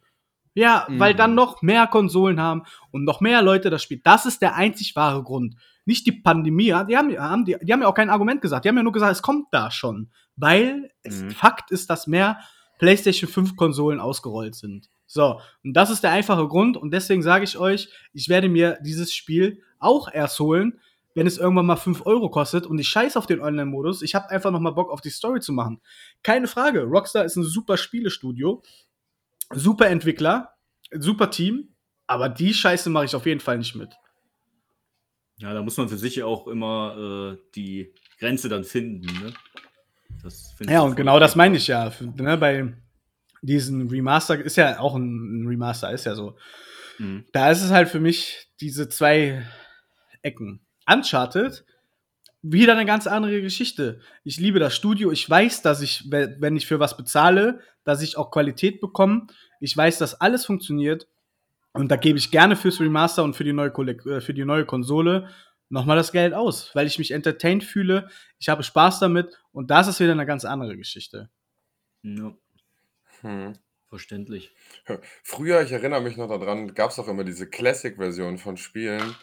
Ja, 0.53 0.85
Mhm. 0.89 0.99
weil 0.99 1.13
dann 1.13 1.35
noch 1.35 1.61
mehr 1.61 1.87
Konsolen 1.87 2.41
haben 2.41 2.63
und 2.91 3.03
noch 3.05 3.21
mehr 3.21 3.41
Leute 3.41 3.69
das 3.69 3.83
spielen. 3.83 4.01
Das 4.03 4.25
ist 4.25 4.41
der 4.41 4.55
einzig 4.55 4.95
wahre 4.95 5.23
Grund. 5.23 5.55
Nicht 5.85 6.05
die 6.05 6.11
Pandemie. 6.11 6.67
Ja, 6.67 6.83
Die 6.83 6.97
haben, 6.97 7.17
haben, 7.17 7.45
die, 7.45 7.55
die 7.61 7.71
haben 7.71 7.81
ja 7.81 7.87
auch 7.87 7.93
kein 7.93 8.09
Argument 8.09 8.41
gesagt. 8.41 8.65
Die 8.65 8.69
haben 8.69 8.77
ja 8.77 8.83
nur 8.83 8.91
gesagt, 8.91 9.11
es 9.13 9.21
kommt 9.21 9.47
da 9.51 9.71
schon. 9.71 10.09
Weil 10.35 10.89
es, 11.03 11.21
Mhm. 11.21 11.31
Fakt 11.31 11.71
ist, 11.71 11.89
dass 11.89 12.05
mehr 12.07 12.39
PlayStation 12.79 13.29
5 13.29 13.55
Konsolen 13.55 13.99
ausgerollt 13.99 14.55
sind. 14.55 14.89
So, 15.05 15.39
und 15.63 15.73
das 15.73 15.89
ist 15.89 16.03
der 16.03 16.11
einfache 16.11 16.47
Grund. 16.47 16.77
Und 16.77 16.91
deswegen 16.93 17.21
sage 17.21 17.43
ich 17.43 17.57
euch, 17.57 17.89
ich 18.13 18.27
werde 18.29 18.49
mir 18.49 18.77
dieses 18.81 19.13
Spiel 19.13 19.61
auch 19.79 20.09
erst 20.11 20.39
holen, 20.39 20.79
wenn 21.13 21.27
es 21.27 21.37
irgendwann 21.37 21.65
mal 21.65 21.75
5 21.75 22.05
Euro 22.05 22.29
kostet 22.29 22.65
und 22.65 22.79
ich 22.79 22.87
scheiß 22.87 23.17
auf 23.17 23.25
den 23.27 23.41
Online-Modus. 23.41 24.01
Ich 24.01 24.15
habe 24.15 24.29
einfach 24.29 24.51
noch 24.51 24.59
mal 24.59 24.71
Bock 24.71 24.89
auf 24.91 25.01
die 25.01 25.09
Story 25.09 25.39
zu 25.41 25.51
machen. 25.53 25.81
Keine 26.23 26.47
Frage. 26.47 26.83
Rockstar 26.83 27.25
ist 27.25 27.35
ein 27.35 27.43
super 27.43 27.77
Spielestudio, 27.77 28.61
super 29.53 29.87
Entwickler, 29.87 30.53
super 30.91 31.29
Team, 31.31 31.75
aber 32.07 32.29
die 32.29 32.53
Scheiße 32.53 32.89
mache 32.89 33.05
ich 33.05 33.15
auf 33.15 33.25
jeden 33.25 33.39
Fall 33.41 33.57
nicht 33.57 33.75
mit. 33.75 33.89
Ja, 35.37 35.53
da 35.53 35.61
muss 35.63 35.77
man 35.77 35.89
für 35.89 35.97
sich 35.97 36.21
auch 36.23 36.47
immer 36.47 37.35
äh, 37.35 37.37
die 37.55 37.93
Grenze 38.19 38.47
dann 38.47 38.63
finden. 38.63 39.07
Ne? 39.23 39.33
Ja, 40.69 40.81
und 40.81 40.95
genau 40.95 41.19
das 41.19 41.35
meine 41.35 41.57
ich 41.57 41.67
ja. 41.67 41.87
F- 41.87 42.01
Ne, 42.01 42.37
bei 42.37 42.73
diesen 43.41 43.89
Remaster 43.89 44.37
ist 44.39 44.55
ja 44.57 44.79
auch 44.79 44.93
ein 44.95 45.41
ein 45.41 45.47
Remaster, 45.47 45.91
ist 45.91 46.05
ja 46.05 46.13
so. 46.13 46.37
Mhm. 46.99 47.25
Da 47.33 47.49
ist 47.49 47.63
es 47.63 47.71
halt 47.71 47.89
für 47.89 47.99
mich 47.99 48.51
diese 48.59 48.87
zwei 48.87 49.43
Ecken. 50.21 50.61
Uncharted, 50.91 51.63
wieder 52.41 52.73
eine 52.73 52.85
ganz 52.85 53.05
andere 53.07 53.41
Geschichte. 53.41 53.99
Ich 54.23 54.37
liebe 54.37 54.59
das 54.59 54.75
Studio. 54.75 55.11
Ich 55.11 55.29
weiß, 55.29 55.61
dass 55.61 55.81
ich, 55.81 56.11
we- 56.11 56.35
wenn 56.39 56.55
ich 56.55 56.65
für 56.65 56.79
was 56.79 56.97
bezahle, 56.97 57.59
dass 57.83 58.01
ich 58.01 58.17
auch 58.17 58.31
Qualität 58.31 58.81
bekomme. 58.81 59.27
Ich 59.59 59.75
weiß, 59.77 59.99
dass 59.99 60.19
alles 60.19 60.45
funktioniert. 60.45 61.07
Und 61.73 61.89
da 61.89 61.95
gebe 61.95 62.17
ich 62.17 62.31
gerne 62.31 62.55
fürs 62.55 62.79
Remaster 62.79 63.23
und 63.23 63.35
für 63.35 63.43
die 63.43 63.53
neue, 63.53 63.69
äh, 63.69 64.21
für 64.21 64.33
die 64.33 64.43
neue 64.43 64.65
Konsole 64.65 65.29
nochmal 65.69 65.95
das 65.95 66.11
Geld 66.11 66.33
aus, 66.33 66.71
weil 66.73 66.85
ich 66.87 66.97
mich 66.99 67.11
entertained 67.11 67.63
fühle. 67.63 68.09
Ich 68.39 68.49
habe 68.49 68.63
Spaß 68.63 68.99
damit. 68.99 69.39
Und 69.53 69.69
das 69.71 69.87
ist 69.87 69.99
wieder 69.99 70.11
eine 70.11 70.25
ganz 70.25 70.43
andere 70.43 70.75
Geschichte. 70.75 71.29
Ja, 72.03 72.33
Hm. 73.21 73.53
verständlich. 73.87 74.51
Früher, 75.23 75.61
ich 75.61 75.71
erinnere 75.71 76.01
mich 76.01 76.17
noch 76.17 76.27
daran, 76.27 76.73
gab 76.73 76.89
es 76.89 76.97
auch 76.99 77.07
immer 77.07 77.23
diese 77.23 77.47
Classic-Version 77.47 78.37
von 78.39 78.57
Spielen. 78.57 79.15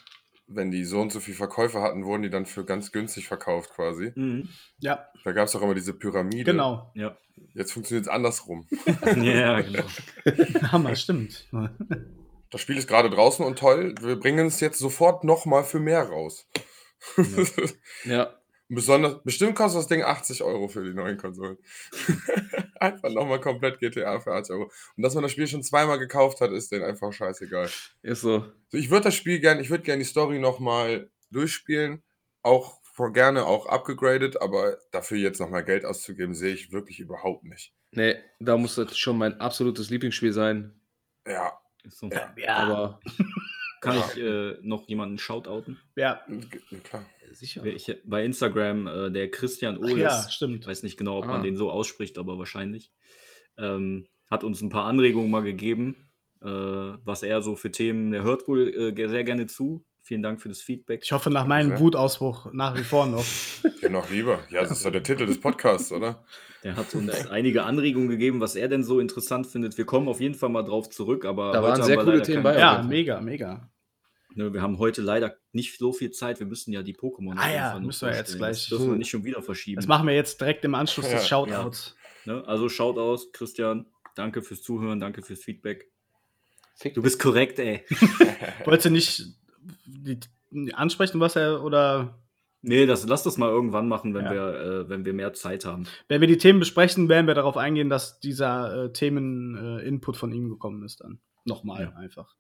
Wenn 0.51 0.71
die 0.71 0.85
so 0.85 1.01
und 1.01 1.13
so 1.13 1.21
viel 1.21 1.35
Verkäufe 1.35 1.83
hatten, 1.83 2.05
wurden 2.05 2.23
die 2.23 2.31
dann 2.31 2.47
für 2.47 2.65
ganz 2.65 2.91
günstig 2.91 3.29
verkauft 3.29 3.71
quasi. 3.75 4.13
Mhm. 4.15 4.49
Ja, 4.81 5.07
Da 5.25 5.33
gab 5.33 5.47
es 5.47 5.55
auch 5.55 5.63
immer 5.63 5.75
diese 5.75 5.93
Pyramide. 5.93 6.45
genau. 6.45 6.91
Ja. 6.95 7.17
Jetzt 7.55 7.73
funktioniert 7.73 8.07
es 8.07 8.13
andersrum. 8.13 8.67
ja, 9.23 9.61
genau. 9.61 9.85
Hammer, 10.73 10.95
stimmt. 10.97 11.47
Das 12.51 12.63
Spiel 12.63 12.79
ist 12.79 12.89
gerade 12.89 13.11
draußen 13.11 13.45
und 13.45 13.59
toll. 13.59 13.95
Wir 14.01 14.17
bringen 14.19 14.47
es 14.47 14.61
jetzt 14.61 14.79
sofort 14.79 15.23
nochmal 15.23 15.65
für 15.65 15.81
mehr 15.81 16.05
raus. 16.05 16.49
Ja. 18.07 18.38
Besonders, 18.71 19.23
bestimmt 19.25 19.55
kostet 19.55 19.81
das 19.81 19.87
Ding 19.89 20.03
80 20.03 20.43
Euro 20.43 20.69
für 20.69 20.85
die 20.85 20.93
neuen 20.95 21.17
Konsolen. 21.17 21.57
einfach 22.81 23.11
nochmal 23.11 23.41
komplett 23.41 23.81
GTA 23.81 24.21
für 24.21 24.33
80 24.35 24.55
Euro. 24.55 24.71
Und 24.97 25.03
dass 25.03 25.15
man 25.15 25.23
das 25.23 25.33
Spiel 25.33 25.47
schon 25.47 25.63
zweimal 25.63 25.99
gekauft 25.99 26.41
hat, 26.41 26.51
ist 26.53 26.71
denen 26.71 26.85
einfach 26.85 27.13
scheißegal. 27.13 27.69
Ist 28.03 28.21
so. 28.21 28.45
So, 28.69 28.77
ich 28.79 28.91
würde 28.91 29.05
das 29.05 29.15
Spiel 29.15 29.41
gerne, 29.41 29.61
ich 29.63 29.71
würde 29.71 29.85
gerne 29.85 30.03
die 30.03 30.09
Story 30.09 30.39
nochmal 30.39 31.11
durchspielen. 31.31 32.03
Auch 32.43 32.79
vor- 32.83 33.13
gerne 33.13 33.47
auch 33.47 33.67
abgegradet, 33.67 34.41
aber 34.43 34.77
dafür 34.91 35.17
jetzt 35.19 35.41
nochmal 35.41 35.65
Geld 35.65 35.85
auszugeben, 35.85 36.35
sehe 36.35 36.53
ich 36.55 36.71
wirklich 36.73 37.01
überhaupt 37.01 37.45
nicht. 37.45 37.73
Nee, 37.93 38.17
da 38.39 38.57
muss 38.59 38.75
das 38.75 38.99
schon 38.99 39.17
mein 39.19 39.41
absolutes 39.41 39.89
Lieblingsspiel 39.89 40.33
sein. 40.33 40.79
Ja, 41.27 41.59
Ist 41.85 41.99
so. 41.99 42.11
Ja, 42.37 42.57
Aber 42.57 43.01
Kann 43.81 43.99
ich 43.99 44.17
äh, 44.23 44.57
noch 44.63 44.89
jemanden 44.89 45.19
shoutouten? 45.19 45.79
ja. 45.97 46.21
klar. 46.85 47.05
sicher. 47.33 47.65
Ich, 47.65 47.95
bei 48.05 48.25
Instagram, 48.25 48.87
äh, 48.87 49.11
der 49.11 49.31
Christian 49.31 49.79
Ohles, 49.79 49.99
ja, 49.99 50.25
ich 50.29 50.35
stimmt. 50.35 50.67
weiß 50.67 50.83
nicht 50.83 50.97
genau, 50.97 51.19
ob 51.19 51.25
Ah. 51.25 51.29
man 51.29 51.43
den 51.43 51.57
so 51.57 51.71
ausspricht, 51.71 52.19
aber 52.19 52.39
wahrscheinlich, 52.39 52.91
ähm, 53.59 54.07
hat 54.31 54.45
uns 54.45 54.61
ein 54.63 54.69
paar 54.71 54.85
Anregungen 54.87 55.31
mal 55.31 55.43
gegeben, 55.43 56.09
äh, 56.43 56.47
was 56.47 57.23
er 57.23 57.43
so 57.43 57.57
für 57.57 57.71
Themen, 57.71 58.11
der 58.13 58.23
hört 58.23 58.47
wohl 58.49 58.69
äh, 58.97 59.09
sehr 59.09 59.25
gerne 59.25 59.47
zu. 59.47 59.85
Vielen 60.09 60.23
Dank 60.23 60.41
für 60.41 60.49
das 60.49 60.63
Feedback. 60.63 61.03
Ich 61.05 61.13
hoffe 61.13 61.29
nach 61.29 61.47
meinem. 61.47 61.79
Wutausbruch 61.79 62.51
nach 62.55 62.75
wie 62.79 62.83
vor 62.83 63.05
noch. 63.05 63.23
Ja, 63.83 63.91
noch 63.91 64.09
lieber. 64.09 64.41
Ja, 64.49 64.63
das 64.63 64.71
ist 64.71 64.87
doch 64.87 64.91
der 64.91 65.03
Titel 65.03 65.27
des 65.27 65.39
Podcasts, 65.39 65.93
oder? 65.93 66.25
Der 66.65 66.77
hat 66.77 66.95
uns 66.95 67.27
einige 67.27 67.65
Anregungen 67.65 68.09
gegeben, 68.09 68.41
was 68.41 68.57
er 68.57 68.69
denn 68.69 68.85
so 68.85 69.01
interessant 69.01 69.47
findet. 69.47 69.77
Wir 69.77 69.85
kommen 69.85 70.09
auf 70.09 70.19
jeden 70.23 70.35
Fall 70.35 70.49
mal 70.49 70.63
drauf 70.63 70.89
zurück, 70.89 71.27
aber 71.27 71.53
Da 71.53 71.59
heute 71.59 71.63
waren 71.63 71.73
haben 71.81 71.87
sehr 71.87 71.97
wir 71.99 72.05
coole 72.05 72.17
leider 72.17 72.27
Themen 72.27 72.43
bei, 72.43 72.59
Ja, 72.59 72.83
mega, 72.83 73.21
mega. 73.21 73.69
Ne, 74.35 74.55
wir 74.55 74.63
haben 74.63 74.79
heute 74.79 75.03
leider 75.03 75.37
nicht 75.53 75.77
so 75.79 75.93
viel 75.93 76.11
Zeit. 76.11 76.41
Wir 76.41 76.47
müssen 76.47 76.73
ja 76.73 76.83
die 76.83 76.95
Pokémon 76.95 77.35
Ah 77.37 77.53
ja, 77.53 77.79
müssen 77.79 78.09
wir 78.09 78.17
jetzt 78.17 78.35
gleich. 78.39 78.61
Das 78.61 78.69
dürfen 78.69 78.93
wir 78.93 78.97
nicht 78.97 79.11
schon 79.11 79.25
wieder 79.25 79.43
verschieben. 79.43 79.77
Das 79.77 79.87
machen 79.87 80.07
wir 80.07 80.15
jetzt 80.15 80.41
direkt 80.41 80.65
im 80.65 80.75
Anschluss 80.75 81.07
Ja, 81.07 81.19
des 81.19 81.29
Shoutouts. 81.29 81.97
Ne? 82.25 82.43
Also 82.47 82.71
schaut 82.71 82.97
aus, 82.97 83.31
Christian. 83.33 83.85
Danke 84.15 84.41
fürs 84.41 84.63
Zuhören, 84.63 85.01
danke 85.01 85.21
fürs 85.21 85.41
Feedback. 85.41 85.91
Fick 86.77 86.95
Du 86.95 87.03
bist 87.03 87.21
korrekt, 87.21 87.59
ey. 87.59 87.85
Wolltest 88.65 88.87
du 88.87 88.91
nicht 88.91 89.38
ansprechen, 90.75 91.21
was 91.21 91.37
er 91.37 91.63
oder 91.63 92.19
Nee, 92.61 92.87
das, 92.87 93.07
lass 93.07 93.23
das 93.23 93.37
mal 93.39 93.49
irgendwann 93.51 93.87
machen, 93.87 94.15
wenn, 94.15 94.25
Ja. 94.25 94.33
wir, 94.33 94.61
äh, 94.61 94.89
wenn 94.89 95.05
wir 95.05 95.13
mehr 95.13 95.33
Zeit 95.33 95.65
haben. 95.65 95.85
wenn 96.09 96.21
wir 96.21 96.27
die 96.27 96.39
Themen 96.39 96.59
besprechen, 96.59 97.09
werden 97.09 97.29
wir 97.29 97.35
darauf 97.35 97.57
eingehen, 97.57 97.89
dass 97.89 98.19
dieser 98.19 98.87
äh, 98.87 98.93
Themen-Input 98.93 100.17
von 100.17 100.33
ihm 100.33 100.49
gekommen 100.49 100.83
ist 100.85 101.01
dann. 101.01 101.21
Nochmal 101.45 101.83
Ja. 101.85 101.93
einfach. 101.99 102.35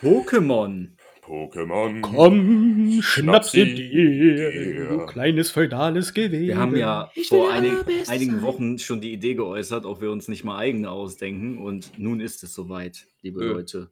Pokémon. 0.00 0.88
Pokémon. 1.24 2.00
Komm, 2.00 3.02
schnapp 3.02 3.44
sie 3.44 3.74
dir, 3.74 3.74
dir. 3.74 4.88
du 4.88 5.06
kleines 5.06 5.50
feudales 5.50 6.14
Gewebe. 6.14 6.40
Wir 6.46 6.56
haben 6.58 6.74
ja 6.74 7.10
vor 7.28 7.52
einig, 7.52 7.74
einigen 8.08 8.40
Wochen 8.42 8.78
schon 8.78 9.00
die 9.00 9.12
Idee 9.12 9.34
geäußert, 9.34 9.84
ob 9.84 10.00
wir 10.00 10.10
uns 10.10 10.28
nicht 10.28 10.42
mal 10.44 10.56
eigene 10.56 10.90
ausdenken. 10.90 11.58
Und 11.58 11.98
nun 11.98 12.20
ist 12.20 12.42
es 12.42 12.54
soweit, 12.54 13.06
liebe 13.22 13.44
Äh. 13.44 13.48
Leute. 13.48 13.90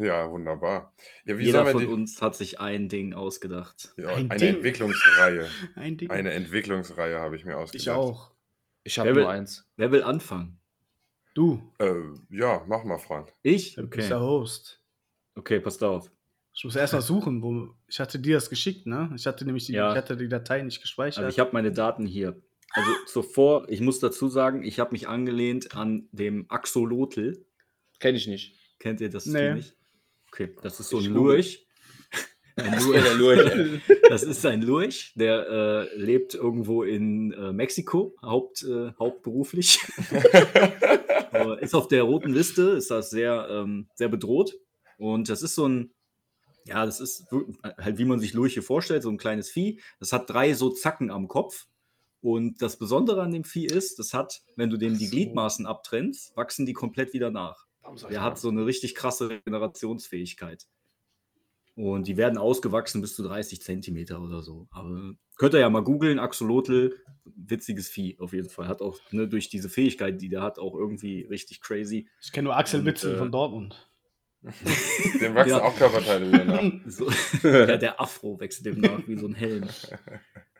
Ja, 0.00 0.30
wunderbar. 0.30 0.92
Ja, 1.24 1.36
wie 1.38 1.44
Jeder 1.44 1.66
von 1.66 1.80
die, 1.80 1.86
uns 1.86 2.22
hat 2.22 2.34
sich 2.34 2.58
ein 2.60 2.88
Ding 2.88 3.12
ausgedacht. 3.12 3.92
ja, 3.96 4.08
Ein 4.08 4.30
eine 4.30 4.38
Ding. 4.40 4.54
Entwicklungsreihe. 4.56 5.48
Ein 5.74 5.96
Ding. 5.98 6.10
Eine 6.10 6.32
Entwicklungsreihe 6.32 7.18
habe 7.18 7.36
ich 7.36 7.44
mir 7.44 7.56
ausgedacht. 7.58 7.82
ich 7.82 7.90
auch. 7.90 8.32
Ich 8.82 8.98
habe 8.98 9.10
Wer 9.10 9.16
will- 9.16 9.22
nur 9.24 9.32
eins. 9.32 9.68
Wer 9.76 9.92
will 9.92 10.02
anfangen? 10.02 10.58
Du, 11.34 11.62
Äh, 11.78 11.92
ja, 12.30 12.64
mach 12.66 12.82
mal, 12.84 12.98
Frank. 12.98 13.32
Ich? 13.42 13.74
du 13.74 13.82
bist 13.86 13.92
Okay. 14.00 14.08
der 14.08 14.20
Host. 14.20 14.80
Okay, 15.36 15.60
passt 15.60 15.82
auf. 15.84 16.10
Ich 16.52 16.64
muss 16.64 16.74
erst 16.74 16.92
mal 16.94 17.00
suchen, 17.02 17.42
wo. 17.42 17.68
Ich 17.86 18.00
hatte 18.00 18.18
dir 18.18 18.34
das 18.34 18.50
geschickt, 18.50 18.86
ne? 18.86 19.12
Ich 19.14 19.26
hatte 19.26 19.44
nämlich 19.44 19.66
die, 19.66 19.72
Ja. 19.74 19.90
ich 19.92 19.96
hatte 19.96 20.16
die 20.16 20.28
Datei 20.28 20.62
nicht 20.62 20.80
gespeichert. 20.80 21.24
Also 21.24 21.34
ich 21.34 21.38
habe 21.38 21.50
meine 21.52 21.70
Daten 21.72 22.04
hier. 22.06 22.40
Also 22.72 22.90
zuvor, 23.06 23.68
ich 23.68 23.80
muss 23.80 24.00
dazu 24.00 24.28
sagen, 24.28 24.62
ich 24.64 24.80
habe 24.80 24.92
mich 24.92 25.08
angelehnt 25.08 25.76
an 25.76 26.08
dem 26.12 26.46
Axolotl. 26.50 27.44
Kenne 28.00 28.16
ich 28.18 28.26
nicht. 28.26 28.56
Kennt 28.78 29.00
ihr 29.00 29.10
das 29.10 29.26
Nee. 29.26 29.54
Nicht? 29.54 29.76
Okay, 30.32 30.54
das 30.62 30.80
ist 30.80 30.90
so 30.90 30.98
ein. 30.98 31.04
Lurch. 31.06 31.66
Ein 32.56 32.78
Lurch. 33.18 33.80
Das 34.10 34.24
ist 34.24 34.44
ein 34.44 34.60
Lurch, 34.62 35.12
der 35.14 35.48
äh, 35.48 35.96
lebt 35.96 36.34
irgendwo 36.34 36.82
in 36.82 37.32
äh, 37.32 37.52
Mexiko, 37.52 38.16
haupt, 38.22 38.64
äh, 38.64 38.92
hauptberuflich. 38.98 39.78
Ist 41.60 41.76
auf 41.76 41.86
der 41.86 42.02
roten 42.02 42.32
Liste, 42.32 42.62
ist 42.70 42.90
das 42.90 43.10
sehr, 43.10 43.46
ähm, 43.48 43.88
sehr 43.94 44.08
bedroht. 44.08 44.58
Und 44.98 45.28
das 45.28 45.42
ist 45.42 45.54
so 45.54 45.68
ein, 45.68 45.92
ja, 46.66 46.84
das 46.84 47.00
ist 47.00 47.26
halt, 47.78 47.98
wie 47.98 48.04
man 48.04 48.18
sich 48.18 48.34
Lurche 48.34 48.62
vorstellt, 48.62 49.04
so 49.04 49.10
ein 49.10 49.16
kleines 49.16 49.48
Vieh. 49.48 49.80
Das 50.00 50.12
hat 50.12 50.28
drei 50.28 50.54
so 50.54 50.70
Zacken 50.70 51.10
am 51.10 51.28
Kopf. 51.28 51.66
Und 52.20 52.60
das 52.60 52.78
Besondere 52.78 53.22
an 53.22 53.30
dem 53.32 53.44
Vieh 53.44 53.66
ist, 53.66 53.98
das 53.98 54.12
hat, 54.12 54.42
wenn 54.56 54.70
du 54.70 54.76
dem 54.76 54.98
die. 54.98 55.08
Gliedmaßen 55.08 55.66
abtrennst, 55.66 56.36
wachsen 56.36 56.66
die 56.66 56.74
komplett 56.74 57.14
wieder 57.14 57.30
nach. 57.30 57.66
Der 58.10 58.22
hat 58.22 58.38
so 58.38 58.48
eine 58.48 58.66
richtig 58.66 58.94
krasse 58.94 59.30
Regenerationsfähigkeit. 59.30 60.66
Und 61.76 62.06
die 62.06 62.16
werden 62.16 62.36
ausgewachsen 62.36 63.00
bis 63.00 63.14
zu 63.14 63.22
30 63.22 63.62
Zentimeter 63.62 64.20
oder 64.20 64.42
so. 64.42 64.66
Aber 64.70 65.14
könnt 65.36 65.54
ihr 65.54 65.60
ja 65.60 65.70
mal 65.70 65.82
googeln, 65.82 66.18
Axolotl, 66.18 66.94
witziges 67.24 67.88
Vieh 67.88 68.18
auf 68.18 68.32
jeden 68.32 68.50
Fall. 68.50 68.68
Hat 68.68 68.82
auch 68.82 68.98
ne, 69.12 69.28
durch 69.28 69.48
diese 69.48 69.70
Fähigkeit, 69.70 70.20
die 70.20 70.28
der 70.28 70.42
hat, 70.42 70.58
auch 70.58 70.74
irgendwie 70.74 71.22
richtig 71.22 71.60
crazy. 71.60 72.08
ich 72.22 72.32
kenne 72.32 72.46
nur 72.48 72.56
Axel 72.56 72.84
Witzel 72.84 73.14
äh, 73.14 73.18
von 73.18 73.32
Dortmund. 73.32 73.89
Dem 75.20 75.34
wachsen 75.34 75.50
Ja. 75.50 75.62
auch 75.62 75.76
Körperteile 75.76 76.28
wieder 76.32 76.44
nach. 76.44 76.62
So, 76.86 77.10
ja, 77.42 77.76
der 77.76 78.00
Afro 78.00 78.40
wechselt 78.40 78.66
dem 78.66 78.80
nach 78.80 79.06
wie 79.06 79.18
so 79.18 79.26
ein 79.26 79.34
Helm. 79.34 79.68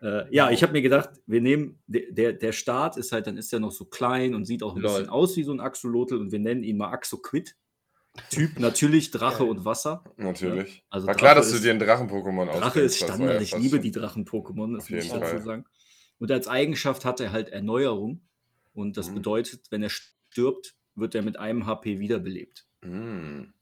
Äh, 0.02 0.34
ja, 0.34 0.50
ich 0.50 0.62
habe 0.62 0.72
mir 0.72 0.80
gedacht, 0.80 1.10
wir 1.26 1.42
nehmen, 1.42 1.78
der, 1.86 2.32
der, 2.32 2.52
Start 2.52 2.96
ist 2.96 3.12
halt, 3.12 3.26
dann 3.26 3.36
ist 3.36 3.52
er 3.52 3.60
noch 3.60 3.70
so 3.70 3.84
klein 3.84 4.34
und 4.34 4.46
sieht 4.46 4.62
auch 4.62 4.74
ein 4.74 4.80
Lol. 4.80 4.92
bisschen 4.92 5.10
aus 5.10 5.36
wie 5.36 5.42
so 5.42 5.52
ein 5.52 5.60
Axolotl 5.60 6.16
und 6.16 6.32
wir 6.32 6.38
nennen 6.38 6.62
ihn 6.62 6.78
mal 6.78 6.88
Axoquid. 6.90 7.54
Typ 8.30 8.58
natürlich 8.58 9.10
Drache 9.10 9.44
und 9.44 9.66
Wasser. 9.66 10.02
Natürlich. 10.16 10.86
Also 10.88 11.06
War 11.06 11.14
klar, 11.14 11.34
Drache 11.34 11.42
dass 11.42 11.50
du 11.50 11.56
ist- 11.56 11.64
dir 11.66 11.72
einen 11.72 11.80
Drachen-Pokémon 11.80 12.46
Drache 12.46 12.64
auskennst, 12.64 12.96
ist 13.02 13.04
Standard. 13.04 13.34
ja 13.34 13.40
Ich 13.42 13.54
liebe 13.58 13.76
schon- 13.76 13.82
die 13.82 13.90
Drachen-Pokémon, 13.90 14.72
das 14.74 14.84
Auf 14.84 14.90
muss 14.90 15.04
ich 15.04 15.10
dazu 15.10 15.20
Fall. 15.26 15.42
sagen. 15.42 15.64
Und 16.18 16.30
als 16.30 16.48
Eigenschaft 16.48 17.04
hat 17.04 17.20
er 17.20 17.32
halt 17.32 17.50
Erneuerung. 17.50 18.22
Und 18.72 18.96
das 18.96 19.10
Mhm. 19.10 19.16
bedeutet, 19.16 19.66
wenn 19.70 19.82
er 19.82 19.90
stirbt, 19.90 20.76
wird 20.94 21.14
er 21.14 21.20
mit 21.20 21.38
einem 21.38 21.66
HP 21.66 21.98
wiederbelebt. 21.98 22.64
Mm. 22.82 23.52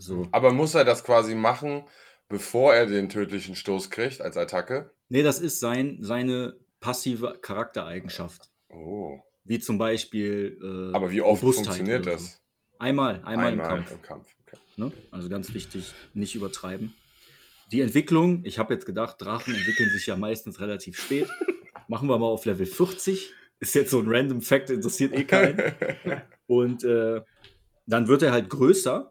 So. 0.00 0.26
Aber 0.32 0.52
muss 0.52 0.74
er 0.74 0.84
das 0.84 1.04
quasi 1.04 1.34
machen, 1.34 1.84
bevor 2.28 2.74
er 2.74 2.86
den 2.86 3.08
tödlichen 3.08 3.54
Stoß 3.54 3.90
kriegt 3.90 4.20
als 4.20 4.36
Attacke? 4.36 4.90
Nee, 5.08 5.22
das 5.22 5.40
ist 5.40 5.60
sein, 5.60 5.98
seine 6.00 6.56
passive 6.80 7.38
Charaktereigenschaft. 7.42 8.50
Oh. 8.70 9.18
Wie 9.44 9.58
zum 9.58 9.78
Beispiel. 9.78 10.58
Äh, 10.62 10.96
Aber 10.96 11.10
wie 11.10 11.20
oft 11.20 11.42
Robustheit 11.42 11.66
funktioniert 11.66 12.02
oder 12.02 12.12
das? 12.12 12.32
So. 12.32 12.38
Einmal, 12.78 13.22
einmal, 13.24 13.52
im 13.52 13.58
Kampf. 13.60 13.92
im 13.92 14.02
Kampf. 14.02 14.28
Okay. 14.46 14.56
Ne? 14.76 14.92
Also 15.10 15.28
ganz 15.28 15.52
wichtig, 15.52 15.92
nicht 16.14 16.34
übertreiben. 16.34 16.94
Die 17.70 17.82
Entwicklung, 17.82 18.44
ich 18.44 18.58
habe 18.58 18.72
jetzt 18.74 18.86
gedacht, 18.86 19.16
Drachen 19.20 19.54
entwickeln 19.54 19.90
sich 19.90 20.06
ja 20.06 20.16
meistens 20.16 20.60
relativ 20.60 20.98
spät. 20.98 21.28
Machen 21.88 22.08
wir 22.08 22.18
mal 22.18 22.26
auf 22.26 22.46
Level 22.46 22.66
40. 22.66 23.32
Ist 23.58 23.74
jetzt 23.74 23.90
so 23.90 24.00
ein 24.00 24.06
random 24.08 24.40
Fact, 24.40 24.70
interessiert 24.70 25.12
eh 25.12 25.24
keinen. 25.24 25.74
Und 26.46 26.84
äh, 26.84 27.20
dann 27.86 28.08
wird 28.08 28.22
er 28.22 28.32
halt 28.32 28.48
größer 28.48 29.10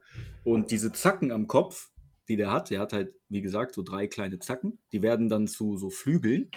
und 0.49 0.71
diese 0.71 0.91
Zacken 0.91 1.31
am 1.31 1.47
Kopf, 1.47 1.89
die 2.27 2.35
der 2.35 2.51
hat, 2.51 2.69
der 2.69 2.79
hat 2.79 2.93
halt, 2.93 3.13
wie 3.29 3.41
gesagt, 3.41 3.73
so 3.75 3.81
drei 3.83 4.07
kleine 4.07 4.39
Zacken, 4.39 4.79
die 4.91 5.01
werden 5.01 5.29
dann 5.29 5.47
zu 5.47 5.77
so 5.77 5.89
Flügeln 5.89 6.49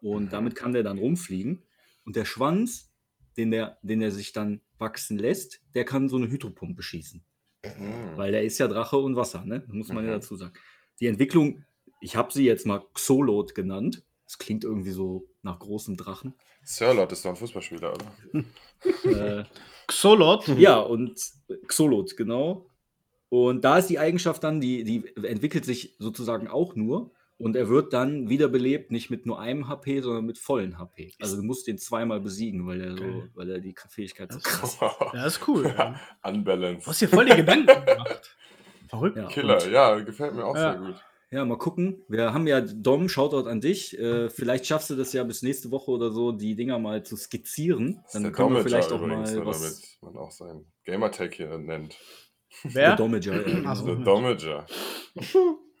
und 0.00 0.24
Mhm. 0.26 0.30
damit 0.30 0.54
kann 0.54 0.72
der 0.72 0.82
dann 0.82 0.98
rumfliegen. 0.98 1.62
Und 2.04 2.16
der 2.16 2.24
Schwanz, 2.24 2.90
den 3.36 3.50
der, 3.50 3.78
den 3.82 4.02
er 4.02 4.10
sich 4.10 4.32
dann 4.32 4.60
wachsen 4.78 5.18
lässt, 5.18 5.60
der 5.74 5.84
kann 5.84 6.08
so 6.08 6.16
eine 6.16 6.28
Hydropumpe 6.28 6.82
schießen. 6.82 7.22
Mm. 7.64 8.16
Weil 8.16 8.32
der 8.32 8.42
ist 8.42 8.58
ja 8.58 8.66
Drache 8.66 8.96
und 8.96 9.14
Wasser, 9.14 9.44
ne? 9.44 9.62
Muss 9.68 9.88
man 9.88 10.04
ja 10.04 10.10
Mhm. 10.10 10.14
dazu 10.16 10.34
sagen. 10.36 10.52
Die 10.98 11.06
Entwicklung, 11.06 11.64
ich 12.00 12.16
habe 12.16 12.32
sie 12.32 12.44
jetzt 12.44 12.66
mal 12.66 12.82
Xolot 12.94 13.54
genannt. 13.54 14.02
Das 14.24 14.38
klingt 14.38 14.64
irgendwie 14.64 14.90
so 14.90 15.28
nach 15.42 15.60
großem 15.60 15.96
Drachen. 15.96 16.34
Sirlot 16.64 17.12
ist 17.12 17.24
doch 17.24 17.30
ein 17.30 17.36
Fußballspieler, 17.36 17.94
oder? 17.94 18.06
äh, 19.40 19.44
Xolot. 19.86 20.48
ja, 20.58 20.80
und 20.80 21.20
Xolot, 21.68 22.16
genau. 22.16 22.66
Und 23.34 23.64
da 23.64 23.78
ist 23.78 23.86
die 23.88 23.98
Eigenschaft 23.98 24.44
dann, 24.44 24.60
die, 24.60 24.84
die 24.84 25.16
entwickelt 25.26 25.64
sich 25.64 25.96
sozusagen 25.98 26.48
auch 26.48 26.74
nur. 26.76 27.12
Und 27.38 27.56
er 27.56 27.70
wird 27.70 27.94
dann 27.94 28.28
wiederbelebt, 28.28 28.92
nicht 28.92 29.08
mit 29.08 29.24
nur 29.24 29.40
einem 29.40 29.68
HP, 29.68 30.00
sondern 30.02 30.26
mit 30.26 30.36
vollen 30.38 30.78
HP. 30.78 31.14
Also 31.18 31.36
du 31.36 31.42
musst 31.42 31.66
den 31.66 31.78
zweimal 31.78 32.20
besiegen, 32.20 32.66
weil 32.66 32.82
er, 32.82 32.94
so, 32.94 33.02
Okay. 33.04 33.28
weil 33.34 33.50
er 33.50 33.58
die 33.60 33.74
Fähigkeit 33.88 34.30
so 34.30 34.38
Das 34.38 34.46
ist 34.46 34.78
krass 34.78 34.78
Ja, 35.14 35.26
ist 35.26 35.48
cool. 35.48 35.64
Ja. 35.66 35.98
Unbalanced. 36.22 36.84
Du 36.86 36.90
hast 36.90 37.00
dir 37.00 37.08
voll 37.08 37.24
die 37.24 37.34
Gedanken 37.36 37.66
gemacht. 37.86 38.36
Verrückt. 38.88 39.16
Ja, 39.16 39.26
Killer, 39.28 39.62
und- 39.64 39.72
ja, 39.72 39.98
gefällt 40.00 40.34
mir 40.34 40.44
auch 40.44 40.54
Ja. 40.54 40.72
sehr 40.72 40.80
gut. 40.82 41.04
Ja, 41.30 41.44
mal 41.46 41.56
gucken. 41.56 42.02
Wir 42.08 42.34
haben 42.34 42.46
ja 42.46 42.60
Dom, 42.60 43.08
Shoutout 43.08 43.48
an 43.48 43.62
dich. 43.62 43.98
Äh, 43.98 44.28
vielleicht 44.28 44.66
schaffst 44.66 44.90
du 44.90 44.94
das 44.96 45.14
ja 45.14 45.24
bis 45.24 45.40
nächste 45.40 45.70
Woche 45.70 45.90
oder 45.90 46.10
so, 46.12 46.32
die 46.32 46.54
Dinger 46.54 46.78
mal 46.78 47.02
zu 47.02 47.16
skizzieren. 47.16 48.00
Das 48.04 48.12
Dann 48.12 48.30
können 48.32 48.54
wir 48.54 48.62
vielleicht 48.62 48.92
auch 48.92 49.00
übrigens, 49.00 49.30
mal 49.32 49.38
oder 49.40 49.46
was. 49.46 49.62
damit 49.62 50.14
man 50.14 50.22
auch 50.22 50.30
sein 50.32 50.66
Gamertag 50.84 51.32
hier 51.32 51.56
nennt. 51.56 51.96
Der 52.64 52.74
Wer? 52.74 52.96
Domager, 52.96 53.34
ja, 53.34 53.42
genau. 53.42 53.74
Der 53.74 53.94
Domager. 53.96 54.66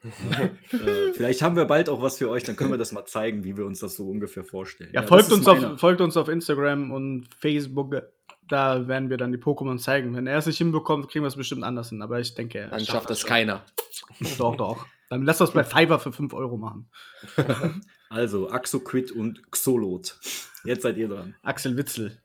äh, 0.02 1.12
vielleicht 1.12 1.42
haben 1.42 1.56
wir 1.56 1.64
bald 1.64 1.88
auch 1.88 2.02
was 2.02 2.18
für 2.18 2.28
euch, 2.28 2.42
dann 2.44 2.56
können 2.56 2.70
wir 2.70 2.78
das 2.78 2.92
mal 2.92 3.04
zeigen, 3.04 3.44
wie 3.44 3.56
wir 3.56 3.64
uns 3.66 3.80
das 3.80 3.96
so 3.96 4.08
ungefähr 4.08 4.44
vorstellen. 4.44 4.90
Ja, 4.92 5.02
das 5.02 5.08
folgt, 5.08 5.32
uns 5.32 5.46
auf, 5.46 5.80
folgt 5.80 6.00
uns 6.00 6.16
auf 6.16 6.28
Instagram 6.28 6.90
und 6.90 7.28
Facebook. 7.38 8.02
Da 8.48 8.88
werden 8.88 9.08
wir 9.08 9.16
dann 9.16 9.32
die 9.32 9.38
Pokémon 9.38 9.78
zeigen. 9.78 10.14
Wenn 10.16 10.26
er 10.26 10.38
es 10.38 10.46
nicht 10.46 10.58
hinbekommt, 10.58 11.08
kriegen 11.08 11.24
wir 11.24 11.28
es 11.28 11.36
bestimmt 11.36 11.62
anders 11.62 11.90
hin. 11.90 12.02
Aber 12.02 12.20
ich 12.20 12.34
denke, 12.34 12.58
er 12.58 12.68
Dann 12.68 12.84
schafft 12.84 13.08
das 13.08 13.24
keiner. 13.24 13.64
Doch, 14.38 14.56
doch. 14.56 14.86
Dann 15.08 15.22
lass 15.22 15.38
das 15.38 15.52
bei 15.52 15.64
Fiverr 15.64 15.98
für 15.98 16.12
5 16.12 16.32
Euro 16.34 16.56
machen. 16.56 16.90
Also, 18.08 18.50
Axoquid 18.50 19.10
und 19.10 19.50
Xolot. 19.50 20.18
Jetzt 20.64 20.82
seid 20.82 20.98
ihr 20.98 21.08
dran. 21.08 21.34
Axel 21.42 21.78
Witzel. 21.78 22.20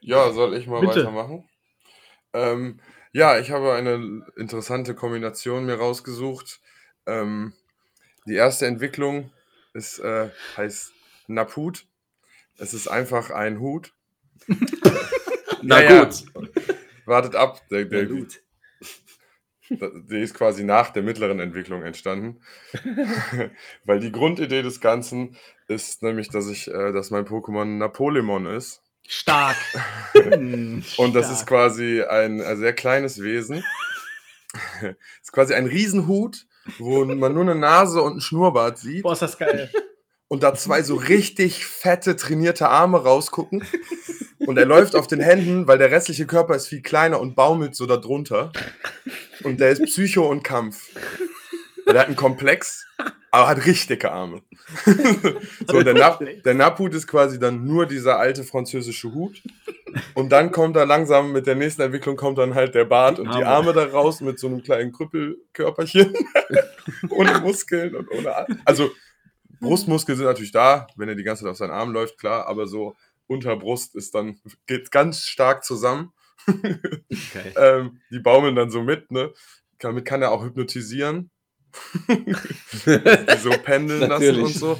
Ja, 0.00 0.32
soll 0.32 0.56
ich 0.56 0.66
mal 0.66 0.80
Bitte. 0.80 1.00
weitermachen? 1.00 1.44
Ähm, 2.32 2.80
ja, 3.12 3.38
ich 3.38 3.50
habe 3.50 3.72
eine 3.74 4.24
interessante 4.36 4.94
Kombination 4.94 5.66
mir 5.66 5.74
rausgesucht. 5.74 6.60
Ähm, 7.06 7.52
die 8.26 8.34
erste 8.34 8.66
Entwicklung 8.66 9.32
ist, 9.74 9.98
äh, 9.98 10.30
heißt 10.56 10.92
Naput. 11.26 11.86
Es 12.58 12.74
ist 12.74 12.88
einfach 12.88 13.30
ein 13.30 13.60
Hut. 13.60 13.92
Na 15.62 15.82
Ja, 15.82 15.90
ja. 15.92 16.04
gut. 16.04 16.24
Wartet 17.06 17.34
ab, 17.34 17.66
der, 17.70 17.84
Der 17.84 18.00
der, 18.00 18.08
Loot. 18.08 18.42
die 19.70 20.20
ist 20.20 20.34
quasi 20.34 20.64
nach 20.64 20.90
der 20.90 21.02
mittleren 21.02 21.40
Entwicklung 21.40 21.82
entstanden. 21.82 22.40
Weil 23.84 24.00
die 24.00 24.12
Grundidee 24.12 24.62
des 24.62 24.80
Ganzen 24.80 25.36
ist 25.68 26.02
nämlich, 26.02 26.28
dass 26.28 26.48
ich, 26.48 26.68
äh, 26.68 26.92
dass 26.92 27.10
mein 27.10 27.24
Pokémon 27.26 27.78
Napoleon 27.78 28.46
ist. 28.46 28.82
Stark. 29.12 29.56
Und 30.14 30.84
das 30.96 31.26
Stark. 31.26 31.32
ist 31.32 31.46
quasi 31.46 32.00
ein, 32.02 32.40
ein 32.40 32.58
sehr 32.58 32.72
kleines 32.72 33.20
Wesen. 33.20 33.64
ist 35.20 35.32
quasi 35.32 35.52
ein 35.52 35.66
Riesenhut, 35.66 36.46
wo 36.78 37.04
man 37.04 37.34
nur 37.34 37.42
eine 37.42 37.56
Nase 37.56 38.02
und 38.02 38.18
ein 38.18 38.20
Schnurrbart 38.20 38.78
sieht 38.78 39.02
Boah, 39.02 39.14
ist 39.14 39.22
das 39.22 39.36
geil. 39.36 39.68
und 40.28 40.44
da 40.44 40.54
zwei 40.54 40.84
so 40.84 40.94
richtig 40.94 41.66
fette, 41.66 42.14
trainierte 42.14 42.68
Arme 42.68 43.02
rausgucken. 43.02 43.64
Und 44.38 44.56
er 44.56 44.66
läuft 44.66 44.94
auf 44.94 45.08
den 45.08 45.20
Händen, 45.20 45.66
weil 45.66 45.78
der 45.78 45.90
restliche 45.90 46.26
Körper 46.26 46.54
ist 46.54 46.68
viel 46.68 46.82
kleiner 46.82 47.20
und 47.20 47.34
baumelt 47.34 47.74
so 47.74 47.86
darunter. 47.86 48.52
Und 49.42 49.58
der 49.58 49.70
ist 49.70 49.82
Psycho 49.82 50.28
und 50.28 50.44
Kampf. 50.44 50.88
Der 51.86 51.98
hat 51.98 52.06
einen 52.06 52.16
Komplex, 52.16 52.86
aber 53.30 53.48
hat 53.48 53.58
richtig 53.66 53.86
dicke 53.88 54.10
Arme. 54.12 54.42
so, 55.68 55.82
der, 55.82 55.94
Nap 55.94 56.22
der 56.44 56.54
Naphut 56.54 56.94
ist 56.94 57.06
quasi 57.06 57.38
dann 57.38 57.64
nur 57.64 57.86
dieser 57.86 58.18
alte 58.18 58.44
französische 58.44 59.12
Hut. 59.12 59.42
Und 60.14 60.30
dann 60.30 60.52
kommt 60.52 60.76
er 60.76 60.86
langsam, 60.86 61.32
mit 61.32 61.46
der 61.46 61.56
nächsten 61.56 61.82
Entwicklung 61.82 62.16
kommt 62.16 62.38
dann 62.38 62.54
halt 62.54 62.74
der 62.74 62.84
Bart 62.84 63.18
und 63.18 63.26
die 63.28 63.44
Arme. 63.44 63.70
Arme 63.70 63.72
da 63.72 63.84
raus 63.86 64.20
mit 64.20 64.38
so 64.38 64.46
einem 64.46 64.62
kleinen 64.62 64.92
Krüppelkörperchen. 64.92 66.14
ohne 67.10 67.40
Muskeln 67.40 67.94
und 67.96 68.10
ohne. 68.10 68.34
Ar- 68.34 68.46
Also, 68.64 68.90
Brustmuskeln 69.60 70.16
sind 70.16 70.26
natürlich 70.26 70.52
da, 70.52 70.86
wenn 70.96 71.08
er 71.08 71.14
die 71.16 71.24
ganze 71.24 71.42
Zeit 71.44 71.50
auf 71.50 71.56
seinen 71.56 71.72
Arm 71.72 71.92
läuft, 71.92 72.18
klar, 72.18 72.46
aber 72.46 72.66
so 72.66 72.94
Unterbrust 73.26 73.94
ist 73.94 74.14
dann, 74.14 74.40
geht 74.66 74.90
ganz 74.90 75.26
stark 75.26 75.64
zusammen. 75.64 76.12
Geil. 76.46 77.52
ähm, 77.56 78.00
die 78.10 78.18
baumeln 78.20 78.56
dann 78.56 78.70
so 78.70 78.82
mit, 78.82 79.10
ne? 79.12 79.32
Damit 79.78 80.04
kann 80.04 80.22
er 80.22 80.30
auch 80.32 80.44
hypnotisieren. 80.44 81.30
so 83.42 83.50
pendeln 83.62 84.08
lassen 84.08 84.40
und 84.40 84.54
so. 84.54 84.78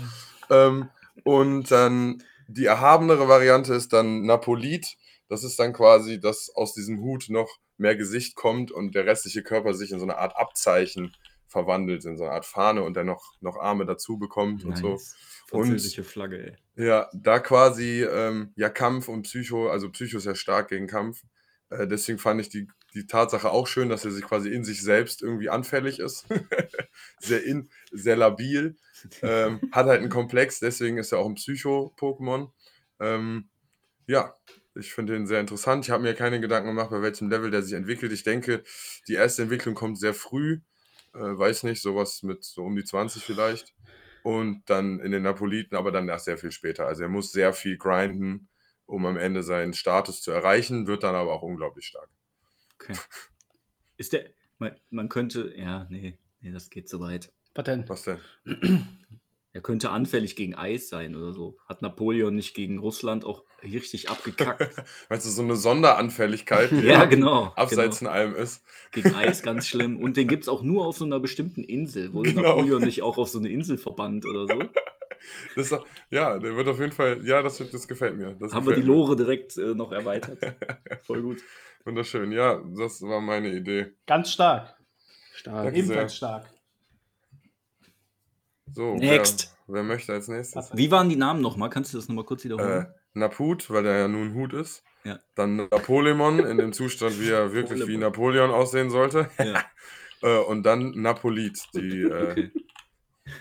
Ähm, 0.51 0.89
und 1.25 1.71
dann 1.71 2.23
die 2.49 2.67
erhabenere 2.67 3.29
Variante 3.29 3.75
ist 3.75 3.93
dann 3.93 4.23
Napolit. 4.23 4.97
Das 5.29 5.45
ist 5.45 5.59
dann 5.59 5.73
quasi, 5.73 6.19
dass 6.19 6.51
aus 6.55 6.75
diesem 6.75 7.01
Hut 7.01 7.27
noch 7.29 7.59
mehr 7.77 7.97
Gesicht 7.97 8.35
kommt 8.35 8.73
und 8.73 8.95
der 8.95 9.07
restliche 9.07 9.43
Körper 9.43 9.75
sich 9.75 9.93
in 9.93 10.01
so 10.01 10.05
eine 10.05 10.19
Art 10.19 10.37
Abzeichen 10.37 11.17
verwandelt, 11.47 12.05
in 12.05 12.17
so 12.17 12.25
eine 12.25 12.33
Art 12.33 12.47
Fahne 12.47 12.83
und 12.83 12.95
dann 12.95 13.07
noch, 13.07 13.35
noch 13.41 13.57
Arme 13.57 13.87
dazu 13.87 14.19
bekommt 14.19 14.65
und 14.65 14.77
so. 14.77 14.91
Nice. 14.91 15.17
Französische 15.49 16.05
Flagge, 16.05 16.57
ey. 16.77 16.87
Ja, 16.87 17.09
da 17.13 17.41
quasi 17.41 18.05
ähm, 18.05 18.53
ja 18.55 18.69
Kampf 18.69 19.09
und 19.09 19.23
Psycho, 19.23 19.69
also 19.69 19.91
Psycho 19.91 20.19
ist 20.19 20.27
ja 20.27 20.35
stark 20.35 20.69
gegen 20.69 20.87
Kampf. 20.87 21.23
Äh, 21.71 21.89
deswegen 21.89 22.19
fand 22.19 22.41
ich 22.41 22.51
die, 22.51 22.69
die 22.95 23.07
Tatsache 23.07 23.51
auch 23.51 23.67
schön, 23.67 23.89
dass 23.89 24.05
er 24.05 24.11
sich 24.11 24.25
quasi 24.25 24.51
in 24.51 24.65
sich 24.65 24.83
selbst 24.83 25.23
irgendwie 25.23 25.49
anfällig 25.49 25.99
ist. 26.01 26.27
sehr, 27.21 27.45
in, 27.45 27.71
sehr 27.93 28.17
labil. 28.17 28.77
Ähm, 29.23 29.61
hat 29.73 29.87
halt 29.87 30.01
einen 30.01 30.11
Komplex, 30.11 30.61
deswegen 30.61 30.99
ist 30.99 31.13
er 31.13 31.19
auch 31.19 31.27
ein 31.27 31.35
Psycho-Pokémon. 31.35 32.51
Ähm, 32.99 33.49
ja, 34.07 34.35
ich 34.75 34.93
finde 34.93 35.17
ihn 35.17 35.27
sehr 35.27 35.41
interessant. 35.41 35.85
Ich 35.85 35.91
habe 35.91 36.03
mir 36.03 36.15
keine 36.15 36.41
Gedanken 36.41 36.69
gemacht, 36.69 36.91
bei 36.91 37.03
welchem 37.03 37.29
Level 37.31 37.51
der 37.51 37.63
sich 37.63 37.75
entwickelt. 37.75 38.13
Ich 38.13 38.25
denke, 38.25 38.63
die 39.09 39.15
erste 39.15 39.43
Entwicklung 39.43 39.75
kommt 39.75 39.99
sehr 39.99 40.15
früh. 40.15 40.61
Äh, 41.15 41.19
weiß 41.19 41.65
nicht, 41.65 41.83
sowas 41.83 42.23
mit 42.23 42.45
so 42.45 42.65
um 42.65 42.77
die 42.77 42.85
20 42.85 43.23
vielleicht. 43.25 43.75
Und 44.23 44.63
dann 44.67 45.01
in 45.01 45.13
den 45.13 45.23
Napoliten, 45.23 45.77
aber 45.77 45.93
dann 45.93 46.09
erst 46.09 46.27
sehr 46.27 46.39
viel 46.39 46.53
später. 46.53 46.87
Also 46.87 47.03
er 47.05 47.09
muss 47.09 47.33
sehr 47.33 47.53
viel 47.53 47.79
grinden, 47.79 48.49
um 48.87 49.07
am 49.07 49.17
Ende 49.17 49.43
seinen 49.43 49.73
Status 49.73 50.21
zu 50.23 50.31
erreichen, 50.31 50.87
wird 50.87 51.05
dann 51.05 51.15
aber 51.15 51.33
auch 51.33 51.43
unglaublich 51.43 51.87
stark. 51.87 52.11
Okay. 52.81 52.95
Ist 53.97 54.13
der. 54.13 54.27
Man, 54.59 54.77
man 54.91 55.09
könnte. 55.09 55.53
Ja, 55.57 55.87
nee, 55.91 56.19
nee, 56.41 56.53
das 56.53 56.71
geht 56.71 56.89
so 56.89 57.01
weit. 57.01 57.33
Was 57.55 57.65
denn? 57.65 57.89
Was 57.89 58.05
denn? 58.05 58.19
Er 59.53 59.63
könnte 59.63 59.91
anfällig 59.91 60.37
gegen 60.37 60.55
Eis 60.55 60.89
sein 60.89 61.17
oder 61.17 61.33
so. 61.33 61.57
Hat 61.67 61.83
Napoleon 61.83 62.35
nicht 62.35 62.55
gegen 62.55 62.79
Russland 62.79 63.25
auch 63.25 63.45
richtig 63.65 64.09
abgekackt? 64.09 64.71
Meinst 65.09 65.27
du, 65.27 65.31
so 65.31 65.43
eine 65.43 65.57
Sonderanfälligkeit, 65.57 66.71
die 66.71 66.87
ja, 66.87 67.05
genau. 67.07 67.53
abseits 67.57 67.99
genau. 67.99 68.13
von 68.13 68.19
allem 68.19 68.35
ist? 68.37 68.63
Gegen 68.93 69.13
Eis 69.15 69.43
ganz 69.43 69.67
schlimm. 69.67 70.01
Und 70.01 70.17
den 70.17 70.29
gibt 70.29 70.45
es 70.45 70.49
auch 70.49 70.63
nur 70.63 70.87
auf 70.87 70.99
so 70.99 71.05
einer 71.05 71.19
bestimmten 71.19 71.65
Insel. 71.65 72.13
Wurde 72.13 72.31
Genau. 72.33 72.43
Napoleon 72.43 72.83
nicht 72.83 73.03
auch 73.03 73.19
auf 73.19 73.29
so 73.29 73.41
eine 73.41 73.49
Insel 73.49 73.77
verbannt 73.77 74.25
oder 74.25 74.47
so? 74.47 74.63
Das 75.55 75.71
ja, 76.11 76.39
der 76.39 76.57
wird 76.57 76.67
auf 76.69 76.81
jeden 76.81 76.93
Fall, 76.93 77.21
ja, 77.27 77.43
das, 77.43 77.59
das 77.59 77.87
gefällt 77.87 78.17
mir. 78.17 78.37
Das 78.41 78.55
Haben 78.55 78.65
wir 78.65 78.75
die 78.75 78.81
gefällt 78.81 78.87
mir. 78.87 78.93
Lore 78.95 79.17
direkt 79.17 79.57
äh, 79.59 79.75
noch 79.75 79.93
erweitert. 79.93 80.39
Voll 81.03 81.21
gut. 81.21 81.43
Wunderschön, 81.85 82.31
ja, 82.33 82.63
das 82.77 83.01
war 83.03 83.21
meine 83.21 83.49
Idee. 83.49 83.93
Ganz 84.07 84.33
stark. 84.33 84.77
Stark. 85.35 85.65
Danke 85.65 85.79
Ebenfalls 85.79 86.13
sehr. 86.13 86.17
stark. 86.17 86.51
So, 88.73 88.95
Next. 88.97 89.57
Wer, 89.67 89.77
wer 89.77 89.83
möchte 89.83 90.13
als 90.13 90.29
nächstes? 90.29 90.71
Wie 90.75 90.91
waren 90.91 91.09
die 91.09 91.17
Namen 91.17 91.41
nochmal? 91.41 91.71
Kannst 91.71 91.93
du 91.93 91.99
das 91.99 92.09
nochmal 92.09 92.25
kurz 92.25 92.43
Äh, 92.43 92.45
wiederholen? 92.45 92.87
Naput, 93.15 93.69
weil 93.71 93.83
der 93.83 93.99
ja 93.99 94.09
nun 94.09 94.29
ein 94.29 94.35
Hut 94.35 94.53
ist. 94.53 94.85
Ja. 95.05 95.19
Dann 95.35 95.57
Napoleon 95.57 96.39
in 96.41 96.59
dem 96.59 96.73
Zustand, 96.73 97.19
wie 97.19 97.31
er 97.31 97.53
wirklich 97.53 97.87
wie 97.89 97.97
Napoleon 97.97 98.51
aussehen 98.51 98.91
sollte. 98.91 99.31
ja. 99.39 99.65
Äh, 100.23 100.37
und 100.37 100.65
dann 100.65 100.91
Napolit, 101.01 101.59
die, 101.73 102.03
äh, 102.03 102.51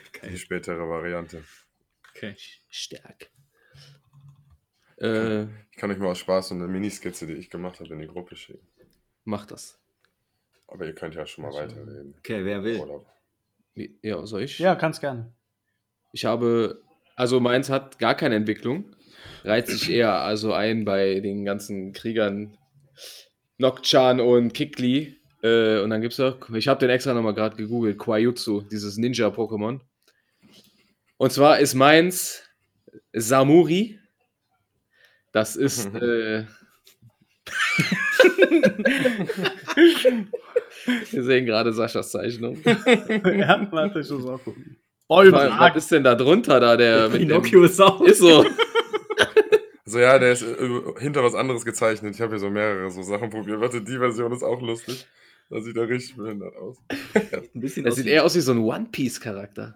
Okay. 0.08 0.30
die 0.30 0.38
spätere 0.38 0.88
Variante. 0.88 1.44
Okay. 2.16 2.38
Stark. 2.70 3.30
Äh, 5.02 5.43
Ich 5.72 5.78
kann 5.78 5.91
euch 5.91 5.97
mal 5.97 6.08
aus 6.12 6.20
Spaß 6.20 6.52
eine 6.52 6.68
Miniskizze, 6.68 7.26
die 7.28 7.34
ich 7.34 7.50
gemacht 7.50 7.80
habe, 7.80 7.93
in 7.93 8.00
die 8.00 8.08
Gruppe 8.08 8.36
schicken. 8.36 8.68
mach 9.24 9.45
das. 9.45 9.80
Aber 10.68 10.86
ihr 10.86 10.93
könnt 10.93 11.16
ja 11.16 11.26
schon 11.26 11.43
mal 11.45 11.54
weiterreden. 11.54 12.14
okay, 12.20 12.45
wer 12.45 12.64
will? 12.64 12.80
Urlaub. 12.80 13.06
Ja, 14.04 14.26
soll 14.26 14.43
ich? 14.43 14.60
Ja, 14.60 14.76
kannst 14.76 15.02
gerne. 15.02 15.32
Ich 16.12 16.26
habe, 16.26 16.82
also 17.16 17.39
meins 17.39 17.70
hat 17.70 17.97
gar 17.97 18.14
keine 18.16 18.36
Entwicklung. 18.36 18.95
Reiht 19.43 19.68
sich 19.68 19.89
eher 19.89 20.14
also 20.22 20.54
ein 20.54 20.86
bei 20.86 21.20
den 21.22 21.45
ganzen 21.45 21.93
Kriegern 21.93 22.58
Nokchan 23.58 24.20
und 24.20 24.54
Kikli. 24.54 25.18
Äh, 25.41 25.80
und 25.82 25.89
dann 25.91 26.02
gibt 26.02 26.14
es 26.14 26.20
noch, 26.20 26.50
ich 26.50 26.68
habe 26.68 26.80
den 26.82 26.89
extra 26.89 27.14
nochmal 27.14 27.34
gerade 27.34 27.56
gegoogelt, 27.56 27.97
Quajutsu, 27.97 28.62
dieses 28.62 28.97
Ninja-Pokémon. 28.97 29.80
Und 31.18 31.32
zwar 31.32 31.60
ist 31.60 31.74
meins 31.74 32.43
Samuri. 33.14 33.99
Das 35.32 35.56
ist. 35.56 35.94
äh, 35.96 36.46
Wir 41.12 41.24
sehen 41.24 41.46
gerade 41.46 41.74
Saschas 41.74 42.12
Zeichnung. 42.12 42.58
ja, 42.66 43.68
warte, 43.72 44.00
ich 44.00 44.10
muss 44.10 44.26
auch 44.26 44.44
gucken. 44.44 44.78
Bäume, 45.08 45.32
Was 45.34 45.60
was 45.60 45.76
ist 45.78 45.92
denn 45.92 46.04
da 46.04 46.16
drunter 46.16 46.60
da, 46.60 46.78
der 46.78 47.10
mit 47.10 47.22
dem, 47.22 47.28
Pinocchio 47.30 47.64
ist 47.64 47.80
auch. 47.82 48.02
Ist 48.02 48.20
so. 48.20 48.46
Also 49.86 50.00
ja, 50.00 50.20
der 50.20 50.34
ist 50.34 50.44
äh, 50.44 50.70
hinter 51.00 51.24
was 51.24 51.34
anderes 51.34 51.66
gezeichnet. 51.66 52.14
Ich 52.14 52.22
habe 52.22 52.34
hier 52.34 52.40
so 52.40 52.52
mehrere 52.52 52.92
so 52.92 53.02
Sachen 53.02 53.32
probiert. 53.32 53.60
Warte, 53.60 53.82
die 53.82 53.98
Version 53.98 54.32
ist 54.32 54.44
auch 54.44 54.62
lustig. 54.62 55.08
Da 55.50 55.62
sieht 55.62 55.76
er 55.78 55.90
richtig 55.90 56.16
behindert 56.16 56.56
aus. 56.58 56.78
ein 57.16 57.50
bisschen 57.60 57.86
Das 57.86 57.94
aus 57.94 57.98
sieht 57.98 58.06
wie- 58.06 58.10
eher 58.12 58.24
aus 58.24 58.36
wie 58.36 58.42
so 58.42 58.52
ein 58.52 58.60
One-Piece-Charakter. 58.60 59.76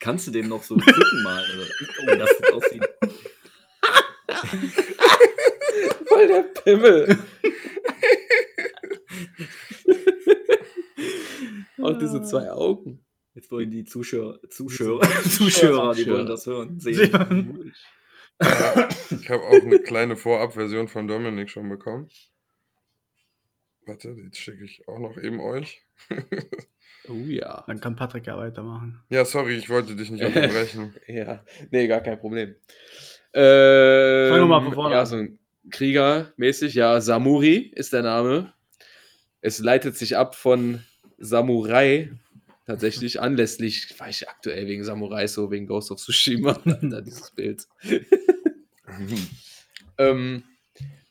Kannst 0.00 0.26
du 0.26 0.30
den 0.30 0.48
noch 0.48 0.62
so 0.62 0.76
drücken 0.76 1.22
mal? 1.22 1.44
Oder? 1.44 2.14
Oh, 2.14 2.18
das 2.18 2.30
sieht 2.38 2.52
aus 2.54 2.62
wie. 2.72 2.80
Voll 6.06 6.26
der 6.26 6.42
Pimmel. 6.42 7.18
Und 11.78 12.00
diese 12.00 12.22
zwei 12.22 12.50
Augen. 12.50 13.04
Jetzt 13.34 13.50
wollen 13.50 13.70
die 13.70 13.84
Zuschauer, 13.84 14.38
Zuschauer, 14.50 15.00
Zuschauer, 15.24 15.94
die 15.94 16.06
wollen 16.06 16.26
das 16.26 16.46
hören. 16.46 16.78
Sehen. 16.78 17.72
Ich 19.10 19.30
habe 19.30 19.44
auch 19.44 19.52
eine 19.52 19.78
kleine 19.78 20.16
Vorabversion 20.16 20.88
von 20.88 21.06
Dominik 21.06 21.48
schon 21.48 21.68
bekommen. 21.68 22.08
Warte, 23.86 24.16
jetzt 24.24 24.38
schicke 24.38 24.64
ich 24.64 24.88
auch 24.88 24.98
noch 24.98 25.16
eben 25.16 25.38
euch. 25.38 25.86
Oh 27.08 27.14
ja. 27.14 27.62
Dann 27.68 27.80
kann 27.80 27.94
Patrick 27.94 28.26
ja 28.26 28.36
weitermachen. 28.36 29.00
Ja, 29.10 29.24
sorry, 29.24 29.54
ich 29.56 29.68
wollte 29.68 29.94
dich 29.94 30.10
nicht 30.10 30.24
unterbrechen. 30.24 30.94
Ja, 31.06 31.44
nee, 31.70 31.86
gar 31.86 32.00
kein 32.00 32.18
Problem. 32.18 32.56
Ähm, 33.34 34.28
Fangen 34.30 34.42
wir 34.42 34.46
mal 34.46 34.62
von 34.62 34.72
vorne 34.74 34.94
Ja, 34.94 35.00
an. 35.00 35.06
so 35.06 35.16
ein 35.16 35.38
Krieger 35.70 36.32
mäßig, 36.36 36.74
ja, 36.74 37.00
Samuri 37.00 37.72
ist 37.74 37.92
der 37.92 38.02
Name. 38.02 38.52
Es 39.40 39.58
leitet 39.58 39.96
sich 39.96 40.16
ab 40.16 40.34
von 40.34 40.82
Samurai, 41.18 42.10
tatsächlich 42.66 43.20
anlässlich, 43.20 43.98
war 43.98 44.08
ich 44.08 44.28
aktuell 44.28 44.66
wegen 44.66 44.84
Samurai 44.84 45.26
so, 45.26 45.50
wegen 45.50 45.66
Ghost 45.66 45.90
of 45.90 45.98
Tsushima, 46.00 46.52
da 46.82 47.00
dieses 47.00 47.30
Bild. 47.30 47.66
ähm, 49.98 50.42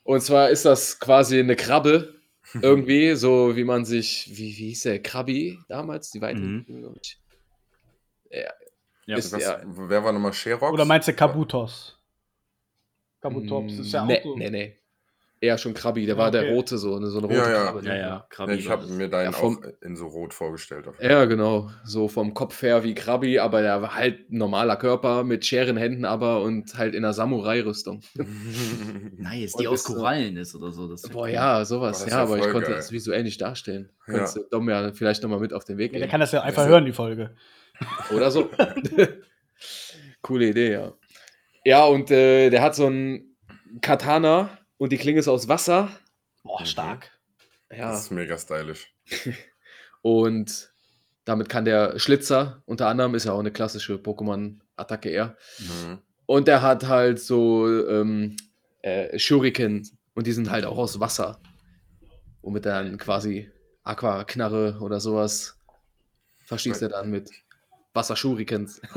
und 0.04 0.20
zwar 0.22 0.50
ist 0.50 0.64
das 0.64 0.98
quasi 1.00 1.38
eine 1.40 1.56
Krabbe, 1.56 2.14
irgendwie, 2.60 3.14
so 3.14 3.56
wie 3.56 3.64
man 3.64 3.84
sich, 3.84 4.28
wie, 4.32 4.56
wie 4.56 4.66
hieß 4.68 4.82
der, 4.82 5.02
Krabi 5.02 5.58
damals, 5.68 6.10
die 6.10 6.20
Weiterentwicklung, 6.20 6.82
glaub 6.82 6.96
ich. 7.02 7.18
Ja, 9.06 9.16
Ist- 9.16 9.32
Was, 9.32 9.42
ja. 9.42 9.60
Wer 9.64 10.04
war 10.04 10.12
nochmal 10.12 10.32
Sherox? 10.32 10.72
Oder 10.72 10.84
meinst 10.84 11.08
du 11.08 11.12
Kabutos? 11.14 11.98
Kabutops 13.22 13.78
ist 13.78 13.92
ja 13.92 14.02
auch 14.02 14.06
nee, 14.06 14.20
so. 14.22 14.36
Nee, 14.36 14.50
nee. 14.50 14.76
Eher 15.40 15.58
schon 15.58 15.74
Krabi, 15.74 16.06
der 16.06 16.14
Ah, 16.14 16.18
war 16.18 16.28
okay. 16.28 16.40
der 16.44 16.52
rote, 16.54 16.78
so 16.78 16.94
eine, 16.94 17.08
so 17.08 17.18
eine 17.18 17.26
rote 17.26 17.38
Ja, 17.38 17.50
ja. 17.50 17.64
Krabbe. 17.64 17.84
ja, 17.84 17.92
ne? 17.94 17.98
ja. 18.00 18.26
Krabi 18.30 18.52
Ja, 18.52 18.58
ich 18.58 18.68
habe 18.70 18.86
mir 18.86 19.08
deinen 19.08 19.32
Ja, 19.32 19.32
vom- 19.32 19.58
auch 19.58 19.82
in 19.84 19.96
so 19.96 20.06
rot 20.06 20.32
vorgestellt. 20.34 20.86
auf- 20.86 21.02
Ja, 21.02 21.24
genau. 21.24 21.68
So 21.84 22.06
vom 22.06 22.32
Kopf 22.32 22.62
her 22.62 22.84
wie 22.84 22.94
Krabi, 22.94 23.40
aber 23.40 23.60
der 23.60 23.82
war 23.82 23.96
halt 23.96 24.30
ein 24.30 24.38
normaler 24.38 24.76
Körper 24.76 25.24
mit 25.24 25.44
Scherenhänden 25.44 26.04
aber 26.04 26.42
und 26.42 26.78
halt 26.78 26.94
in 26.94 27.04
einer 27.04 27.12
Samurai-Rüstung. 27.12 28.02
Nice, 29.18 29.54
Und 29.54 29.62
die 29.62 29.66
aus 29.68 29.82
Korallen 29.82 30.36
ist 30.36 30.54
oder 30.54 30.70
so. 30.70 30.86
Das 30.88 31.02
Boah, 31.02 31.28
ja, 31.28 31.64
sowas. 31.64 32.06
Ja, 32.08 32.18
aber 32.22 32.36
ich 32.38 32.44
konnte 32.50 32.68
geil. 32.68 32.76
das 32.76 32.92
visuell 32.92 33.24
nicht 33.24 33.40
darstellen. 33.40 33.90
Ja. 34.06 34.12
Könntest 34.14 34.36
du 34.36 34.42
Dom 34.48 34.68
ja 34.68 34.92
vielleicht 34.92 35.24
nochmal 35.24 35.40
mit 35.40 35.52
auf 35.52 35.64
den 35.64 35.76
Weg 35.76 35.88
Ja, 35.90 35.92
gehen. 35.94 36.00
der 36.02 36.08
kann 36.08 36.20
das 36.20 36.30
ja 36.30 36.42
einfach 36.42 36.66
hören, 36.66 36.84
die 36.84 36.92
Folge. 36.92 37.34
Oder 38.14 38.30
so. 38.30 38.48
Coole 40.22 40.46
Idee, 40.50 40.72
ja. 40.72 40.92
Ja, 41.64 41.84
und 41.84 42.10
äh, 42.10 42.50
der 42.50 42.62
hat 42.62 42.74
so 42.74 42.86
ein 42.88 43.36
Katana 43.80 44.58
und 44.78 44.90
die 44.92 44.98
Klinge 44.98 45.20
ist 45.20 45.28
aus 45.28 45.48
Wasser. 45.48 45.90
Boah, 46.42 46.60
Mhm. 46.60 46.66
stark. 46.66 47.10
Ja. 47.70 47.90
Das 47.92 48.02
ist 48.02 48.10
mega 48.10 48.36
stylisch. 48.36 48.92
Und 50.02 50.72
damit 51.24 51.48
kann 51.48 51.64
der 51.64 51.98
Schlitzer, 51.98 52.62
unter 52.66 52.88
anderem, 52.88 53.14
ist 53.14 53.24
ja 53.24 53.32
auch 53.32 53.38
eine 53.38 53.52
klassische 53.52 53.94
Pokémon-Attacke 53.94 55.08
eher. 55.08 55.36
Mhm. 55.58 55.98
Und 56.26 56.48
der 56.48 56.60
hat 56.62 56.86
halt 56.88 57.20
so 57.20 57.66
ähm, 57.88 58.36
äh, 58.82 59.16
Shuriken 59.18 59.88
und 60.14 60.26
die 60.26 60.32
sind 60.32 60.50
halt 60.50 60.64
auch 60.64 60.76
aus 60.76 60.98
Wasser. 60.98 61.40
Womit 62.42 62.66
er 62.66 62.82
dann 62.82 62.98
quasi 62.98 63.50
Aquaknarre 63.84 64.78
oder 64.80 64.98
sowas 65.00 65.56
verschießt 66.44 66.82
er 66.82 66.88
dann 66.88 67.10
mit. 67.10 67.30
Wasserschurikens. 67.94 68.80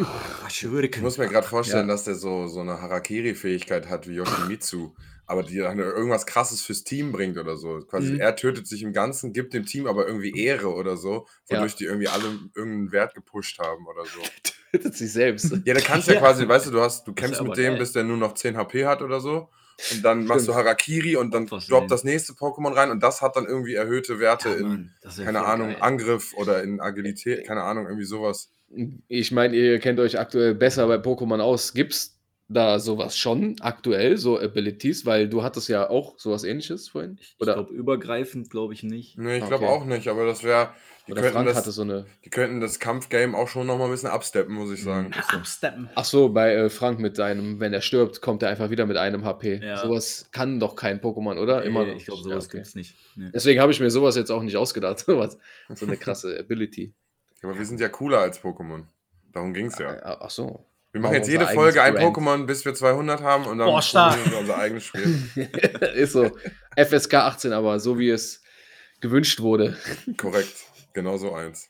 Ich 0.47 1.01
muss 1.01 1.17
mir 1.17 1.27
gerade 1.27 1.47
vorstellen, 1.47 1.87
dass 1.87 2.03
der 2.05 2.15
so, 2.15 2.47
so 2.47 2.61
eine 2.61 2.81
Harakiri-Fähigkeit 2.81 3.89
hat 3.89 4.07
wie 4.07 4.13
Yoshimitsu, 4.15 4.93
aber 5.25 5.43
die 5.43 5.57
dann 5.57 5.79
irgendwas 5.79 6.25
krasses 6.25 6.61
fürs 6.61 6.83
Team 6.83 7.11
bringt 7.11 7.37
oder 7.37 7.57
so. 7.57 7.79
Quasi 7.81 8.13
Mhm. 8.13 8.19
er 8.21 8.35
tötet 8.35 8.67
sich 8.67 8.83
im 8.83 8.93
Ganzen, 8.93 9.33
gibt 9.33 9.53
dem 9.53 9.65
Team 9.65 9.87
aber 9.87 10.07
irgendwie 10.07 10.37
Ehre 10.39 10.73
oder 10.73 10.95
so, 10.97 11.27
wodurch 11.49 11.71
Ja. 11.73 11.77
die 11.79 11.83
irgendwie 11.85 12.07
alle 12.07 12.23
irgendeinen 12.55 12.91
Wert 12.91 13.15
gepusht 13.15 13.59
haben 13.59 13.85
oder 13.87 14.05
so. 14.05 14.19
Tötet 14.71 14.95
sich 14.95 15.11
selbst. 15.11 15.51
Ja, 15.65 15.73
da 15.73 15.79
kannst 15.81 16.07
du 16.07 16.11
ja 16.13 16.17
Ja. 16.21 16.21
quasi, 16.21 16.47
weißt 16.47 16.67
du, 16.67 16.71
du 16.71 16.81
hast, 16.81 17.05
du 17.07 17.11
ist 17.11 17.17
kämpfst 17.17 17.41
mit 17.41 17.57
dem, 17.57 17.71
geil. 17.73 17.79
bis 17.79 17.91
der 17.93 18.03
nur 18.03 18.17
noch 18.17 18.33
10 18.35 18.55
HP 18.57 18.85
hat 18.85 19.01
oder 19.01 19.19
so. 19.19 19.49
Und 19.91 20.03
dann 20.05 20.25
machst 20.25 20.47
du 20.47 20.53
Stimmt. 20.53 20.57
Harakiri 20.67 21.15
und 21.17 21.33
dann 21.33 21.47
droppt 21.47 21.91
das 21.91 22.05
nächste 22.05 22.31
Pokémon 22.33 22.73
rein 22.73 22.91
und 22.91 23.03
das 23.03 23.21
hat 23.21 23.35
dann 23.35 23.45
irgendwie 23.45 23.73
erhöhte 23.73 24.19
Werte 24.19 24.49
Ja, 24.49 24.55
in, 24.55 24.91
keine 25.25 25.43
Ahnung, 25.45 25.67
geil. 25.69 25.77
Angriff 25.81 26.33
oder 26.35 26.63
in 26.63 26.79
Agilität, 26.79 27.45
keine 27.45 27.63
Ahnung, 27.63 27.85
irgendwie 27.87 28.05
sowas. 28.05 28.51
Ich 29.07 29.31
meine, 29.31 29.55
ihr 29.55 29.79
kennt 29.79 29.99
euch 29.99 30.19
aktuell 30.19 30.55
besser 30.55 30.87
bei 30.87 30.95
Pokémon 30.95 31.39
aus. 31.39 31.73
Gibt's 31.73 32.19
da 32.47 32.77
sowas 32.79 33.17
schon 33.17 33.55
aktuell, 33.61 34.17
so 34.17 34.39
Abilities? 34.39 35.05
Weil 35.05 35.29
du 35.29 35.43
hattest 35.43 35.67
ja 35.69 35.89
auch 35.89 36.19
sowas 36.19 36.43
ähnliches 36.43 36.89
vorhin. 36.89 37.17
Ich 37.19 37.35
Oder, 37.39 37.53
glaube, 37.55 37.73
übergreifend 37.73 38.49
glaube 38.49 38.73
ich 38.73 38.83
nicht. 38.83 39.17
Nee, 39.17 39.37
ich 39.37 39.43
Okay. 39.43 39.49
glaube 39.49 39.67
auch 39.69 39.85
nicht, 39.85 40.07
aber 40.09 40.25
das 40.27 40.43
wäre, 40.43 40.69
die, 41.07 41.13
oder 41.13 41.21
könnten 41.21 41.33
Frank 41.35 41.47
das- 41.47 41.57
hatte 41.57 41.71
so 41.71 41.81
eine. 41.83 42.05
die 42.23 42.29
könnten 42.29 42.59
das 42.61 42.79
Kampfgame 42.79 43.35
auch 43.35 43.47
schon 43.47 43.65
noch 43.65 43.77
mal 43.79 43.85
ein 43.85 43.91
bisschen 43.91 44.09
absteppen, 44.09 44.53
muss 44.53 44.71
ich 44.71 44.83
sagen. 44.83 45.11
Absteppen. 45.29 45.89
Ach 45.95 46.05
so, 46.05 46.29
bei 46.29 46.53
äh, 46.53 46.69
Frank 46.69 46.99
mit 46.99 47.15
seinem, 47.15 47.59
wenn 47.59 47.73
er 47.73 47.81
stirbt, 47.81 48.21
kommt 48.21 48.43
er 48.43 48.49
einfach 48.49 48.69
wieder 48.69 48.85
mit 48.85 48.97
einem 48.97 49.23
HP. 49.25 49.61
Ja. 49.63 49.77
Sowas 49.77 50.29
kann 50.31 50.59
doch 50.59 50.75
kein 50.75 50.99
Pokémon, 51.01 51.39
oder? 51.39 51.63
Immer 51.63 51.83
Nee, 51.85 51.91
noch 51.91 51.97
ich 51.97 52.05
glaube, 52.05 52.21
sowas 52.23 52.43
Ja, 52.45 52.49
okay. 52.49 52.57
gibt's 52.57 52.75
nicht. 52.75 52.95
Nee. 53.15 53.29
Deswegen 53.33 53.59
habe 53.61 53.71
ich 53.71 53.79
mir 53.79 53.89
sowas 53.89 54.15
jetzt 54.17 54.31
auch 54.31 54.43
nicht 54.43 54.57
ausgedacht. 54.57 55.05
So 55.73 55.85
eine 55.87 55.97
krasse 55.97 56.37
Ability. 56.39 56.93
Aber 57.45 57.57
wir 57.59 57.65
sind 57.65 57.79
ja 57.79 57.89
cooler 57.89 58.19
als 58.19 58.41
Pokémon. 58.41 58.85
Darum 59.31 59.53
ging 59.53 59.67
es 59.67 59.77
ja. 59.77 60.01
Ach 60.03 60.31
so. 60.31 60.65
Wir 60.91 61.01
Machen 61.01 61.13
jetzt 61.13 61.29
jede 61.29 61.45
Folge 61.45 61.83
ein 61.83 61.93
Brand. 61.93 62.17
Pokémon, 62.17 62.45
bis 62.45 62.65
wir 62.65 62.73
200 62.73 63.21
haben 63.21 63.45
und 63.45 63.59
dann 63.59 63.67
Boah, 63.67 63.81
stark. 63.81 64.17
wir 64.31 64.39
unser 64.39 64.57
eigenes 64.57 64.85
Spiel. 64.85 65.29
Ist 65.95 66.13
so. 66.13 66.31
FSK 66.75 67.13
18, 67.13 67.53
aber 67.53 67.79
so 67.79 67.99
wie 67.99 68.09
es 68.09 68.41
gewünscht 68.99 69.41
wurde. 69.41 69.77
Korrekt. 70.17 70.55
Genau 70.93 71.17
so 71.17 71.33
eins. 71.33 71.69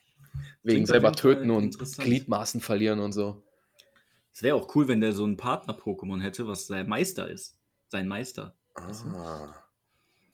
Wegen 0.62 0.76
Klingt 0.76 0.88
selber 0.88 1.12
töten 1.12 1.50
und. 1.50 1.78
Gliedmaßen 1.98 2.62
verlieren 2.62 3.00
und 3.00 3.12
so. 3.12 3.42
Es 4.32 4.42
wäre 4.42 4.56
auch 4.56 4.74
cool, 4.74 4.88
wenn 4.88 5.02
der 5.02 5.12
so 5.12 5.24
einen 5.24 5.36
Partner-Pokémon 5.36 6.22
hätte, 6.22 6.46
was 6.46 6.66
sein 6.66 6.88
Meister 6.88 7.28
ist. 7.28 7.58
Sein 7.88 8.08
Meister. 8.08 8.54
Ah. 8.74 9.54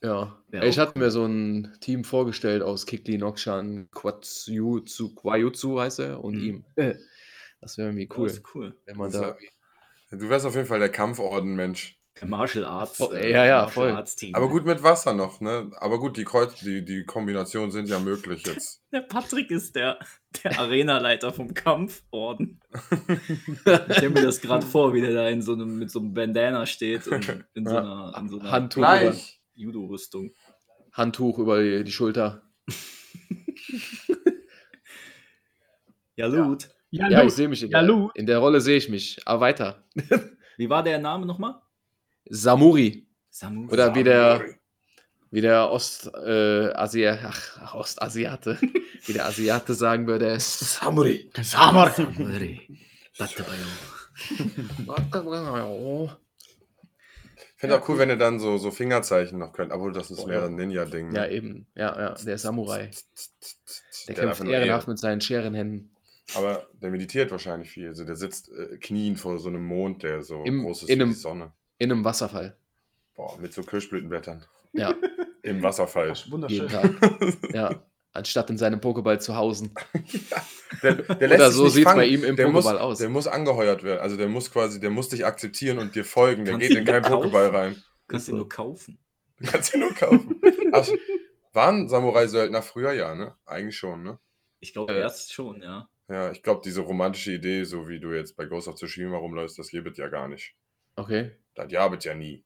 Ja. 0.02 0.36
Wär 0.48 0.64
ich 0.64 0.78
hatte 0.78 0.98
mir 0.98 1.10
so 1.10 1.24
ein 1.24 1.76
Team 1.80 2.04
vorgestellt 2.04 2.62
aus 2.62 2.86
Kikli, 2.86 3.18
Nokshan, 3.18 3.88
Quatsuyutsu, 3.92 5.14
Quajutsu 5.14 5.80
heißt 5.80 6.00
er 6.00 6.22
und 6.24 6.34
Mhm. 6.36 6.64
ihm. 6.76 6.94
Das 7.60 7.78
wäre 7.78 7.88
irgendwie 7.88 8.08
Cool. 8.16 8.26
Das 8.28 8.36
ist 8.38 8.54
cool. 8.54 8.76
wenn 8.86 8.96
man 8.96 9.12
Das 9.12 9.20
da. 9.20 9.36
Du 10.16 10.28
wärst 10.28 10.44
auf 10.44 10.54
jeden 10.56 10.66
Fall 10.66 10.80
der 10.80 10.90
Kampforden-Mensch. 10.90 11.96
Der 12.20 12.28
Martial 12.28 12.66
Arts. 12.66 13.00
Oh, 13.00 13.10
ja, 13.14 13.46
ja, 13.46 13.66
voll. 13.68 13.92
Arts 13.92 14.16
Team. 14.16 14.34
Aber 14.34 14.48
gut 14.50 14.66
mit 14.66 14.82
Wasser 14.82 15.14
noch, 15.14 15.40
ne? 15.40 15.70
Aber 15.76 15.98
gut, 15.98 16.18
die 16.18 16.24
Kreuz, 16.24 16.56
die, 16.56 16.84
die 16.84 17.04
Kombinationen 17.04 17.70
sind 17.70 17.88
ja 17.88 17.98
möglich 17.98 18.44
jetzt. 18.46 18.82
Der 18.92 19.00
Patrick 19.00 19.50
ist 19.50 19.74
der, 19.74 19.98
der 20.44 20.58
Arenaleiter 20.58 21.32
vom 21.32 21.54
Kampforden. 21.54 22.60
Ich 23.88 23.96
stelle 23.96 24.10
mir 24.10 24.22
das 24.22 24.40
gerade 24.42 24.66
vor, 24.66 24.92
wie 24.92 25.00
der 25.00 25.14
da 25.14 25.28
in 25.28 25.40
so 25.40 25.52
einem, 25.54 25.78
mit 25.78 25.90
so 25.90 26.00
einem 26.00 26.12
Bandana 26.12 26.66
steht 26.66 27.06
und 27.08 27.26
in 27.54 27.66
so 27.66 27.74
Ja. 27.74 27.80
einer, 27.80 28.18
in 28.18 28.28
so 28.28 28.38
einer 28.40 28.50
Handtuch, 28.50 28.80
Gleich. 28.82 29.40
Judo-Rüstung. 29.54 30.32
Handtuch 30.92 31.38
über 31.38 31.62
die, 31.62 31.84
die 31.84 31.92
Schulter. 31.92 32.42
Ja, 36.16 36.26
Lut. 36.26 36.68
Ja, 36.90 37.08
Ja, 37.08 37.24
ich 37.24 37.32
sehe 37.32 37.48
mich 37.48 37.62
in 37.62 37.70
Ja, 37.70 37.78
der, 37.80 37.88
Lu. 37.88 38.10
in 38.14 38.26
der 38.26 38.38
Rolle 38.38 38.60
sehe 38.60 38.76
ich 38.76 38.88
mich. 38.88 39.18
Aber 39.26 39.40
weiter. 39.40 39.84
Wie 40.58 40.68
war 40.68 40.82
der 40.82 40.98
Name 40.98 41.24
nochmal? 41.26 41.54
Samuri. 42.28 43.06
Samu. 43.30 43.66
Oder 43.70 43.94
wie 43.94 44.04
der, 44.04 44.44
wie 45.30 45.40
der 45.40 45.70
Ostasiate, 45.72 46.70
äh, 46.74 46.78
Asia- 46.78 47.18
ach, 47.24 47.74
Ostasiate, 47.74 48.58
wie 49.06 49.12
der 49.14 49.24
Asiate 49.24 49.72
sagen 49.72 50.06
würde, 50.06 50.38
Samuri. 50.38 51.30
Samar. 51.42 51.90
Samurai. 51.94 52.60
Finde 57.62 57.80
auch 57.80 57.88
cool, 57.88 57.96
wenn 57.98 58.08
ihr 58.08 58.16
dann 58.16 58.38
so, 58.40 58.58
so 58.58 58.70
Fingerzeichen 58.72 59.38
noch 59.38 59.52
könnt. 59.52 59.70
Obwohl, 59.72 59.92
das 59.92 60.10
ist 60.10 60.26
mehr 60.26 60.40
ja. 60.40 60.46
ein 60.46 60.56
Ninja-Ding. 60.56 61.10
ne? 61.12 61.16
Ja, 61.18 61.26
eben. 61.28 61.66
Ja, 61.76 61.98
ja, 61.98 62.14
der 62.14 62.36
Samurai. 62.36 62.90
Der, 64.08 64.14
Der 64.16 64.24
kämpft 64.24 64.40
ehrenhaft 64.44 64.82
Ehre. 64.82 64.90
mit 64.90 64.98
seinen 64.98 65.20
Scherenhänden. 65.20 65.94
Aber 66.34 66.66
der 66.74 66.90
meditiert 66.90 67.30
wahrscheinlich 67.30 67.70
viel. 67.70 67.88
Also 67.88 68.04
der 68.04 68.16
sitzt 68.16 68.50
äh, 68.50 68.76
knien 68.78 69.16
vor 69.16 69.38
so 69.38 69.48
einem 69.48 69.64
Mond, 69.64 70.02
der 70.02 70.22
so 70.22 70.42
Im- 70.42 70.64
groß 70.64 70.82
ist 70.82 70.88
in 70.90 70.98
wie 70.98 71.02
einem- 71.02 71.10
die 71.12 71.18
Sonne. 71.18 71.52
In 71.78 71.92
einem 71.92 72.04
Wasserfall. 72.04 72.56
Boah, 73.14 73.38
mit 73.38 73.52
so 73.54 73.62
Kirschblütenblättern. 73.62 74.44
Ja, 74.72 74.94
Im 75.42 75.62
Wasserfall. 75.62 76.12
jeden 76.14 76.32
Wunderschön. 76.32 76.68
Tag. 76.68 76.90
Ja. 77.54 77.82
Anstatt 78.14 78.50
in 78.50 78.58
seinem 78.58 78.80
Pokéball 78.80 79.18
zu 79.20 79.36
hausen. 79.36 79.72
Der, 80.82 80.94
der 80.94 81.30
Oder 81.34 81.50
so 81.52 81.68
sieht's 81.68 81.84
fangen. 81.84 81.98
bei 82.00 82.06
ihm 82.06 82.24
im 82.24 82.34
der 82.34 82.48
muss, 82.48 82.64
Pokéball 82.66 82.78
aus. 82.78 82.98
Der 82.98 83.08
muss 83.08 83.26
angeheuert 83.26 83.82
werden. 83.84 84.00
Also 84.00 84.16
der 84.16 84.28
muss 84.28 84.50
quasi, 84.50 84.80
der 84.80 84.90
muss 84.90 85.08
dich 85.10 85.24
akzeptieren 85.24 85.78
und 85.78 85.94
dir 85.94 86.04
folgen. 86.04 86.44
Der 86.44 86.54
Kannst 86.54 86.68
geht 86.68 86.76
du 86.76 86.80
in 86.80 86.86
keinen? 86.86 87.04
Pokéball 87.04 87.48
rein. 87.54 87.82
Kannst 88.08 88.28
du 88.28 88.36
nur 88.36 88.48
kaufen. 88.48 88.98
Du 89.38 89.46
kannst 89.50 89.74
ihn 89.74 89.80
nur 89.80 89.94
kaufen. 89.94 90.40
Ach, 90.72 90.88
waren 91.52 91.88
Samurai-Söldner 91.88 92.62
früher? 92.62 92.92
Ja, 92.92 93.14
ne? 93.14 93.34
Eigentlich 93.46 93.76
schon, 93.76 94.02
ne? 94.02 94.18
Ich 94.60 94.72
glaube 94.72 94.92
Äh. 94.94 95.00
erst 95.00 95.32
schon, 95.32 95.62
ja. 95.62 95.88
Ja, 96.08 96.30
ich 96.30 96.42
glaube, 96.42 96.62
diese 96.64 96.80
romantische 96.80 97.32
Idee, 97.32 97.64
so 97.64 97.88
wie 97.88 98.00
du 98.00 98.12
jetzt 98.12 98.36
bei 98.36 98.44
Ghost 98.46 98.66
of 98.68 98.74
Tsushima 98.76 99.16
rumläufst, 99.16 99.58
das 99.58 99.68
gibt 99.68 99.88
es 99.88 99.98
ja 99.98 100.08
gar 100.08 100.28
nicht. 100.28 100.54
Okay. 100.96 101.32
Das 101.54 101.70
gab 101.70 101.94
es 101.96 102.04
ja 102.04 102.14
nie. 102.14 102.44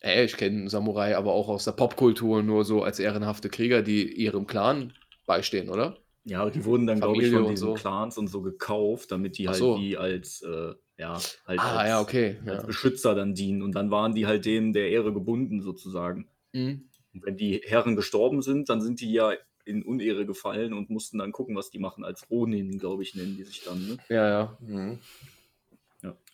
Ey, 0.00 0.24
ich 0.24 0.36
kenne 0.36 0.68
Samurai 0.68 1.16
aber 1.16 1.32
auch 1.32 1.48
aus 1.48 1.64
der 1.64 1.72
Popkultur 1.72 2.42
nur 2.42 2.64
so 2.64 2.82
als 2.82 2.98
ehrenhafte 2.98 3.48
Krieger, 3.48 3.82
die 3.82 4.12
ihrem 4.12 4.46
Clan 4.46 4.92
beistehen, 5.26 5.68
oder? 5.70 5.96
Ja, 6.24 6.42
aber 6.42 6.50
die 6.50 6.64
wurden 6.64 6.86
dann, 6.86 7.00
glaube 7.00 7.22
ich, 7.22 7.32
von 7.32 7.44
und 7.44 7.50
diesen 7.52 7.68
so. 7.68 7.74
Clans 7.74 8.18
und 8.18 8.26
so 8.28 8.42
gekauft, 8.42 9.12
damit 9.12 9.38
die 9.38 9.46
halt 9.48 9.56
so. 9.58 9.78
die 9.78 9.96
als, 9.96 10.42
äh, 10.42 10.74
ja, 10.98 11.18
halt 11.46 11.60
Ah, 11.60 11.76
als, 11.76 11.88
ja, 11.88 12.00
okay. 12.00 12.36
als 12.44 12.62
Ja. 12.62 12.66
Beschützer 12.66 13.14
dann 13.14 13.34
dienen. 13.34 13.62
Und 13.62 13.72
dann 13.76 13.90
waren 13.90 14.14
die 14.14 14.26
halt 14.26 14.44
denen 14.44 14.72
der 14.72 14.90
Ehre 14.90 15.12
gebunden, 15.12 15.62
sozusagen. 15.62 16.28
Mhm. 16.52 16.88
Und 17.14 17.24
wenn 17.24 17.36
die 17.36 17.62
Herren 17.64 17.96
gestorben 17.96 18.42
sind, 18.42 18.68
dann 18.68 18.80
sind 18.80 19.00
die 19.00 19.12
ja 19.12 19.32
in 19.64 19.82
Unehre 19.84 20.26
gefallen 20.26 20.72
und 20.72 20.90
mussten 20.90 21.18
dann 21.18 21.32
gucken, 21.32 21.56
was 21.56 21.70
die 21.70 21.78
machen. 21.78 22.04
Als 22.04 22.28
Ronin, 22.30 22.78
glaube 22.78 23.02
ich, 23.02 23.14
nennen 23.14 23.36
die 23.36 23.44
sich 23.44 23.62
dann. 23.64 23.78
Ne? 23.86 23.96
ja, 24.08 24.28
ja. 24.28 24.58
Mhm. 24.60 24.98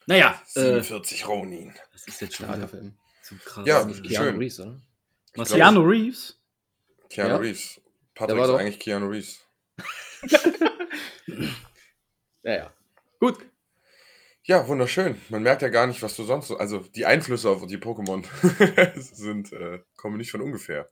Naja, 0.07 0.41
äh, 0.57 0.61
47 0.61 1.29
Ronin. 1.29 1.73
das 1.93 2.09
ist 2.09 2.21
jetzt 2.21 2.35
schon 2.35 2.47
Starker 2.47 2.67
Film. 2.67 2.95
Krass. 3.45 3.67
Ja, 3.67 3.85
Nicht 3.85 3.97
schön. 3.99 4.09
Keanu 4.09 4.39
Reeves, 4.39 4.61
oder? 4.61 4.81
Was 5.35 5.49
glaub, 5.49 5.59
Keanu 5.61 5.81
Reeves. 5.83 6.39
Keanu 7.11 7.29
Ja. 7.31 7.37
Reeves. 7.37 7.81
Patrick 8.15 8.37
war 8.39 8.45
ist 8.47 8.51
doch- 8.53 8.59
eigentlich 8.59 8.79
Keanu 8.81 9.07
Reeves. 9.09 9.41
Ja, 12.45 12.55
ja. 12.55 12.73
Gut. 13.21 13.39
Ja, 14.45 14.67
wunderschön. 14.67 15.21
Man 15.29 15.45
merkt 15.45 15.63
ja 15.63 15.69
gar 15.69 15.87
nicht, 15.87 16.03
was 16.03 16.17
du 16.17 16.25
sonst 16.25 16.49
so. 16.49 16.57
Also 16.57 16.81
die 16.81 17.07
Einflüsse 17.07 17.49
auf 17.51 17.65
die 17.69 17.79
Pokémon 17.79 18.25
sind, 19.01 19.53
äh, 19.53 19.79
kommen 19.97 20.17
nicht 20.17 20.33
von 20.33 20.41
ungefähr. 20.41 20.91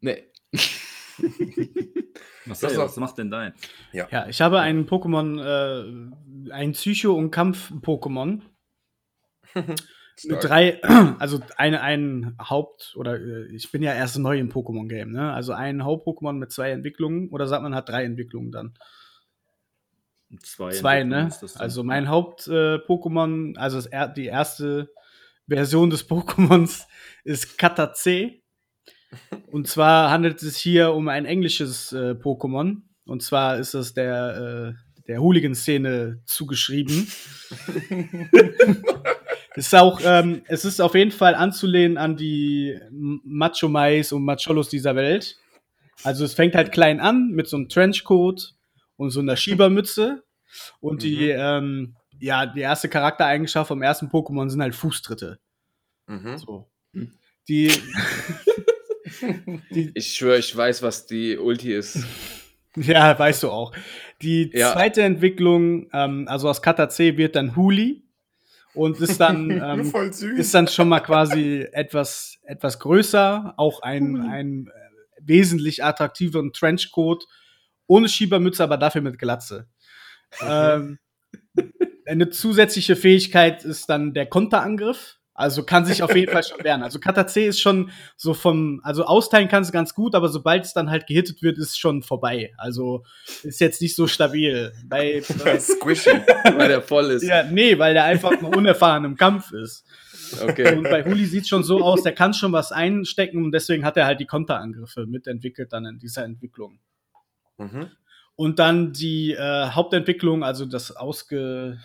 Nee. 0.00 0.24
Marcel, 2.46 2.70
Das 2.70 2.78
was 2.78 2.96
macht 2.96 3.18
denn 3.18 3.30
dein? 3.30 3.54
Ja, 3.92 4.26
ich 4.26 4.40
habe 4.40 4.58
einen 4.58 4.88
Pokémon, 4.88 5.38
äh, 5.40 6.52
ein 6.52 6.72
Psycho- 6.72 7.14
und 7.14 7.30
Kampf-Pokémon. 7.30 8.40
Stark. 10.26 10.40
drei, 10.40 10.82
also 11.18 11.40
eine, 11.56 11.80
ein 11.80 12.36
Haupt- 12.40 12.94
oder 12.96 13.18
äh, 13.18 13.46
ich 13.54 13.70
bin 13.70 13.82
ja 13.82 13.94
erst 13.94 14.18
neu 14.18 14.38
im 14.38 14.50
Pokémon-Game, 14.50 15.10
ne? 15.10 15.32
Also 15.32 15.52
ein 15.52 15.84
Haupt-Pokémon 15.84 16.34
mit 16.34 16.52
zwei 16.52 16.70
Entwicklungen 16.70 17.28
oder 17.30 17.46
sagt 17.46 17.62
man 17.62 17.74
hat 17.74 17.88
drei 17.88 18.04
Entwicklungen 18.04 18.52
dann? 18.52 18.74
Zwei, 20.42 20.70
Zwei, 20.70 21.04
ne? 21.04 21.30
Also 21.56 21.82
mein 21.82 22.08
Haupt-Pokémon, 22.08 23.56
also 23.56 23.80
das, 23.80 24.14
die 24.14 24.26
erste 24.26 24.90
Version 25.48 25.90
des 25.90 26.08
Pokémons 26.10 26.84
ist 27.24 27.58
Kata 27.58 27.92
C. 27.92 28.42
Und 29.50 29.66
zwar 29.66 30.10
handelt 30.10 30.42
es 30.42 30.54
sich 30.54 30.62
hier 30.62 30.92
um 30.92 31.08
ein 31.08 31.24
englisches 31.24 31.92
äh, 31.92 32.12
Pokémon. 32.12 32.82
Und 33.04 33.22
zwar 33.22 33.58
ist 33.58 33.74
es 33.74 33.92
der, 33.92 34.76
äh, 34.76 35.02
der 35.08 35.20
Hooligan-Szene 35.20 36.22
zugeschrieben. 36.26 37.08
ist 39.56 39.74
auch, 39.74 40.00
ähm, 40.04 40.42
es 40.46 40.64
ist 40.64 40.80
auf 40.80 40.94
jeden 40.94 41.10
Fall 41.10 41.34
anzulehnen 41.34 41.98
an 41.98 42.16
die 42.16 42.78
M- 42.88 43.20
Macho-Mais 43.24 44.12
und 44.12 44.24
Macholos 44.24 44.68
dieser 44.68 44.94
Welt. 44.96 45.36
Also 46.04 46.24
es 46.24 46.34
fängt 46.34 46.54
halt 46.54 46.72
klein 46.72 47.00
an 47.00 47.30
mit 47.30 47.48
so 47.48 47.56
einem 47.56 47.68
Trenchcoat 47.68 48.54
und 48.96 49.10
so 49.10 49.20
einer 49.20 49.36
Schiebermütze. 49.36 50.22
Und 50.80 51.02
die, 51.02 51.28
ähm, 51.30 51.96
ja, 52.18 52.46
die 52.46 52.60
erste 52.60 52.88
Charaktereigenschaft 52.88 53.68
vom 53.68 53.82
ersten 53.82 54.08
Pokémon 54.08 54.48
sind 54.50 54.62
halt 54.62 54.74
Fußtritte. 54.74 55.38
Mhm. 56.06 56.38
So. 56.38 56.68
Hm. 56.94 57.12
Die, 57.48 57.70
die 59.70 59.90
Ich 59.94 60.14
schwöre, 60.16 60.38
ich 60.38 60.56
weiß, 60.56 60.82
was 60.82 61.06
die 61.06 61.36
Ulti 61.38 61.72
ist. 61.74 62.04
Ja, 62.76 63.18
weißt 63.18 63.42
du 63.42 63.50
auch. 63.50 63.72
Die 64.22 64.48
Ja. 64.54 64.72
zweite 64.72 65.02
Entwicklung, 65.02 65.88
ähm, 65.92 66.26
also 66.28 66.48
aus 66.48 66.62
Kata 66.62 66.88
C 66.88 67.16
wird 67.16 67.34
dann 67.34 67.56
Huli 67.56 68.04
und 68.74 69.00
ist 69.00 69.18
dann, 69.18 69.50
ähm, 69.50 69.92
ist 70.36 70.54
dann 70.54 70.68
schon 70.68 70.88
mal 70.88 71.00
quasi 71.00 71.66
etwas, 71.72 72.38
etwas 72.42 72.78
größer, 72.78 73.54
auch 73.56 73.82
ein, 73.82 74.20
ein 74.28 74.66
äh, 74.66 75.20
wesentlich 75.22 75.84
attraktiveren 75.84 76.52
Trenchcoat, 76.52 77.26
ohne 77.86 78.08
Schiebermütze, 78.08 78.62
aber 78.62 78.76
dafür 78.76 79.02
mit 79.02 79.18
Glatze. 79.18 79.68
ähm, 80.46 80.98
eine 82.06 82.30
zusätzliche 82.30 82.96
Fähigkeit 82.96 83.64
ist 83.64 83.86
dann 83.88 84.14
der 84.14 84.26
Konterangriff. 84.26 85.19
Also 85.40 85.62
kann 85.62 85.86
sich 85.86 86.02
auf 86.02 86.14
jeden 86.14 86.30
Fall 86.30 86.44
schon 86.44 86.62
wehren. 86.62 86.82
Also 86.82 87.00
Kata 87.00 87.26
C 87.26 87.46
ist 87.46 87.62
schon 87.62 87.90
so 88.14 88.34
vom, 88.34 88.82
also 88.84 89.04
austeilen 89.04 89.48
kann 89.48 89.62
es 89.62 89.72
ganz 89.72 89.94
gut, 89.94 90.14
aber 90.14 90.28
sobald 90.28 90.66
es 90.66 90.74
dann 90.74 90.90
halt 90.90 91.06
gehittet 91.06 91.40
wird, 91.40 91.56
ist 91.56 91.80
schon 91.80 92.02
vorbei. 92.02 92.52
Also 92.58 93.04
ist 93.42 93.58
jetzt 93.58 93.80
nicht 93.80 93.96
so 93.96 94.06
stabil. 94.06 94.70
Bei, 94.84 95.22
bei 95.44 95.58
Squishy. 95.58 96.10
weil 96.44 96.68
der 96.68 96.82
voll 96.82 97.06
ist. 97.12 97.22
ja, 97.22 97.44
nee, 97.44 97.78
weil 97.78 97.94
der 97.94 98.04
einfach 98.04 98.38
noch 98.42 98.54
unerfahren 98.54 99.06
im 99.06 99.16
Kampf 99.16 99.52
ist. 99.52 99.86
Okay. 100.42 100.76
Und 100.76 100.84
bei 100.84 101.04
Huli 101.04 101.24
sieht 101.24 101.48
schon 101.48 101.64
so 101.64 101.82
aus, 101.82 102.02
der 102.02 102.12
kann 102.12 102.34
schon 102.34 102.52
was 102.52 102.70
einstecken 102.70 103.42
und 103.42 103.52
deswegen 103.52 103.86
hat 103.86 103.96
er 103.96 104.04
halt 104.04 104.20
die 104.20 104.26
Konterangriffe 104.26 105.06
mitentwickelt 105.06 105.72
dann 105.72 105.86
in 105.86 105.98
dieser 105.98 106.22
Entwicklung. 106.22 106.80
Mhm. 107.56 107.88
Und 108.36 108.58
dann 108.58 108.92
die 108.92 109.32
äh, 109.32 109.70
Hauptentwicklung, 109.70 110.44
also 110.44 110.66
das 110.66 110.94
ausge, 110.94 111.78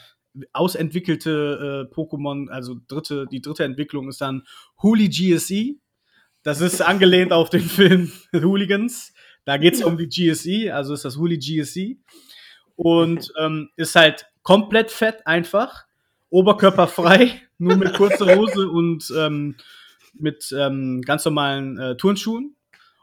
ausentwickelte 0.53 1.87
äh, 1.89 1.93
Pokémon, 1.93 2.49
also 2.49 2.75
dritte, 2.87 3.27
die 3.31 3.41
dritte 3.41 3.63
Entwicklung 3.63 4.09
ist 4.09 4.21
dann 4.21 4.43
Huli 4.81 5.09
GSE. 5.09 5.75
Das 6.43 6.61
ist 6.61 6.81
angelehnt 6.85 7.33
auf 7.33 7.49
den 7.49 7.61
Film 7.61 8.11
Hooligans. 8.33 9.13
Da 9.45 9.57
geht 9.57 9.75
es 9.75 9.83
um 9.83 9.97
die 9.97 10.07
GSE, 10.07 10.73
also 10.73 10.93
ist 10.93 11.05
das 11.05 11.17
Huli 11.17 11.37
GSE. 11.37 11.97
Und 12.75 13.31
ähm, 13.39 13.69
ist 13.75 13.95
halt 13.95 14.25
komplett 14.43 14.91
fett 14.91 15.25
einfach, 15.25 15.85
oberkörperfrei, 16.29 17.41
nur 17.57 17.77
mit 17.77 17.93
kurzer 17.93 18.35
Hose 18.35 18.67
und 18.69 19.11
ähm, 19.17 19.55
mit 20.13 20.53
ähm, 20.57 21.01
ganz 21.01 21.25
normalen 21.25 21.77
äh, 21.77 21.95
Turnschuhen 21.97 22.55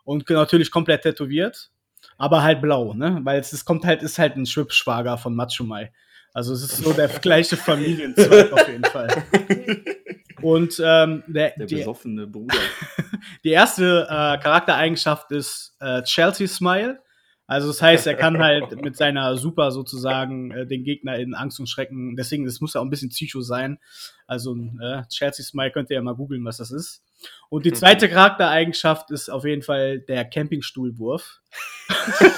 und 0.05 0.29
natürlich 0.29 0.71
komplett 0.71 1.03
tätowiert, 1.03 1.71
aber 2.19 2.43
halt 2.43 2.61
blau, 2.61 2.95
ne? 2.95 3.21
Weil 3.23 3.41
es, 3.41 3.53
es 3.53 3.65
kommt 3.65 3.85
halt, 3.85 4.03
ist 4.03 4.19
halt 4.19 4.37
ein 4.37 4.47
Schwibschwager 4.47 5.19
von 5.19 5.35
Machumai. 5.35 5.93
Also 6.33 6.55
es 6.55 6.63
ist 6.63 6.79
so 6.79 6.93
der 6.93 7.09
gleiche 7.09 7.57
Familienzweig 7.57 8.53
auf 8.53 8.69
jeden 8.69 8.85
Fall. 8.85 9.09
Und 10.43 10.83
ähm, 10.85 11.23
der, 11.29 11.53
Der 11.57 11.67
die, 11.67 11.77
besoffene 11.77 12.27
Bruder. 12.27 12.59
die 13.45 13.51
erste 13.51 14.07
äh, 14.09 14.39
Charaktereigenschaft 14.39 15.31
ist 15.31 15.77
äh, 15.81 16.03
Chelsea 16.03 16.49
Smile. 16.49 17.01
Also 17.47 17.69
das 17.69 17.83
heißt, 17.83 18.07
er 18.07 18.15
kann 18.15 18.39
halt 18.39 18.75
mit 18.83 18.97
seiner 18.97 19.37
Super 19.37 19.71
sozusagen 19.71 20.51
äh, 20.51 20.67
den 20.67 20.85
Gegner 20.85 21.17
in 21.19 21.35
Angst 21.35 21.61
und 21.61 21.69
Schrecken, 21.69 22.17
deswegen, 22.17 22.45
das 22.45 22.61
muss 22.61 22.75
ja 22.75 22.81
auch 22.81 22.85
ein 22.85 22.91
bisschen 22.91 23.11
Psycho 23.11 23.41
sein. 23.41 23.79
Also 24.27 24.57
äh, 24.81 25.03
Chelsea 25.09 25.45
Smile 25.45 25.71
könnt 25.71 25.91
ihr 25.91 25.97
ja 25.97 26.03
mal 26.03 26.17
googeln, 26.17 26.45
was 26.45 26.57
das 26.57 26.71
ist. 26.71 27.03
Und 27.49 27.67
die 27.67 27.73
zweite 27.73 28.09
Charaktereigenschaft 28.09 29.11
ist 29.11 29.29
auf 29.29 29.45
jeden 29.45 29.61
Fall 29.63 29.99
der 30.01 30.25
Campingstuhlwurf. 30.25 31.41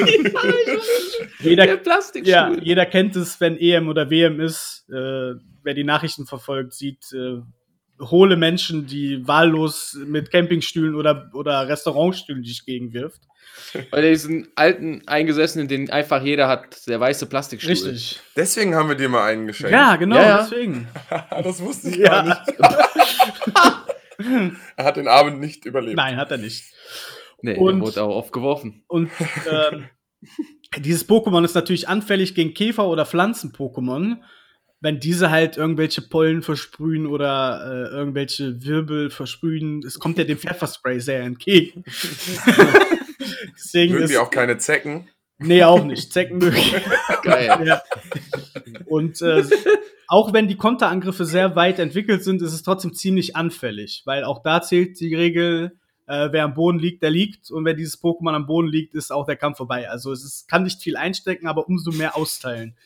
jeder, 1.41 1.67
Der 1.67 1.77
Plastikstuhl. 1.77 2.33
ja, 2.33 2.53
jeder 2.61 2.87
kennt 2.87 3.15
es, 3.17 3.41
wenn 3.41 3.57
EM 3.57 3.89
oder 3.89 4.11
WM 4.11 4.41
ist. 4.41 4.87
Äh, 4.91 5.35
wer 5.63 5.75
die 5.75 5.85
Nachrichten 5.85 6.27
verfolgt, 6.27 6.75
sieht 6.75 7.13
äh, 7.13 7.41
hohle 8.01 8.37
Menschen, 8.37 8.87
die 8.87 9.27
wahllos 9.27 9.97
mit 10.05 10.31
Campingstühlen 10.33 10.95
oder, 10.97 11.31
oder 11.33 11.69
Restaurantstühlen 11.69 12.43
sich 12.43 12.65
gegenwirft. 12.65 13.23
Bei 13.93 14.01
diesen 14.01 14.49
alten 14.57 15.03
Eingesessenen, 15.07 15.69
den 15.69 15.91
einfach 15.91 16.23
jeder 16.23 16.49
hat, 16.49 16.89
der 16.89 16.99
weiße 16.99 17.27
Plastikstuhl. 17.27 17.71
Richtig. 17.71 18.21
Deswegen 18.37 18.75
haben 18.75 18.89
wir 18.89 18.97
dir 18.97 19.09
mal 19.09 19.25
einen 19.31 19.47
geschenkt. 19.47 19.71
Ja, 19.73 19.95
genau, 19.95 20.17
Ja, 20.17 20.23
ja. 20.23 20.39
deswegen. 20.43 20.89
das 21.31 21.61
wusste 21.61 21.91
ich 21.91 21.97
Ja. 21.99 22.09
gar 22.09 22.25
nicht. 22.25 22.41
Er 24.77 24.85
hat 24.85 24.97
den 24.97 25.09
Abend 25.09 25.41
nicht 25.41 25.65
überlebt. 25.65 25.97
Nein, 25.97 26.17
hat 26.17 26.31
er 26.31 26.39
nicht. 26.39 26.73
Nee, 27.43 27.57
Und- 27.57 27.81
wurde 27.81 28.03
auch 28.03 28.15
oft 28.17 28.33
geworfen. 28.33 28.85
Und 28.89 29.11
ähm, 29.51 29.89
dieses 30.79 31.09
Pokémon 31.09 31.45
ist 31.45 31.55
natürlich 31.55 31.89
anfällig 31.89 32.35
gegen 32.35 32.55
Käfer- 32.55 32.89
oder 32.89 33.05
Pflanzen-Pokémon. 33.07 34.17
Wenn 34.81 35.01
diese 35.01 35.31
halt 35.31 35.57
irgendwelche 35.57 36.03
Pollen 36.03 36.43
versprühen 36.43 37.07
oder 37.07 37.89
äh, 37.91 37.95
irgendwelche 37.97 38.63
Wirbel 38.65 39.09
versprühen, 39.11 39.83
es 39.87 39.99
kommt 39.99 40.19
ja 40.19 40.25
dem 40.25 40.37
Pfefferspray 40.39 41.01
sehr 41.01 41.21
entgegen. 41.23 41.85
Deswegen 43.57 43.93
Mögen 43.95 44.05
ist, 44.05 44.11
die 44.11 44.19
auch 44.19 44.31
keine 44.31 44.59
Zecken? 44.59 45.09
Nee, 45.39 45.65
auch 45.65 45.85
nicht. 45.85 46.13
Zecken 46.13 46.39
mögen. 46.39 46.57
Geil. 47.23 47.67
ja. 47.67 47.83
Und 48.87 49.21
äh, 49.23 49.45
auch 50.09 50.33
wenn 50.33 50.49
die 50.49 50.57
Konterangriffe 50.57 51.25
sehr 51.25 51.57
weit 51.57 51.79
entwickelt 51.79 52.25
sind, 52.25 52.43
ist 52.43 52.53
es 52.53 52.63
trotzdem 52.63 52.93
ziemlich 52.95 53.37
anfällig, 53.37 54.03
weil 54.05 54.25
auch 54.25 54.43
da 54.43 54.63
zählt 54.63 55.01
die 55.01 55.15
Regel, 55.15 55.79
äh, 56.07 56.29
wer 56.33 56.45
am 56.45 56.55
Boden 56.55 56.79
liegt, 56.79 57.03
der 57.03 57.11
liegt. 57.11 57.51
Und 57.51 57.65
wenn 57.65 57.77
dieses 57.77 58.03
Pokémon 58.03 58.35
am 58.35 58.47
Boden 58.47 58.69
liegt, 58.69 58.95
ist 58.95 59.13
auch 59.13 59.27
der 59.27 59.37
Kampf 59.37 59.57
vorbei. 59.57 59.89
Also 59.89 60.13
es 60.13 60.25
ist, 60.25 60.49
kann 60.49 60.65
nicht 60.65 60.83
viel 60.83 60.97
einstecken, 60.97 61.47
aber 61.47 61.69
umso 61.69 61.93
mehr 61.93 62.17
austeilen. 62.17 62.77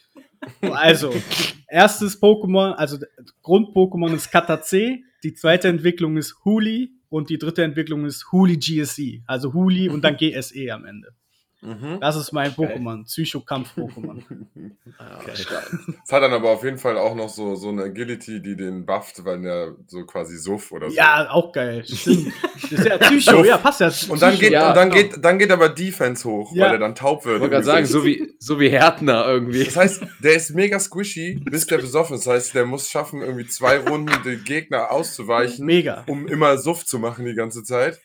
Also, 0.61 1.13
erstes 1.69 2.21
Pokémon, 2.21 2.73
also 2.73 2.99
Grund-Pokémon 3.43 4.15
ist 4.15 4.31
Kata 4.31 4.63
C, 4.63 5.05
die 5.25 5.35
zweite 5.35 5.69
Entwicklung 5.69 6.17
ist 6.17 6.37
Huli 6.45 6.93
und 7.09 7.31
die 7.31 7.39
dritte 7.39 7.65
Entwicklung 7.65 8.05
ist 8.05 8.31
Huli 8.31 8.57
GSE. 8.57 9.23
Also 9.27 9.53
Huli 9.53 9.89
und 9.89 10.03
dann 10.05 10.17
GSE 10.19 10.73
am 10.73 10.85
Ende. 10.85 11.13
Mhm. 11.61 11.99
Das 12.01 12.15
ist 12.15 12.33
mein 12.33 12.53
Pokémon, 12.53 13.05
Psychokampf-Pokémon. 13.05 14.23
Stark. 15.35 15.71
Es 16.05 16.13
hat 16.13 16.23
dann 16.23 16.33
aber 16.33 16.51
auf 16.51 16.63
jeden 16.63 16.79
Fall 16.79 16.97
auch 16.97 17.15
noch 17.17 17.29
so, 17.29 17.57
so 17.57 17.71
eine 17.71 17.83
Agility, 17.85 18.41
die 18.41 18.55
den 18.57 18.87
bufft, 18.87 19.25
weil 19.25 19.41
der 19.43 19.75
so 19.89 20.05
quasi 20.07 20.37
Suff 20.37 20.71
oder 20.71 20.89
so. 20.89 20.97
Ja, 20.97 21.29
auch 21.31 21.51
geil. 21.53 21.85
Stimmt. 21.85 22.33
Das 22.63 22.73
ist 22.73 22.85
ja 22.87 22.99
Psycho, 22.99 23.45
ja, 23.45 23.57
passt 23.59 23.81
ja. 23.81 23.91
Und 24.09 24.23
dann 24.23 24.31
Psycho. 24.35 24.41
geht, 24.41 24.53
Ja, 24.53 24.69
und 24.69 24.77
dann 24.77 24.91
genau. 24.91 25.03
geht, 25.15 25.25
dann 25.25 25.39
geht 25.39 25.51
aber 25.51 25.69
Defense 25.69 26.29
hoch, 26.29 26.53
Ja. 26.55 26.67
weil 26.67 26.73
er 26.75 26.79
dann 26.79 26.95
taub 26.95 27.25
wird. 27.25 27.37
Ich 27.37 27.41
wollte 27.41 27.53
gerade 27.55 27.65
sagen, 27.67 27.87
so 27.87 28.05
wie, 28.05 28.35
so 28.39 28.61
wie 28.61 28.69
Härtner 28.71 29.27
irgendwie. 29.27 29.65
Das 29.65 29.77
heißt, 29.77 30.03
der 30.23 30.35
ist 30.37 30.51
mega 30.55 30.79
squishy, 30.79 31.41
bis 31.45 31.67
der 31.67 31.79
besoffen 31.79 32.15
ist. 32.17 32.27
Das 32.27 32.35
heißt, 32.35 32.55
der 32.55 32.67
muss 32.67 32.89
schaffen, 32.89 33.21
irgendwie 33.21 33.47
zwei 33.47 33.79
Runden 33.79 34.13
den 34.25 34.45
Gegner 34.45 34.91
auszuweichen, 34.93 35.67
Mega. 35.67 36.05
um 36.07 36.29
immer 36.29 36.57
Suff 36.59 36.85
zu 36.87 36.99
machen 37.01 37.25
die 37.25 37.35
ganze 37.35 37.65
Zeit. 37.65 38.01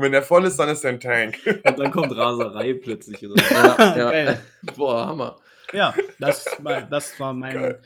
Und 0.00 0.04
wenn 0.06 0.12
der 0.12 0.22
voll 0.22 0.46
ist, 0.46 0.56
dann 0.56 0.70
ist 0.70 0.82
der 0.82 0.92
ein 0.92 1.00
Tank. 1.00 1.36
Und 1.62 1.78
dann 1.78 1.90
kommt 1.90 2.16
Raserei 2.16 2.72
plötzlich. 2.72 3.20
So. 3.20 3.34
Ja, 3.36 4.14
ja. 4.16 4.38
Boah, 4.76 5.08
Hammer. 5.08 5.38
Ja, 5.74 5.94
das, 6.18 6.46
war- 6.60 6.80
das 6.80 7.20
war 7.20 7.34
mein 7.34 7.52
Geil. 7.52 7.82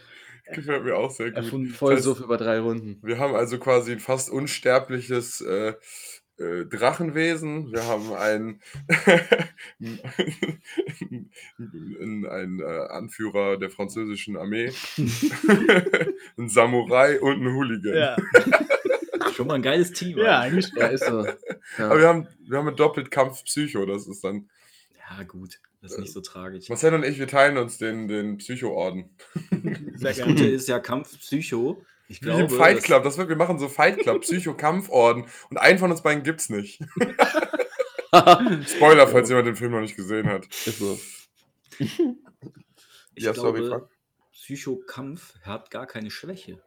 Gefällt 0.52 0.84
mir 0.84 0.96
auch 0.96 1.10
sehr 1.10 1.30
gut. 1.32 1.38
erfunden. 1.38 1.70
Voll 1.74 1.96
Das 1.96 2.06
heißt, 2.06 2.18
so 2.18 2.24
über 2.24 2.36
drei 2.36 2.60
Runden. 2.60 3.00
Wir 3.02 3.18
haben 3.18 3.34
also 3.34 3.58
quasi 3.58 3.90
ein 3.90 3.98
fast 3.98 4.30
unsterbliches 4.30 5.40
äh, 5.40 5.72
äh, 6.38 6.66
Drachenwesen. 6.66 7.72
Wir 7.72 7.84
haben 7.84 8.12
einen, 8.14 8.60
einen, 12.00 12.26
einen 12.26 12.60
äh, 12.60 12.86
Anführer 12.90 13.56
der 13.56 13.70
französischen 13.70 14.36
Armee, 14.36 14.72
einen 16.36 16.48
Samurai 16.48 17.20
und 17.20 17.32
einen 17.40 17.54
Hooligan. 17.54 17.96
Ja, 17.96 18.16
Schon 19.34 19.46
mal 19.46 19.54
ein 19.54 19.62
geiles 19.62 19.92
Team. 19.92 20.18
ja, 20.18 20.40
eigentlich. 20.40 20.70
Ja, 20.76 20.86
ist 20.88 21.04
so. 21.06 21.18
Aber 21.20 21.34
Ja. 21.78 21.98
wir 21.98 22.08
haben, 22.08 22.28
wir 22.46 22.58
haben 22.58 22.68
einen 22.68 22.76
Doppelkampf 22.76 23.44
Psycho. 23.44 23.84
Das 23.86 24.06
ist 24.06 24.22
dann. 24.24 24.48
Ja, 25.10 25.22
gut. 25.24 25.60
Das 25.82 25.92
ist 25.92 25.98
nicht 25.98 26.12
so 26.12 26.20
tragisch. 26.22 26.68
Marcel 26.70 26.94
und 26.94 27.04
ich, 27.04 27.18
wir 27.18 27.28
teilen 27.28 27.58
uns 27.58 27.76
den, 27.78 28.08
den 28.08 28.38
Psycho-Orden. 28.38 29.10
Das. 30.00 30.20
Gute 30.20 30.44
ist 30.46 30.68
ja 30.68 30.80
Kampf 30.80 31.18
Psycho. 31.20 31.84
Ich 32.08 32.20
Wie 32.20 32.26
glaube, 32.26 32.42
im 32.42 32.50
Fight 32.50 32.82
Club. 32.82 33.04
Das 33.04 33.16
wird, 33.16 33.28
wir 33.28 33.36
machen 33.36 33.58
so 33.58 33.68
Fight 33.68 33.98
Club, 33.98 34.20
Psycho-Kampforden. 34.22 35.24
Und 35.50 35.56
einen 35.58 35.78
von 35.78 35.90
uns 35.90 36.02
beiden 36.02 36.22
gibt's 36.22 36.48
nicht. 36.50 36.80
Spoiler, 38.66 39.08
falls 39.08 39.28
jemand 39.28 39.46
den 39.46 39.56
Film 39.56 39.72
noch 39.72 39.80
nicht 39.80 39.96
gesehen 39.96 40.28
hat. 40.28 40.46
ist 40.46 40.78
so. 40.78 40.98
Ich 41.78 41.98
Ja, 43.16 43.32
sorry, 43.34 43.60
glaube, 43.60 43.68
Frank. 43.68 43.88
Psychokampf 44.32 45.34
hat 45.42 45.70
gar 45.70 45.86
keine 45.86 46.10
Schwäche. 46.10 46.60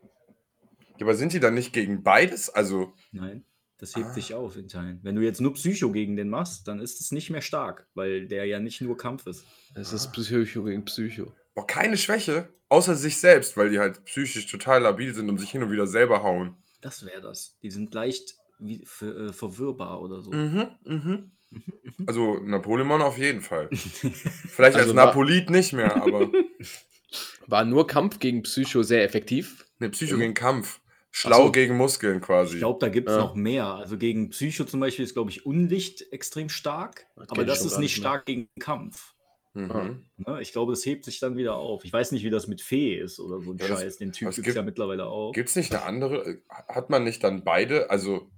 Ja, 1.00 1.06
aber 1.06 1.16
sind 1.16 1.34
die 1.34 1.40
dann 1.40 1.54
nicht 1.54 1.74
gegen 1.74 2.04
beides? 2.04 2.50
Also, 2.50 2.94
Nein, 3.12 3.46
das 3.78 3.96
hebt 3.96 4.08
Ah. 4.08 4.14
sich 4.14 4.34
auf 4.34 4.58
in 4.58 4.68
Teilen. 4.68 5.00
Wenn 5.04 5.16
du 5.16 5.22
jetzt 5.22 5.42
nur 5.42 5.54
Psycho 5.54 5.92
gegen 5.92 6.16
den 6.16 6.30
machst, 6.30 6.68
dann 6.68 6.80
ist 6.80 7.00
es 7.02 7.12
nicht 7.12 7.30
mehr 7.30 7.42
stark, 7.42 7.88
weil 7.94 8.28
der 8.28 8.46
ja 8.46 8.60
nicht 8.60 8.82
nur 8.82 8.98
Kampf 8.98 9.28
ist. 9.28 9.46
Es 9.76 9.94
ist 9.94 10.12
Psycho 10.12 10.64
gegen 10.64 10.84
Psycho. 10.86 11.34
boah, 11.54 11.66
keine 11.68 11.98
Schwäche, 11.98 12.50
außer 12.70 12.96
sich 12.96 13.18
selbst, 13.20 13.58
weil 13.58 13.70
die 13.72 13.80
halt 13.80 14.04
psychisch 14.06 14.46
total 14.48 14.82
labil 14.84 15.14
sind 15.14 15.30
und 15.30 15.40
sich 15.40 15.50
hin 15.52 15.64
und 15.64 15.72
wieder 15.72 15.88
selber 15.88 16.22
hauen. 16.24 16.56
Das 16.82 17.04
wäre 17.06 17.22
das. 17.22 17.58
Die 17.64 17.72
sind 17.72 17.94
leicht 17.94 18.36
wie, 18.60 18.84
ver, 18.86 19.16
äh, 19.16 19.34
verwirrbar 19.34 20.02
oder 20.02 20.22
so. 20.22 20.32
Mhm, 20.32 20.68
mhm. 20.86 21.32
Also 22.08 22.40
Napoleon 22.40 23.02
auf 23.02 23.18
jeden 23.18 23.42
Fall. 23.42 23.70
Vielleicht 23.72 24.76
Also 24.78 24.90
als 24.90 24.94
Napolit 24.94 25.50
nicht 25.50 25.74
mehr, 25.74 25.96
aber 25.96 26.30
War 27.48 27.64
nur 27.66 27.88
Kampf 27.88 28.20
gegen 28.20 28.44
Psycho 28.44 28.84
sehr 28.84 29.04
effektiv. 29.04 29.66
ne, 29.80 29.90
Psycho 29.90 30.18
gegen 30.18 30.34
Kampf. 30.34 30.82
Schlau 31.20 31.46
so. 31.48 31.52
gegen 31.52 31.76
Muskeln 31.78 32.22
quasi. 32.22 32.54
Ich 32.56 32.60
glaube, 32.60 32.80
da 32.80 32.90
gibt 32.90 33.10
es 33.10 33.16
Ja. 33.16 33.22
noch 33.22 33.34
mehr. 33.34 33.66
Also 33.66 33.98
gegen 33.98 34.30
Psycho 34.30 34.66
zum 34.66 34.80
Beispiel 34.80 35.04
ist, 35.04 35.14
glaube 35.16 35.32
ich, 35.32 35.46
Unlicht 35.48 36.12
extrem 36.14 36.48
stark. 36.50 37.08
Das 37.16 37.30
aber 37.30 37.44
das 37.44 37.66
ist 37.66 37.80
nicht 37.80 37.98
mehr. 37.98 38.04
stark 38.04 38.26
gegen 38.28 38.48
Kampf. 38.60 39.16
Mhm. 39.56 40.06
Ne? 40.18 40.40
Ich 40.42 40.52
glaube, 40.52 40.74
das 40.74 40.86
hebt 40.86 41.06
sich 41.06 41.20
dann 41.20 41.36
wieder 41.36 41.56
auf. 41.56 41.84
Ich 41.86 41.92
weiß 41.92 42.12
nicht, 42.12 42.24
wie 42.24 42.30
das 42.30 42.46
mit 42.48 42.62
Fee 42.62 42.96
ist 43.00 43.20
oder 43.20 43.42
so 43.42 43.52
ein 43.54 43.58
Ja, 43.58 43.66
Scheiß. 43.66 43.98
Den 43.98 44.12
Typ 44.12 44.28
es 44.30 44.36
gibt 44.36 44.48
es 44.50 44.54
ja 44.56 44.62
mittlerweile 44.62 45.08
auch. 45.08 45.32
Gibt 45.32 45.50
es 45.50 45.56
nicht 45.56 45.74
eine 45.74 45.84
andere? 45.84 46.24
äh, 46.24 46.38
Hat 46.50 46.92
man 46.92 47.04
nicht 47.04 47.24
dann 47.24 47.44
beide? 47.44 47.90
Also, 47.90 48.30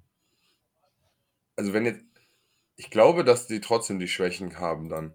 also 1.58 1.74
wenn 1.74 1.86
jetzt, 1.86 2.06
ich 2.78 2.90
glaube, 2.90 3.26
dass 3.26 3.48
die 3.48 3.60
trotzdem 3.60 4.00
die 4.00 4.08
Schwächen 4.08 4.58
haben 4.58 4.88
dann. 4.88 5.14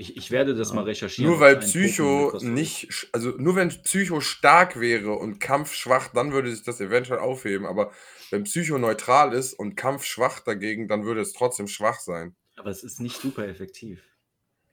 Ich, 0.00 0.16
ich 0.16 0.30
werde 0.30 0.54
das 0.54 0.72
mal 0.72 0.84
recherchieren. 0.84 1.28
Nur 1.28 1.40
weil 1.40 1.56
Pokémon 1.56 1.60
Psycho 1.60 2.38
nicht, 2.40 3.08
also 3.12 3.30
nur 3.30 3.56
wenn 3.56 3.68
Psycho 3.68 4.20
stark 4.20 4.78
wäre 4.78 5.14
und 5.14 5.40
Kampf 5.40 5.74
schwach, 5.74 6.08
dann 6.14 6.32
würde 6.32 6.52
sich 6.52 6.62
das 6.62 6.80
eventuell 6.80 7.18
aufheben. 7.18 7.66
Aber 7.66 7.90
wenn 8.30 8.44
Psycho 8.44 8.78
neutral 8.78 9.32
ist 9.32 9.54
und 9.54 9.74
Kampf 9.74 10.04
schwach 10.04 10.38
dagegen, 10.38 10.86
dann 10.86 11.04
würde 11.04 11.20
es 11.20 11.32
trotzdem 11.32 11.66
schwach 11.66 11.98
sein. 11.98 12.36
Aber 12.54 12.70
es 12.70 12.84
ist 12.84 13.00
nicht 13.00 13.20
super 13.20 13.48
effektiv, 13.48 14.00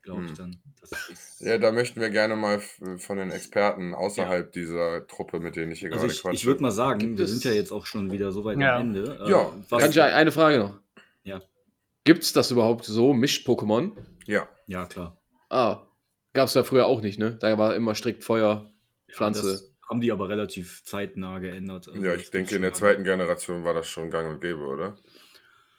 glaube 0.02 0.22
ich 0.26 0.28
Hm. 0.30 0.36
dann. 0.36 0.62
Das 0.80 1.08
ist, 1.10 1.40
Ja, 1.40 1.58
da 1.58 1.72
möchten 1.72 2.00
wir 2.00 2.10
gerne 2.10 2.36
mal 2.36 2.60
von 2.98 3.16
den 3.18 3.32
Experten 3.32 3.94
außerhalb 3.94 4.52
dieser 4.52 5.08
Truppe, 5.08 5.40
mit 5.40 5.56
denen 5.56 5.72
ich 5.72 5.80
hier 5.80 5.90
also 5.90 6.02
gerade 6.02 6.12
ich, 6.12 6.22
quatsche. 6.22 6.36
ich 6.36 6.46
würde 6.46 6.62
mal 6.62 6.70
sagen, 6.70 7.00
Gibt 7.00 7.18
wir 7.18 7.26
sind 7.26 7.42
ja 7.42 7.50
jetzt 7.50 7.72
auch 7.72 7.86
schon 7.86 8.12
wieder 8.12 8.30
so 8.30 8.44
weit 8.44 8.60
Ja. 8.60 8.76
am 8.76 8.94
Ende. 8.94 9.18
Äh, 9.26 9.30
Ja. 9.30 9.52
was, 9.70 9.82
Kann 9.82 9.90
ich 9.90 10.00
eine 10.00 10.30
Frage 10.30 10.58
noch? 10.58 10.78
Ja. 11.24 11.42
Gibt 12.04 12.22
es 12.22 12.32
das 12.32 12.52
überhaupt 12.52 12.84
so, 12.84 13.12
Misch-Pokémon? 13.12 13.90
ja, 14.26 14.48
ja, 14.66 14.86
klar. 14.86 15.20
Ah, 15.48 15.86
gab 16.32 16.48
es 16.48 16.54
ja 16.54 16.64
früher 16.64 16.86
auch 16.86 17.00
nicht, 17.00 17.18
ne? 17.18 17.36
Da 17.40 17.56
war 17.58 17.74
immer 17.76 17.94
strikt 17.94 18.24
Feuer, 18.24 18.70
Ja, 19.08 19.14
Pflanze. 19.14 19.52
Das 19.52 19.72
haben 19.88 20.00
die 20.00 20.10
aber 20.12 20.28
relativ 20.28 20.82
zeitnah 20.84 21.38
geändert. 21.38 21.88
Also 21.88 22.02
ja, 22.02 22.14
ich 22.14 22.30
denke, 22.30 22.56
in 22.56 22.62
der 22.62 22.74
zweiten 22.74 23.04
Generation 23.04 23.64
war 23.64 23.74
das 23.74 23.88
schon 23.88 24.10
gang 24.10 24.28
und 24.28 24.40
gäbe, 24.40 24.60
oder? 24.66 24.96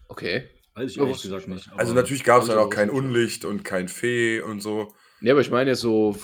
Okay. 0.08 0.50
Weiß 0.76 0.92
ich 0.92 0.98
Ja, 0.98 1.04
ehrlich 1.04 1.22
gesagt 1.22 1.44
ich 1.44 1.48
nicht. 1.50 1.70
Also 1.76 1.94
natürlich 1.94 2.24
gab 2.24 2.44
es 2.44 2.50
ich 2.50 2.56
auch 2.56 2.70
kein. 2.70 2.90
Unlicht 2.90 3.44
und 3.46 3.64
kein 3.64 3.88
Fee 3.88 4.40
und 4.42 4.62
so. 4.62 4.94
Ne, 5.20 5.32
aber 5.32 5.42
ich 5.42 5.52
meine 5.52 5.72
jetzt 5.72 5.82
so 5.82 6.16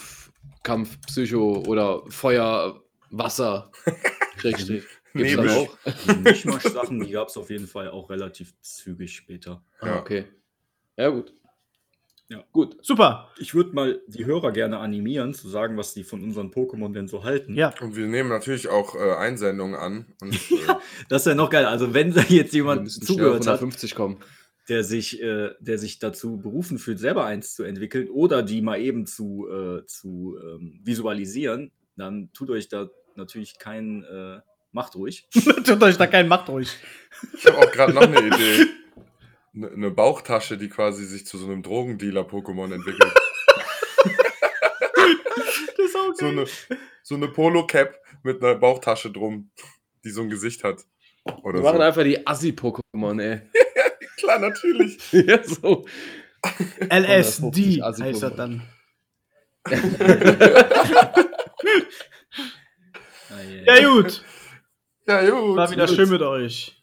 Kampf, 0.61 1.01
Psycho 1.07 1.63
oder 1.67 2.03
Feuer, 2.09 2.81
Wasser. 3.09 3.71
Schrägstrich. 4.37 4.83
Gibt's 5.13 5.35
Nebel. 5.35 5.49
auch? 5.49 5.77
Die 6.07 6.19
Mischmasch-Sachen, 6.21 6.99
die 7.03 7.11
gab 7.11 7.27
es 7.27 7.37
auf 7.37 7.49
jeden 7.49 7.67
Fall 7.67 7.89
auch 7.89 8.09
relativ 8.09 8.59
zügig 8.61 9.15
später. 9.15 9.63
Ah, 9.79 9.87
Ja. 9.87 9.99
okay. 9.99 10.25
Ja, 10.97 11.09
gut. 11.09 11.33
Ja. 12.29 12.43
Gut. 12.51 12.77
Super. 12.81 13.29
Ich 13.37 13.53
würde 13.53 13.73
mal 13.75 14.01
die 14.07 14.25
Hörer 14.25 14.51
gerne 14.51 14.79
animieren, 14.79 15.33
zu 15.33 15.49
sagen, 15.49 15.77
was 15.77 15.93
die 15.93 16.03
von 16.03 16.23
unseren 16.23 16.51
Pokémon 16.51 16.91
denn 16.93 17.07
so 17.07 17.23
halten. 17.23 17.53
Ja. 17.55 17.73
Und 17.81 17.95
wir 17.95 18.07
nehmen 18.07 18.29
natürlich 18.29 18.69
auch 18.69 18.95
äh, 18.95 19.13
Einsendungen 19.15 19.75
an. 19.75 20.05
Und, 20.21 20.33
äh, 20.51 20.57
Das 21.09 21.23
ist 21.23 21.27
ja 21.27 21.35
noch 21.35 21.49
geil. 21.49 21.65
Also, 21.65 21.93
wenn 21.93 22.13
da 22.13 22.21
jetzt 22.21 22.53
jemand 22.53 22.89
zugehört 22.89 23.41
hat, 23.45 23.59
150 23.59 23.93
kommen. 23.93 24.17
der 24.69 24.83
sich, 24.83 25.21
äh, 25.21 25.51
der 25.59 25.77
sich 25.77 25.99
dazu 25.99 26.37
berufen 26.37 26.79
fühlt, 26.79 26.97
selber 26.99 27.25
eins 27.25 27.53
zu 27.55 27.63
entwickeln 27.63 28.07
oder 28.09 28.41
die 28.41 28.61
mal 28.61 28.79
eben 28.79 29.05
zu, 29.05 29.47
äh, 29.49 29.85
zu 29.85 30.37
ähm, 30.41 30.79
visualisieren, 30.83 31.71
dann 31.97 32.31
tut 32.33 32.49
euch 32.49 32.69
da 32.69 32.89
natürlich 33.15 33.59
kein, 33.59 34.03
äh, 34.05 34.39
macht 34.71 34.95
ruhig. 34.95 35.27
Tut 35.65 35.83
euch 35.83 35.97
da 35.97 36.07
keinen 36.07 36.27
Macht 36.29 36.49
ruhig. 36.49 36.75
ich 37.37 37.45
habe 37.45 37.59
auch 37.59 37.71
gerade 37.71 37.93
noch 37.93 38.01
eine 38.01 38.19
Idee. 38.27 38.65
Eine 39.55 39.69
eine 39.71 39.91
Bauchtasche, 39.91 40.57
die 40.57 40.67
quasi 40.69 41.05
sich 41.05 41.25
zu 41.25 41.37
so 41.37 41.45
einem 41.45 41.61
Drogendealer-Pokémon 41.63 42.73
entwickelt. 42.73 43.13
Das 45.75 45.85
ist 45.89 45.95
auch 45.97 46.13
so 46.15 46.27
eine, 46.27 46.45
so 47.03 47.15
eine 47.15 47.27
Polo-Cap 47.27 47.99
mit 48.23 48.41
einer 48.43 48.55
Bauchtasche 48.55 49.11
drum, 49.11 49.51
die 50.03 50.09
so 50.11 50.21
ein 50.21 50.29
Gesicht 50.29 50.63
hat. 50.63 50.85
Oder 51.43 51.59
Wir 51.59 51.63
machen 51.63 51.77
so. 51.77 51.83
einfach 51.83 52.03
die 52.03 52.25
Assi-Pokémon, 52.25 53.21
ey. 53.21 53.41
Klar, 54.17 54.39
natürlich. 54.39 54.97
ja, 55.11 55.43
so. 55.43 55.85
LSD 56.89 57.81
150 57.81 57.83
Assi 57.83 58.01
heißt 58.03 58.23
das 58.23 58.35
dann. 58.35 58.61
Ah, 59.65 59.73
Ja, 63.65 63.87
gut. 63.89 64.23
Ja, 65.07 65.29
gut. 65.29 65.55
War 65.57 65.71
wieder 65.71 65.85
gut. 65.87 65.95
schön 65.95 66.09
mit 66.09 66.21
euch. 66.21 66.82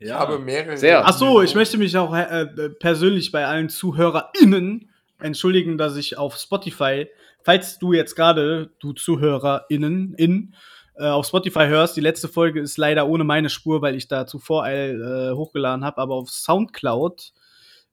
Ich 0.00 0.10
habe 0.12 0.38
mehrere. 0.38 0.76
Sehr. 0.76 1.04
Ach 1.04 1.16
so, 1.16 1.42
ich 1.42 1.54
möchte 1.54 1.76
mich 1.76 1.96
auch 1.96 2.14
äh, 2.14 2.42
äh, 2.42 2.70
persönlich 2.70 3.32
bei 3.32 3.46
allen 3.46 3.68
ZuhörerInnen 3.68 4.90
entschuldigen, 5.20 5.76
dass 5.76 5.96
ich 5.96 6.16
auf 6.16 6.36
Spotify, 6.36 7.08
falls 7.42 7.78
du 7.78 7.92
jetzt 7.92 8.14
gerade, 8.14 8.70
du 8.78 8.92
ZuhörerInnen, 8.92 10.14
in, 10.14 10.54
äh, 10.94 11.06
auf 11.06 11.26
Spotify 11.26 11.66
hörst, 11.66 11.96
die 11.96 12.00
letzte 12.00 12.28
Folge 12.28 12.60
ist 12.60 12.76
leider 12.76 13.08
ohne 13.08 13.24
meine 13.24 13.50
Spur, 13.50 13.82
weil 13.82 13.96
ich 13.96 14.06
da 14.06 14.26
zuvor 14.26 14.68
äh, 14.68 15.32
hochgeladen 15.32 15.84
habe, 15.84 15.98
aber 16.00 16.14
auf 16.14 16.30
Soundcloud 16.30 17.32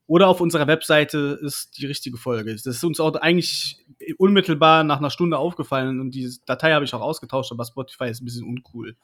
oder 0.06 0.28
auf 0.28 0.42
unserer 0.42 0.68
Webseite 0.68 1.40
ist 1.42 1.80
die 1.80 1.88
richtige 1.88 2.18
Folge. 2.18 2.54
Das 2.54 2.68
ist 2.68 2.84
uns 2.84 3.00
auch 3.00 3.16
eigentlich 3.16 3.84
unmittelbar 4.20 4.84
nach 4.84 5.00
einer 5.00 5.10
Stunde 5.10 5.40
aufgefallen 5.40 6.00
und 6.00 6.12
diese 6.12 6.40
Datei 6.46 6.74
habe 6.74 6.86
ich 6.86 6.94
auch 6.94 7.02
ausgetauscht, 7.02 7.52
aber 7.52 7.66
Spotify 7.66 8.10
ist 8.10 8.22
ein 8.22 8.26
bisschen 8.26 8.46
uncool 8.46 8.96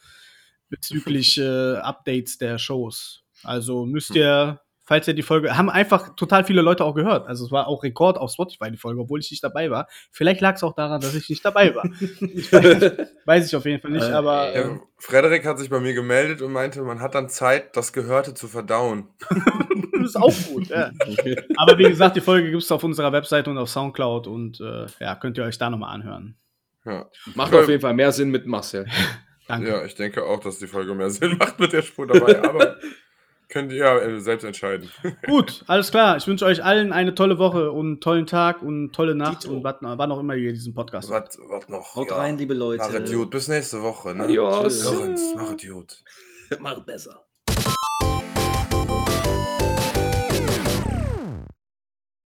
bezüglich 0.72 1.38
äh, 1.38 1.76
Updates 1.76 2.40
der 2.40 2.58
Shows. 2.58 3.24
Also 3.44 3.86
müsst 3.86 4.16
ihr, 4.16 4.62
falls 4.84 5.08
ihr 5.08 5.14
die 5.14 5.22
Folge, 5.22 5.58
haben 5.58 5.70
einfach 5.70 6.16
total 6.16 6.44
viele 6.44 6.62
Leute 6.62 6.86
auch 6.86 6.96
gehört. 6.96 7.28
Also 7.28 7.46
es 7.46 7.52
war 7.52 7.68
auch 7.68 7.84
Rekord 7.84 8.18
auf 8.18 8.32
Spotify 8.32 8.72
die 8.72 8.78
Folge, 8.78 9.02
obwohl 9.02 9.20
ich 9.20 9.30
nicht 9.30 9.44
dabei 9.44 9.70
war. 9.70 9.88
Vielleicht 10.12 10.42
lag 10.42 10.56
es 10.56 10.64
auch 10.64 10.74
daran, 10.74 11.02
dass 11.02 11.14
ich 11.14 11.30
nicht 11.30 11.44
dabei 11.46 11.76
war. 11.76 11.86
ich 12.00 12.52
weiß, 12.52 12.92
weiß 13.26 13.48
ich 13.48 13.56
auf 13.56 13.66
jeden 13.66 13.82
Fall 13.82 13.92
nicht, 13.92 14.08
Äh, 14.08 14.14
aber 14.14 14.56
Ja, 14.56 14.80
Frederik 14.98 15.46
hat 15.46 15.60
sich 15.60 15.70
bei 15.70 15.80
mir 15.80 15.94
gemeldet 15.94 16.42
und 16.42 16.52
meinte, 16.52 16.82
man 16.82 17.02
hat 17.02 17.14
dann 17.14 17.30
Zeit, 17.30 17.76
das 17.76 17.94
Gehörte 17.94 18.34
zu 18.34 18.48
verdauen. 18.48 19.10
das 19.94 20.10
ist 20.10 20.16
auch 20.16 20.34
gut. 20.52 20.70
Ja. 20.70 20.92
Aber 21.58 21.78
wie 21.78 21.84
gesagt, 21.84 22.16
die 22.16 22.22
Folge 22.22 22.50
gibt 22.50 22.64
es 22.64 22.72
auf 22.72 22.84
unserer 22.84 23.12
Webseite 23.12 23.50
und 23.50 23.58
auf 23.58 23.70
Soundcloud 23.70 24.28
und 24.28 24.60
äh, 24.62 24.86
ja, 25.00 25.16
könnt 25.16 25.38
ihr 25.38 25.44
euch 25.44 25.58
da 25.58 25.70
nochmal 25.70 25.94
anhören. 25.94 26.38
Ja. 26.86 27.10
Macht 27.36 27.54
auf 27.54 27.70
jeden 27.70 27.82
Fall 27.82 27.94
mehr 27.94 28.12
Sinn 28.12 28.30
mit 28.30 28.48
Marcel. 28.48 28.88
Danke. 29.52 29.70
ja, 29.70 29.86
ich 29.86 29.96
denke 29.96 30.24
auch, 30.24 30.40
dass 30.40 30.58
die 30.60 30.68
Folge 30.68 30.94
mehr 30.96 31.10
Sinn 31.12 31.38
macht 31.38 31.60
mit 31.60 31.72
der 31.74 31.82
Spur 31.82 32.08
dabei, 32.08 32.42
aber 32.44 32.78
könnt 33.50 33.72
ihr 33.72 33.80
ja 33.80 33.98
äh, 34.00 34.20
selbst 34.22 34.44
entscheiden. 34.44 34.90
Gut, 35.28 35.64
alles 35.68 35.92
klar. 35.92 36.18
Ich 36.18 36.26
wünsche 36.28 36.46
euch 36.46 36.64
allen 36.64 36.92
eine 36.94 37.14
tolle 37.16 37.38
Woche 37.38 37.72
und 37.72 37.86
einen 37.88 38.00
tollen 38.00 38.26
Tag 38.26 38.62
und 38.62 38.94
tolle 38.94 39.14
Nacht 39.16 39.44
Dito. 39.44 39.54
und 39.54 39.64
wat- 39.64 39.80
wann 39.82 40.12
auch 40.12 40.20
immer 40.20 40.36
ihr 40.36 40.54
diesen 40.54 40.74
Podcast 40.74 41.10
hört. 41.12 41.38
Was, 41.50 41.68
noch? 41.70 41.96
Haut 41.96 42.12
rein, 42.12 42.38
liebe 42.38 42.54
Leute. 42.54 42.84
Machet 42.84 43.12
gut. 43.12 43.30
Bis 43.30 43.48
nächste 43.48 43.82
Woche. 43.82 44.16
Ne? 44.16 44.24
Adios. 44.24 44.84
Lorenz, 44.86 45.36
machet 45.36 45.70
gut. 45.70 46.04
Mach 46.60 46.80
besser. 46.80 47.24